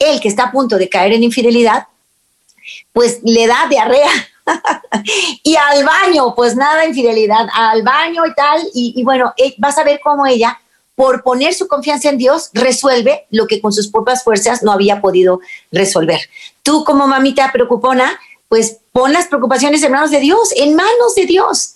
él 0.00 0.20
que 0.20 0.26
está 0.26 0.46
a 0.46 0.50
punto 0.50 0.76
de 0.76 0.88
caer 0.88 1.12
en 1.12 1.22
infidelidad, 1.22 1.86
pues 2.92 3.20
le 3.22 3.46
da 3.46 3.68
diarrea. 3.70 4.10
y 5.44 5.54
al 5.54 5.84
baño, 5.84 6.34
pues 6.34 6.56
nada, 6.56 6.84
infidelidad, 6.84 7.46
al 7.54 7.84
baño 7.84 8.26
y 8.26 8.34
tal. 8.34 8.60
Y, 8.74 9.00
bueno, 9.04 9.32
eh, 9.36 9.54
vas 9.58 9.78
a 9.78 9.84
ver 9.84 10.00
cómo 10.02 10.26
ella, 10.26 10.58
por 10.96 11.22
poner 11.22 11.54
su 11.54 11.68
confianza 11.68 12.08
en 12.08 12.18
Dios, 12.18 12.50
resuelve 12.52 13.26
lo 13.30 13.46
que 13.46 13.60
con 13.60 13.72
sus 13.72 13.86
propias 13.86 14.24
fuerzas 14.24 14.64
no 14.64 14.72
había 14.72 15.00
podido 15.00 15.38
resolver. 15.70 16.18
Tú 16.64 16.82
como 16.82 17.06
mamita 17.06 17.52
preocupona, 17.52 18.18
pues 18.48 18.78
pon 18.94 19.12
las 19.12 19.26
preocupaciones 19.26 19.82
en 19.82 19.90
manos 19.90 20.12
de 20.12 20.20
Dios, 20.20 20.50
en 20.54 20.76
manos 20.76 21.16
de 21.16 21.26
Dios. 21.26 21.74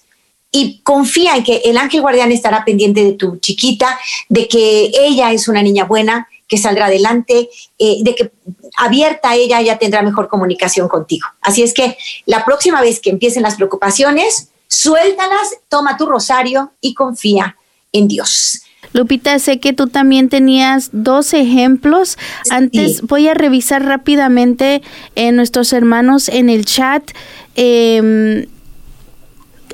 Y 0.52 0.80
confía 0.82 1.34
en 1.34 1.42
que 1.42 1.56
el 1.64 1.76
ángel 1.76 2.00
guardián 2.00 2.30
estará 2.30 2.64
pendiente 2.64 3.02
de 3.04 3.14
tu 3.14 3.38
chiquita, 3.38 3.98
de 4.28 4.46
que 4.46 4.92
ella 4.94 5.32
es 5.32 5.48
una 5.48 5.60
niña 5.60 5.84
buena, 5.84 6.28
que 6.46 6.56
saldrá 6.56 6.86
adelante, 6.86 7.50
eh, 7.76 7.96
de 8.02 8.14
que 8.14 8.30
abierta 8.76 9.34
ella 9.34 9.60
ya 9.60 9.78
tendrá 9.78 10.00
mejor 10.02 10.28
comunicación 10.28 10.88
contigo. 10.88 11.26
Así 11.40 11.64
es 11.64 11.74
que 11.74 11.98
la 12.24 12.44
próxima 12.44 12.80
vez 12.80 13.00
que 13.00 13.10
empiecen 13.10 13.42
las 13.42 13.56
preocupaciones, 13.56 14.50
suéltalas, 14.68 15.56
toma 15.68 15.96
tu 15.96 16.06
rosario 16.06 16.72
y 16.80 16.94
confía 16.94 17.56
en 17.90 18.06
Dios. 18.06 18.62
Lupita, 18.92 19.38
sé 19.38 19.60
que 19.60 19.72
tú 19.72 19.88
también 19.88 20.28
tenías 20.28 20.90
dos 20.92 21.34
ejemplos. 21.34 22.16
Antes 22.50 23.02
voy 23.02 23.28
a 23.28 23.34
revisar 23.34 23.84
rápidamente 23.84 24.82
en 25.14 25.36
nuestros 25.36 25.72
hermanos 25.72 26.28
en 26.28 26.48
el 26.48 26.64
chat. 26.64 27.10
Em, 27.54 28.46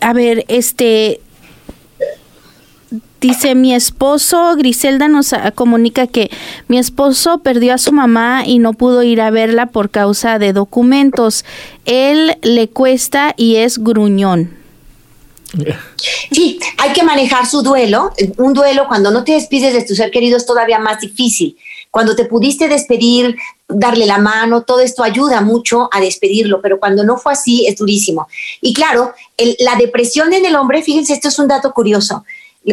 a 0.00 0.12
ver, 0.12 0.44
este, 0.48 1.20
Dice, 3.24 3.54
mi 3.54 3.74
esposo, 3.74 4.54
Griselda 4.54 5.08
nos 5.08 5.34
comunica 5.54 6.06
que 6.06 6.30
mi 6.68 6.76
esposo 6.76 7.38
perdió 7.38 7.72
a 7.72 7.78
su 7.78 7.90
mamá 7.90 8.42
y 8.44 8.58
no 8.58 8.74
pudo 8.74 9.02
ir 9.02 9.22
a 9.22 9.30
verla 9.30 9.64
por 9.64 9.88
causa 9.88 10.38
de 10.38 10.52
documentos. 10.52 11.46
Él 11.86 12.36
le 12.42 12.68
cuesta 12.68 13.32
y 13.38 13.56
es 13.56 13.78
gruñón. 13.78 14.63
Sí, 16.32 16.58
hay 16.78 16.92
que 16.92 17.02
manejar 17.02 17.46
su 17.46 17.62
duelo. 17.62 18.12
Un 18.38 18.52
duelo 18.52 18.86
cuando 18.88 19.10
no 19.10 19.24
te 19.24 19.32
despides 19.32 19.72
de 19.72 19.82
tu 19.82 19.94
ser 19.94 20.10
querido 20.10 20.36
es 20.36 20.46
todavía 20.46 20.78
más 20.78 21.00
difícil. 21.00 21.56
Cuando 21.90 22.16
te 22.16 22.24
pudiste 22.24 22.66
despedir, 22.66 23.36
darle 23.68 24.04
la 24.04 24.18
mano, 24.18 24.62
todo 24.62 24.80
esto 24.80 25.04
ayuda 25.04 25.40
mucho 25.40 25.88
a 25.92 26.00
despedirlo, 26.00 26.60
pero 26.60 26.80
cuando 26.80 27.04
no 27.04 27.16
fue 27.16 27.34
así 27.34 27.66
es 27.66 27.76
durísimo. 27.76 28.26
Y 28.60 28.74
claro, 28.74 29.14
la 29.60 29.76
depresión 29.76 30.32
en 30.32 30.44
el 30.44 30.56
hombre, 30.56 30.82
fíjense, 30.82 31.12
esto 31.12 31.28
es 31.28 31.38
un 31.38 31.46
dato 31.46 31.72
curioso. 31.72 32.24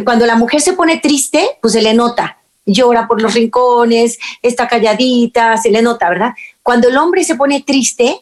Cuando 0.03 0.25
la 0.25 0.35
mujer 0.35 0.61
se 0.61 0.73
pone 0.73 0.97
triste, 0.97 1.45
pues 1.61 1.73
se 1.73 1.81
le 1.81 1.93
nota, 1.93 2.39
llora 2.65 3.07
por 3.07 3.21
los 3.21 3.33
rincones, 3.33 4.17
está 4.41 4.67
calladita, 4.67 5.57
se 5.57 5.69
le 5.69 5.81
nota, 5.81 6.09
¿verdad? 6.09 6.31
Cuando 6.63 6.87
el 6.87 6.97
hombre 6.97 7.23
se 7.23 7.35
pone 7.35 7.61
triste, 7.61 8.21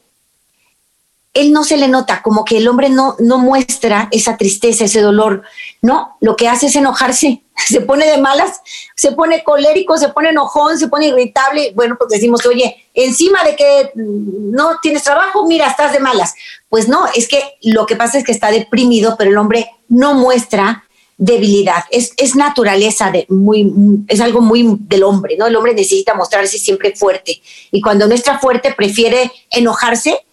él 1.39 1.51
no 1.51 1.63
se 1.63 1.77
le 1.77 1.87
nota, 1.87 2.21
como 2.21 2.43
que 2.43 2.57
el 2.57 2.67
hombre 2.67 2.89
no, 2.89 3.15
no 3.19 3.37
muestra 3.37 4.09
esa 4.11 4.37
tristeza, 4.37 4.85
ese 4.85 5.01
dolor, 5.01 5.43
no, 5.81 6.17
lo 6.19 6.35
que 6.35 6.47
hace 6.47 6.67
es 6.67 6.75
enojarse, 6.75 7.43
se 7.67 7.81
pone 7.81 8.05
de 8.05 8.17
malas, 8.17 8.61
se 8.95 9.11
pone 9.13 9.43
colérico, 9.43 9.97
se 9.97 10.09
pone 10.09 10.29
enojón, 10.29 10.77
se 10.77 10.87
pone 10.87 11.07
irritable, 11.07 11.71
bueno, 11.75 11.95
pues 11.97 12.09
decimos, 12.09 12.45
oye, 12.45 12.89
encima 12.93 13.43
de 13.43 13.55
que 13.55 13.91
no 13.95 14.79
tienes 14.81 15.03
trabajo, 15.03 15.47
mira, 15.47 15.67
estás 15.67 15.93
de 15.93 15.99
malas. 15.99 16.33
Pues 16.67 16.87
no, 16.87 17.05
es 17.15 17.27
que 17.27 17.41
lo 17.63 17.85
que 17.85 17.95
pasa 17.95 18.17
es 18.17 18.23
que 18.23 18.31
está 18.31 18.51
deprimido, 18.51 19.15
pero 19.17 19.31
el 19.31 19.37
hombre 19.37 19.69
no 19.87 20.13
muestra 20.13 20.83
debilidad, 21.17 21.83
es, 21.91 22.13
es 22.15 22.37
naturaleza, 22.37 23.11
de 23.11 23.25
muy, 23.27 23.73
es 24.07 24.21
algo 24.21 24.39
muy 24.39 24.77
del 24.79 25.03
hombre, 25.03 25.35
¿no? 25.37 25.47
El 25.47 25.55
hombre 25.57 25.73
necesita 25.73 26.13
mostrarse 26.13 26.57
siempre 26.57 26.95
fuerte 26.95 27.41
y 27.71 27.81
cuando 27.81 28.07
no 28.07 28.15
está 28.15 28.39
fuerte 28.39 28.73
prefiere 28.73 29.29
enojarse 29.51 30.25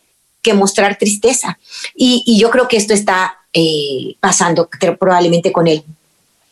que 0.46 0.54
mostrar 0.54 0.96
tristeza. 0.96 1.58
Y, 1.96 2.38
yo 2.38 2.50
creo 2.50 2.68
que 2.68 2.76
esto 2.76 2.94
está 2.94 3.38
eh, 3.52 4.14
pasando 4.20 4.70
probablemente 4.98 5.50
con 5.50 5.66
él. 5.66 5.82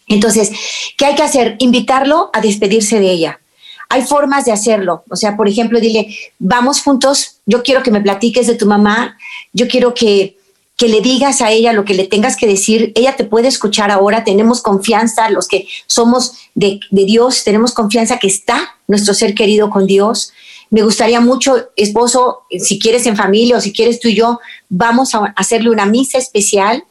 Entonces, 0.08 0.50
¿qué 0.98 1.06
hay 1.06 1.14
que 1.14 1.22
hacer? 1.22 1.54
Invitarlo 1.60 2.30
a 2.32 2.40
despedirse 2.40 2.98
de 2.98 3.10
ella. 3.10 3.40
Hay 3.88 4.02
formas 4.02 4.44
de 4.44 4.52
hacerlo. 4.52 5.04
O 5.08 5.16
sea, 5.16 5.36
por 5.36 5.48
ejemplo, 5.48 5.78
dile, 5.78 6.16
vamos 6.40 6.82
juntos, 6.82 7.36
yo 7.46 7.62
quiero 7.62 7.82
que 7.84 7.92
me 7.92 8.00
platiques 8.00 8.48
de 8.48 8.56
tu 8.56 8.66
mamá, 8.66 9.16
yo 9.52 9.68
quiero 9.68 9.94
que 9.94 10.36
que 10.76 10.88
le 10.88 11.00
digas 11.00 11.40
a 11.40 11.50
ella 11.52 11.72
lo 11.72 11.84
que 11.84 11.94
le 11.94 12.06
tengas 12.06 12.36
que 12.36 12.46
decir. 12.46 12.92
Ella 12.94 13.16
te 13.16 13.24
puede 13.24 13.48
escuchar 13.48 13.90
ahora, 13.90 14.24
tenemos 14.24 14.60
confianza, 14.60 15.30
los 15.30 15.46
que 15.46 15.68
somos 15.86 16.32
de, 16.54 16.80
Dios, 16.90 17.44
tenemos 17.44 17.72
confianza 17.72 18.18
que 18.18 18.26
está 18.26 18.76
nuestro 18.88 19.14
ser 19.14 19.34
querido 19.34 19.70
con 19.70 19.86
Dios. 19.86 20.32
Me 20.70 20.82
gustaría 20.82 21.20
mucho, 21.20 21.68
esposo, 21.76 22.42
si 22.58 22.78
quieres 22.78 23.06
en 23.06 23.16
familia 23.16 23.56
o 23.56 23.60
si 23.60 23.72
quieres 23.72 24.00
tú 24.00 24.08
y 24.08 24.14
yo, 24.14 24.40
vamos 24.68 25.14
a 25.14 25.32
hacerle 25.36 25.70
una 25.70 25.86
misa 25.86 26.18
especial, 26.18 26.84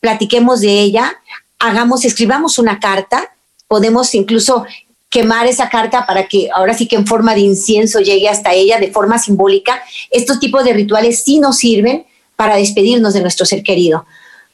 platiquemos 0.00 0.60
de 0.60 0.80
ella, 0.80 1.14
hagamos, 1.58 2.04
escribamos 2.04 2.58
una 2.58 2.78
carta, 2.78 3.34
podemos 3.66 4.14
incluso 4.14 4.64
quemar 5.08 5.46
esa 5.46 5.68
carta 5.68 6.06
para 6.06 6.26
que 6.26 6.48
ahora 6.52 6.74
sí 6.74 6.88
que 6.88 6.96
en 6.96 7.06
forma 7.06 7.34
de 7.34 7.40
incienso 7.40 8.00
llegue 8.00 8.28
hasta 8.28 8.52
ella 8.52 8.78
de 8.80 8.90
forma 8.90 9.18
simbólica. 9.18 9.80
Estos 10.10 10.40
tipos 10.40 10.64
de 10.64 10.72
rituales 10.72 11.22
sí 11.24 11.38
nos 11.38 11.58
sirven 11.58 12.04
para 12.34 12.56
despedirnos 12.56 13.14
de 13.14 13.20
nuestro 13.20 13.46
ser 13.46 13.62
querido. 13.62 14.06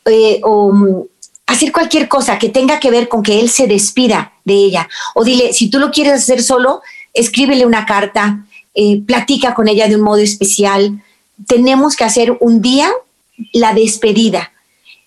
Eh, 0.05 0.41
o 0.43 0.71
mm, 0.73 1.03
hacer 1.47 1.73
cualquier 1.73 2.09
cosa 2.09 2.39
que 2.39 2.51
tenga 2.51 2.79
que 2.79 2.91
ver 2.91 3.09
con 3.09 3.23
que 3.23 3.41
él 3.41 3.49
se 3.49 3.67
despida 3.67 4.35
de 4.45 4.55
ella. 4.55 4.89
O 5.15 5.25
dile, 5.25 5.53
si 5.53 5.71
tú 5.71 5.79
lo 5.79 5.91
quieres 5.91 6.13
hacer 6.13 6.43
solo, 6.43 6.83
escríbele 7.13 7.67
una 7.67 7.87
carta, 7.87 8.45
eh, 8.75 9.01
platica 9.07 9.55
con 9.55 9.69
ella 9.69 9.89
de 9.89 9.97
un 9.97 10.03
modo 10.03 10.19
especial. 10.19 11.03
Tenemos 11.47 11.97
que 11.97 12.05
hacer 12.05 12.37
un 12.41 12.61
día 12.61 12.91
la 13.53 13.75
despedida. 13.75 14.53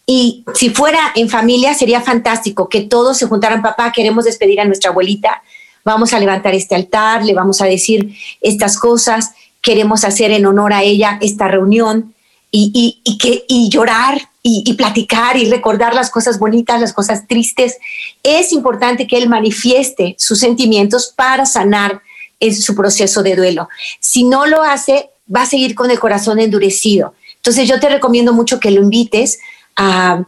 Y 0.05 0.43
si 0.53 0.69
fuera 0.69 0.99
en 1.15 1.29
familia, 1.29 1.73
sería 1.73 2.01
fantástico 2.01 2.67
que 2.67 2.81
todos 2.81 3.17
se 3.17 3.27
juntaran, 3.27 3.61
papá, 3.61 3.91
queremos 3.91 4.25
despedir 4.25 4.59
a 4.59 4.65
nuestra 4.65 4.91
abuelita, 4.91 5.41
vamos 5.85 6.13
a 6.13 6.19
levantar 6.19 6.53
este 6.55 6.75
altar, 6.75 7.23
le 7.23 7.33
vamos 7.33 7.61
a 7.61 7.65
decir 7.65 8.13
estas 8.41 8.77
cosas, 8.77 9.31
queremos 9.61 10.03
hacer 10.03 10.31
en 10.31 10.45
honor 10.45 10.73
a 10.73 10.83
ella 10.83 11.17
esta 11.21 11.47
reunión 11.47 12.13
y, 12.51 13.01
que, 13.19 13.45
y 13.47 13.69
llorar 13.69 14.29
y, 14.43 14.73
platicar 14.73 15.37
y 15.37 15.49
recordar 15.49 15.95
las 15.95 16.11
cosas 16.11 16.37
bonitas, 16.37 16.79
las 16.79 16.93
cosas 16.93 17.27
tristes. 17.27 17.77
Es 18.21 18.51
importante 18.51 19.07
que 19.07 19.17
él 19.17 19.29
manifieste 19.29 20.15
sus 20.19 20.39
sentimientos 20.39 21.13
para 21.15 21.45
sanar 21.45 22.01
en 22.45 22.55
su 22.55 22.75
proceso 22.75 23.23
de 23.23 23.35
duelo. 23.35 23.69
Si 23.99 24.23
no 24.23 24.45
lo 24.45 24.63
hace, 24.63 25.09
va 25.33 25.43
a 25.43 25.45
seguir 25.45 25.75
con 25.75 25.91
el 25.91 25.99
corazón 25.99 26.39
endurecido. 26.39 27.13
Entonces 27.35 27.67
yo 27.67 27.79
te 27.79 27.89
recomiendo 27.89 28.33
mucho 28.33 28.59
que 28.59 28.71
lo 28.71 28.81
invites 28.81 29.39
a, 29.75 30.23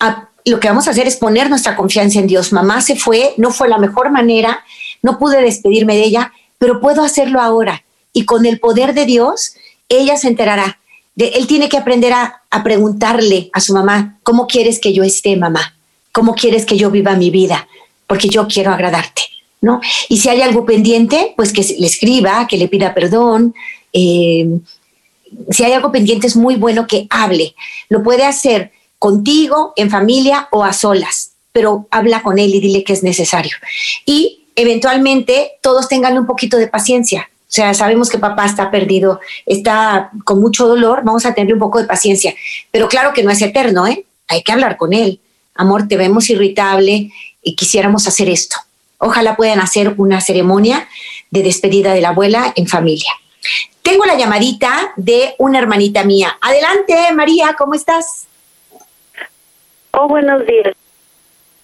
a 0.00 0.28
lo 0.44 0.60
que 0.60 0.68
vamos 0.68 0.88
a 0.88 0.90
hacer 0.90 1.06
es 1.06 1.16
poner 1.16 1.48
nuestra 1.48 1.76
confianza 1.76 2.18
en 2.18 2.26
Dios. 2.26 2.52
Mamá 2.52 2.80
se 2.80 2.96
fue, 2.96 3.34
no 3.36 3.50
fue 3.50 3.68
la 3.68 3.78
mejor 3.78 4.10
manera, 4.10 4.64
no 5.02 5.18
pude 5.18 5.40
despedirme 5.40 5.96
de 5.96 6.04
ella, 6.04 6.32
pero 6.58 6.80
puedo 6.80 7.02
hacerlo 7.02 7.40
ahora. 7.40 7.84
Y 8.12 8.24
con 8.24 8.46
el 8.46 8.60
poder 8.60 8.94
de 8.94 9.06
Dios, 9.06 9.54
ella 9.88 10.16
se 10.16 10.28
enterará 10.28 10.78
él 11.16 11.46
tiene 11.46 11.68
que 11.68 11.76
aprender 11.76 12.12
a, 12.12 12.42
preguntarle 12.64 13.50
a 13.52 13.60
su 13.60 13.72
mamá, 13.72 14.18
¿cómo 14.22 14.46
quieres 14.46 14.78
que 14.78 14.92
yo 14.92 15.02
esté, 15.02 15.36
mamá? 15.36 15.74
¿Cómo 16.12 16.34
quieres 16.34 16.66
que 16.66 16.76
yo 16.76 16.90
viva 16.90 17.16
mi 17.16 17.30
vida? 17.30 17.66
Porque 18.06 18.28
yo 18.28 18.46
quiero 18.46 18.72
agradarte, 18.72 19.22
¿no? 19.62 19.80
Y 20.08 20.18
si 20.18 20.28
hay 20.28 20.42
algo 20.42 20.66
pendiente, 20.66 21.32
pues 21.36 21.52
que 21.52 21.62
le 21.78 21.86
escriba, 21.86 22.46
que 22.46 22.58
le 22.58 22.68
pida 22.68 22.92
perdón. 22.92 23.54
Eh, 23.92 24.58
si 25.50 25.64
hay 25.64 25.72
algo 25.72 25.90
pendiente, 25.90 26.26
es 26.26 26.36
muy 26.36 26.56
bueno 26.56 26.86
que 26.86 27.06
hable. 27.08 27.54
Lo 27.88 28.02
puede 28.02 28.24
hacer 28.24 28.72
contigo, 28.98 29.72
en 29.76 29.88
familia 29.88 30.48
o 30.50 30.64
a 30.64 30.72
solas, 30.72 31.32
pero 31.52 31.86
habla 31.90 32.22
con 32.22 32.38
él 32.38 32.54
y 32.54 32.60
dile 32.60 32.84
que 32.84 32.92
es 32.92 33.02
necesario. 33.02 33.56
Y 34.04 34.44
eventualmente 34.56 35.52
todos 35.62 35.88
tengan 35.88 36.18
un 36.18 36.26
poquito 36.26 36.58
de 36.58 36.68
paciencia. 36.68 37.30
O 37.52 37.54
sea, 37.54 37.72
sabemos 37.74 38.08
que 38.08 38.18
papá 38.18 38.46
está 38.46 38.70
perdido, 38.70 39.20
está 39.46 40.10
con 40.24 40.40
mucho 40.40 40.66
dolor, 40.66 41.02
vamos 41.04 41.24
a 41.24 41.34
tener 41.34 41.52
un 41.52 41.60
poco 41.60 41.80
de 41.80 41.86
paciencia. 41.86 42.34
Pero 42.70 42.88
claro 42.88 43.12
que 43.12 43.22
no 43.22 43.30
es 43.30 43.42
eterno, 43.42 43.86
¿eh? 43.86 44.06
Hay 44.28 44.42
que 44.42 44.52
hablar 44.52 44.76
con 44.76 44.92
él. 44.92 45.20
Amor, 45.54 45.86
te 45.86 45.96
vemos 45.96 46.30
irritable 46.30 47.10
y 47.42 47.54
quisiéramos 47.54 48.08
hacer 48.08 48.28
esto. 48.28 48.56
Ojalá 49.04 49.34
puedan 49.34 49.58
hacer 49.58 49.94
una 49.96 50.20
ceremonia 50.20 50.86
de 51.32 51.42
despedida 51.42 51.92
de 51.92 52.00
la 52.00 52.10
abuela 52.10 52.52
en 52.54 52.68
familia. 52.68 53.10
Tengo 53.82 54.04
la 54.04 54.16
llamadita 54.16 54.92
de 54.94 55.34
una 55.38 55.58
hermanita 55.58 56.04
mía. 56.04 56.38
Adelante, 56.40 56.94
María, 57.12 57.56
¿cómo 57.58 57.74
estás? 57.74 58.28
Oh, 59.90 60.06
buenos 60.06 60.46
días. 60.46 60.76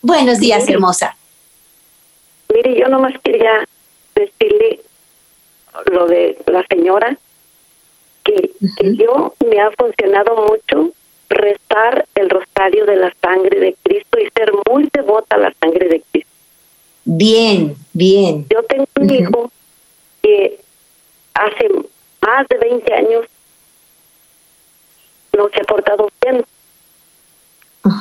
Buenos 0.03 0.41
días, 0.41 0.68
hermosa. 0.68 1.16
Mire, 2.53 2.76
yo 2.76 2.89
nomás 2.89 3.14
quería 3.22 3.64
decirle 4.16 4.80
lo 5.93 6.09
de 6.09 6.36
la 6.47 6.64
señora, 6.68 7.16
que, 8.24 8.51
yo 8.97 9.32
me 9.49 9.61
ha 9.61 9.70
funcionado 9.78 10.34
mucho 10.45 10.91
rezar 11.28 12.05
el 12.16 12.30
rosario 12.30 12.84
de 12.84 12.97
la 12.97 13.14
sangre 13.22 13.61
de 13.61 13.76
Cristo 13.84 14.18
y 14.18 14.28
ser 14.36 14.51
muy 14.68 14.89
devota 14.93 15.36
a 15.36 15.39
la 15.39 15.55
sangre 15.61 15.89
de 15.89 16.03
Cristo. 16.11 16.28
Bien, 17.11 17.74
bien. 17.94 18.46
Yo 18.50 18.62
tengo 18.64 18.86
un 19.00 19.11
hijo 19.11 19.50
que 20.22 20.61
hace 21.32 21.68
más 22.20 22.46
de 22.48 22.59
20 22.59 22.94
años 22.94 23.24
no 25.34 25.48
se 25.48 25.62
ha 25.62 25.64
portado 25.64 26.11
bien. 26.22 26.44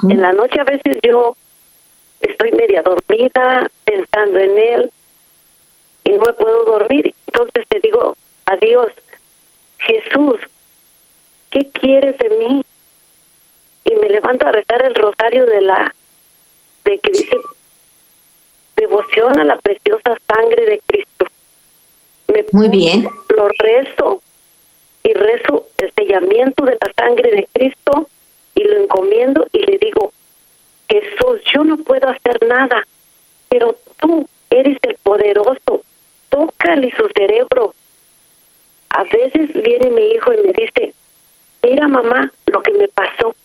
En 0.10 0.22
la 0.22 0.34
noche 0.34 0.60
a 0.60 0.66
veces 0.66 0.98
yo 1.02 1.38
estoy 2.20 2.52
media 2.52 2.82
dormida 2.82 3.72
pensando 3.86 4.40
en 4.40 4.58
él 4.58 4.92
y 6.04 6.10
no 6.10 6.24
me 6.26 6.34
puedo 6.34 6.66
dormir. 6.66 7.16
Entonces 7.28 7.66
te 7.70 7.80
digo, 7.80 8.18
adiós, 8.46 8.92
Jesús, 9.78 10.42
¿qué 11.50 11.70
quieres 11.70 12.18
de 12.18 12.30
mí? 12.30 12.66
Y 13.86 13.96
me 13.96 14.10
levanto 14.10 14.48
a 14.48 14.52
rezar 14.52 14.84
el 14.84 14.96
rosario 14.96 15.46
de 15.46 15.62
la, 15.62 15.96
de 16.84 17.00
que 17.00 17.12
dice, 17.12 17.38
devoción 18.78 19.40
a 19.40 19.44
la 19.44 19.58
preciosa 19.58 20.16
sangre 20.28 20.66
de 20.66 20.82
Cristo. 20.86 21.26
Muy 22.52 22.70
bien. 22.70 23.10
Lo 23.36 23.50
rezo 23.50 24.22
y 25.04 25.14
rezo 25.14 25.68
el 25.78 25.92
sellamiento 25.94 26.66
de 26.66 26.78
la 26.80 26.94
sangre 26.96 27.32
de 27.32 27.48
Cristo 27.52 28.08
y 28.56 28.64
lo 28.64 28.84
encomiendo 28.84 29.48
y 29.52 29.60
le 29.60 29.78
digo, 29.78 30.12
Jesús, 30.90 31.42
yo 31.54 31.64
no 31.64 31.78
puedo 31.78 32.08
hacer 32.08 32.46
nada, 32.48 32.86
pero 33.50 33.76
tú 34.00 34.28
eres 34.50 34.78
el 34.84 34.96
poderoso, 34.96 35.82
tócale 36.30 36.94
su 36.96 37.08
cerebro. 37.16 37.74
A 38.90 39.04
veces 39.04 39.54
viene 39.54 39.90
mi 39.90 40.02
hijo 40.12 40.34
y 40.34 40.38
me 40.38 40.54
dice, 40.54 40.94
mira 41.64 41.88
mamá 41.88 42.32
lo 42.46 42.62
que 42.62 42.72
me 42.74 42.88
pasó. 42.88 43.36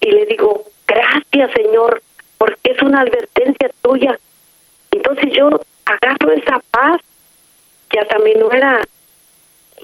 Y 0.00 0.10
le 0.10 0.26
digo, 0.26 0.64
gracias 0.86 1.50
Señor, 1.52 2.02
porque 2.40 2.72
es 2.72 2.80
una 2.80 3.02
advertencia 3.02 3.70
tuya. 3.82 4.18
Entonces 4.90 5.30
yo 5.34 5.60
agarro 5.84 6.32
esa 6.32 6.58
paz 6.70 7.02
que 7.90 7.98
hasta 7.98 8.18
mi 8.20 8.32
nuera 8.32 8.80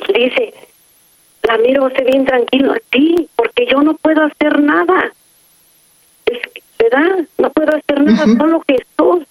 dice, 0.08 0.54
la 1.42 1.58
miro 1.58 1.84
usted 1.84 2.06
bien 2.06 2.24
tranquilo, 2.24 2.74
sí, 2.90 3.28
porque 3.36 3.66
yo 3.66 3.82
no 3.82 3.92
puedo 3.94 4.22
hacer 4.22 4.58
nada. 4.58 5.12
Es, 6.24 6.38
¿Verdad? 6.78 7.26
No 7.36 7.50
puedo 7.50 7.76
hacer 7.76 8.00
nada, 8.00 8.24
solo 8.24 8.64
Jesús. 8.66 9.26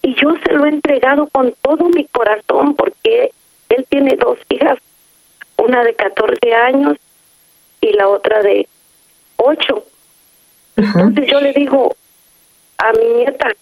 Y 0.00 0.14
yo 0.14 0.34
se 0.42 0.52
lo 0.54 0.64
he 0.64 0.70
entregado 0.70 1.26
con 1.26 1.54
todo 1.60 1.90
mi 1.90 2.06
corazón, 2.06 2.74
porque 2.74 3.32
él 3.68 3.86
tiene 3.90 4.16
dos 4.16 4.38
hijas, 4.48 4.78
una 5.58 5.84
de 5.84 5.94
14 5.94 6.54
años 6.54 6.96
y 7.82 7.92
la 7.92 8.08
otra 8.08 8.40
de 8.40 8.66
8. 9.36 9.84
Entonces 10.76 11.26
yo 11.26 11.40
le 11.42 11.52
digo 11.52 11.94
a 12.78 12.92
mi 12.92 13.04
nieta, 13.18 13.52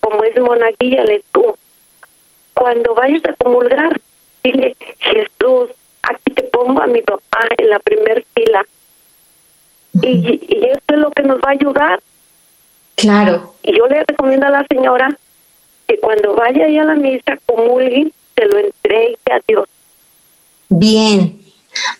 como 0.00 0.22
es 0.24 0.38
monaguilla, 0.38 1.04
le 1.04 1.22
digo, 1.34 1.56
cuando 2.54 2.94
vayas 2.94 3.24
a 3.26 3.34
comulgar, 3.34 4.00
dile, 4.42 4.76
Jesús, 4.98 5.70
aquí 6.02 6.32
te 6.34 6.42
pongo 6.44 6.80
a 6.80 6.86
mi 6.86 7.02
papá 7.02 7.48
en 7.58 7.70
la 7.70 7.78
primer 7.80 8.24
fila. 8.34 8.64
Y, 10.02 10.40
y 10.48 10.64
eso 10.66 10.80
es 10.88 10.98
lo 10.98 11.10
que 11.10 11.22
nos 11.22 11.38
va 11.38 11.48
a 11.48 11.52
ayudar. 11.52 12.00
Claro. 12.94 13.54
Y 13.62 13.76
yo 13.76 13.86
le 13.86 14.04
recomiendo 14.04 14.46
a 14.46 14.50
la 14.50 14.66
señora 14.66 15.16
que 15.86 15.98
cuando 15.98 16.34
vaya 16.34 16.64
ahí 16.64 16.78
a 16.78 16.84
la 16.84 16.94
misa, 16.94 17.38
comulgue, 17.46 18.10
se 18.34 18.44
lo 18.46 18.58
entregue 18.58 19.18
a 19.30 19.40
Dios. 19.46 19.68
Bien. 20.68 21.40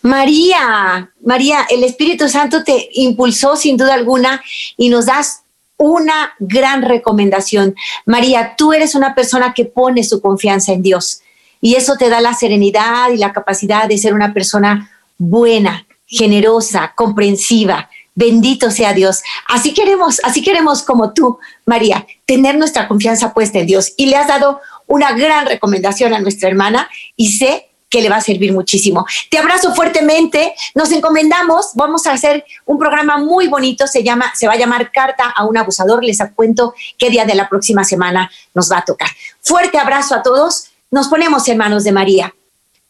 María, 0.03 1.11
María, 1.23 1.67
el 1.69 1.85
Espíritu 1.85 2.29
Santo 2.29 2.65
te 2.65 2.89
impulsó 2.95 3.57
sin 3.57 3.77
duda 3.77 3.95
alguna 3.95 4.43
y 4.77 4.89
nos 4.89 5.07
das 5.07 5.43
una 5.77 6.33
gran 6.39 6.83
recomendación. 6.83 7.75
María, 8.05 8.55
tú 8.57 8.73
eres 8.73 8.95
una 8.95 9.15
persona 9.15 9.53
que 9.55 9.65
pone 9.65 10.05
su 10.05 10.21
confianza 10.21 10.73
en 10.73 10.83
Dios 10.83 11.21
y 11.61 11.75
eso 11.75 11.97
te 11.97 12.09
da 12.09 12.21
la 12.21 12.35
serenidad 12.35 13.11
y 13.11 13.19
la 13.19 13.33
capacidad 13.33 13.89
de 13.89 13.99
ser 13.99 14.15
una 14.15 14.33
persona 14.33 14.91
buena, 15.19 15.87
generosa, 16.07 16.93
comprensiva. 16.95 17.91
Bendito 18.15 18.71
sea 18.71 18.95
Dios. 18.95 19.23
Así 19.47 19.75
queremos, 19.75 20.21
así 20.25 20.43
queremos 20.43 20.83
como 20.83 21.13
tú, 21.13 21.39
María, 21.67 22.07
tener 22.25 22.57
nuestra 22.57 22.89
confianza 22.89 23.35
puesta 23.35 23.59
en 23.59 23.67
Dios. 23.67 23.93
Y 23.97 24.07
le 24.07 24.17
has 24.17 24.29
dado 24.29 24.61
una 24.87 25.13
gran 25.13 25.47
recomendación 25.47 26.15
a 26.15 26.21
nuestra 26.21 26.49
hermana 26.49 26.89
y 27.17 27.33
sé 27.33 27.69
que 27.97 28.03
le 28.03 28.11
va 28.11 28.17
a 28.17 28.21
servir 28.21 28.53
muchísimo. 28.53 29.07
Te 29.31 29.39
abrazo 29.39 29.75
fuertemente, 29.75 30.55
nos 30.75 30.93
encomendamos, 30.93 31.71
vamos 31.73 32.07
a 32.07 32.13
hacer 32.13 32.45
un 32.67 32.79
programa 32.79 33.17
muy 33.17 33.49
bonito, 33.49 33.87
se 33.87 34.03
llama, 34.03 34.31
se 34.35 34.47
va 34.47 34.53
a 34.53 34.59
llamar 34.59 34.93
Carta 34.93 35.33
a 35.35 35.47
un 35.47 35.57
abusador, 35.57 36.05
les 36.05 36.19
cuento 36.35 36.75
qué 36.99 37.09
día 37.09 37.25
de 37.25 37.35
la 37.35 37.49
próxima 37.49 37.85
semana 37.85 38.31
nos 38.53 38.71
va 38.71 38.79
a 38.79 38.85
tocar. 38.85 39.09
Fuerte 39.41 39.79
abrazo 39.79 40.15
a 40.15 40.23
todos, 40.23 40.67
nos 40.91 41.09
ponemos 41.09 41.49
en 41.49 41.57
manos 41.57 41.85
de 41.85 41.93
María. 41.93 42.35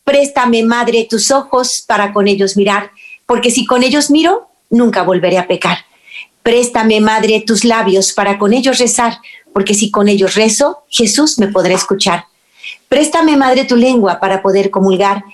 Préstame, 0.02 0.64
Madre, 0.64 1.07
tus 1.09 1.30
ojos 1.30 1.84
para 1.86 2.12
con 2.12 2.26
ellos 2.26 2.57
mirar, 2.57 2.90
porque 3.26 3.52
si 3.52 3.64
con 3.64 3.84
ellos 3.84 4.11
miro, 4.11 4.48
nunca 4.70 5.04
volveré 5.04 5.38
a 5.38 5.46
pecar. 5.46 5.84
Préstame, 6.42 7.00
Madre, 7.00 7.44
tus 7.46 7.62
labios 7.64 8.12
para 8.12 8.40
con 8.40 8.52
ellos 8.52 8.80
rezar, 8.80 9.18
porque 9.52 9.74
si 9.74 9.92
con 9.92 10.09
ellos 10.09 10.34
rezo, 10.34 10.82
Jesús 10.88 11.38
me 11.38 11.46
podrá 11.46 11.74
escuchar. 11.74 12.24
Préstame, 12.89 13.37
Madre, 13.37 13.64
tu 13.64 13.76
lengua 13.76 14.20
para 14.20 14.43
poder 14.43 14.70
comulgar, 14.70 15.24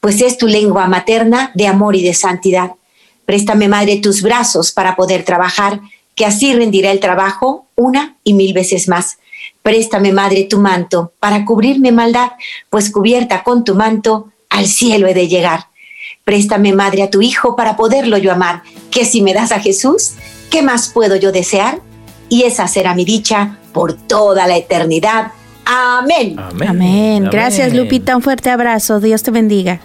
pues 0.00 0.20
es 0.20 0.38
tu 0.38 0.46
lengua 0.46 0.86
materna 0.86 1.50
de 1.54 1.66
amor 1.66 1.96
y 1.96 2.02
de 2.02 2.14
santidad. 2.14 2.72
Préstame, 3.26 3.68
Madre, 3.68 3.96
tus 3.96 4.22
brazos 4.22 4.72
para 4.72 4.96
poder 4.96 5.24
trabajar, 5.24 5.80
que 6.14 6.24
así 6.24 6.54
rendirá 6.54 6.90
el 6.90 7.00
trabajo 7.00 7.66
una 7.74 8.16
y 8.24 8.34
mil 8.34 8.52
veces 8.52 8.88
más. 8.88 9.18
Préstame, 9.62 10.12
Madre, 10.12 10.44
tu 10.44 10.58
manto 10.58 11.12
para 11.20 11.44
cubrirme 11.44 11.92
maldad, 11.92 12.32
pues 12.70 12.90
cubierta 12.90 13.42
con 13.42 13.64
tu 13.64 13.74
manto 13.74 14.32
al 14.48 14.66
cielo 14.66 15.08
he 15.08 15.14
de 15.14 15.28
llegar. 15.28 15.66
Préstame, 16.24 16.72
Madre, 16.72 17.02
a 17.02 17.10
tu 17.10 17.22
Hijo 17.22 17.56
para 17.56 17.76
poderlo 17.76 18.18
yo 18.18 18.32
amar, 18.32 18.62
que 18.90 19.04
si 19.04 19.20
me 19.20 19.34
das 19.34 19.52
a 19.52 19.60
Jesús, 19.60 20.14
¿qué 20.50 20.62
más 20.62 20.88
puedo 20.88 21.16
yo 21.16 21.32
desear? 21.32 21.80
Y 22.28 22.42
esa 22.42 22.68
será 22.68 22.94
mi 22.94 23.04
dicha 23.04 23.58
por 23.72 23.94
toda 23.94 24.46
la 24.46 24.56
eternidad. 24.56 25.32
Amén. 25.70 26.36
Amén. 26.66 27.28
Gracias, 27.30 27.74
Lupita. 27.74 28.16
Un 28.16 28.22
fuerte 28.22 28.48
abrazo. 28.48 29.00
Dios 29.00 29.22
te 29.22 29.30
bendiga. 29.30 29.80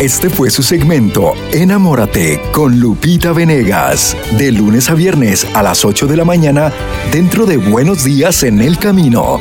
Este 0.00 0.28
fue 0.28 0.50
su 0.50 0.62
segmento 0.62 1.34
Enamórate 1.52 2.40
con 2.52 2.78
Lupita 2.78 3.32
Venegas, 3.32 4.16
de 4.38 4.52
lunes 4.52 4.90
a 4.90 4.94
viernes 4.94 5.46
a 5.54 5.62
las 5.62 5.84
8 5.84 6.06
de 6.06 6.16
la 6.16 6.24
mañana, 6.24 6.72
dentro 7.12 7.46
de 7.46 7.56
Buenos 7.56 8.04
Días 8.04 8.42
en 8.42 8.60
el 8.60 8.78
Camino. 8.78 9.40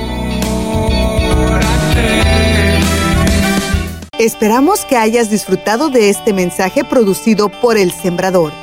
Esperamos 4.17 4.85
que 4.85 4.95
hayas 4.95 5.29
disfrutado 5.29 5.89
de 5.89 6.09
este 6.09 6.33
mensaje 6.33 6.83
producido 6.83 7.49
por 7.49 7.77
El 7.77 7.91
Sembrador. 7.91 8.62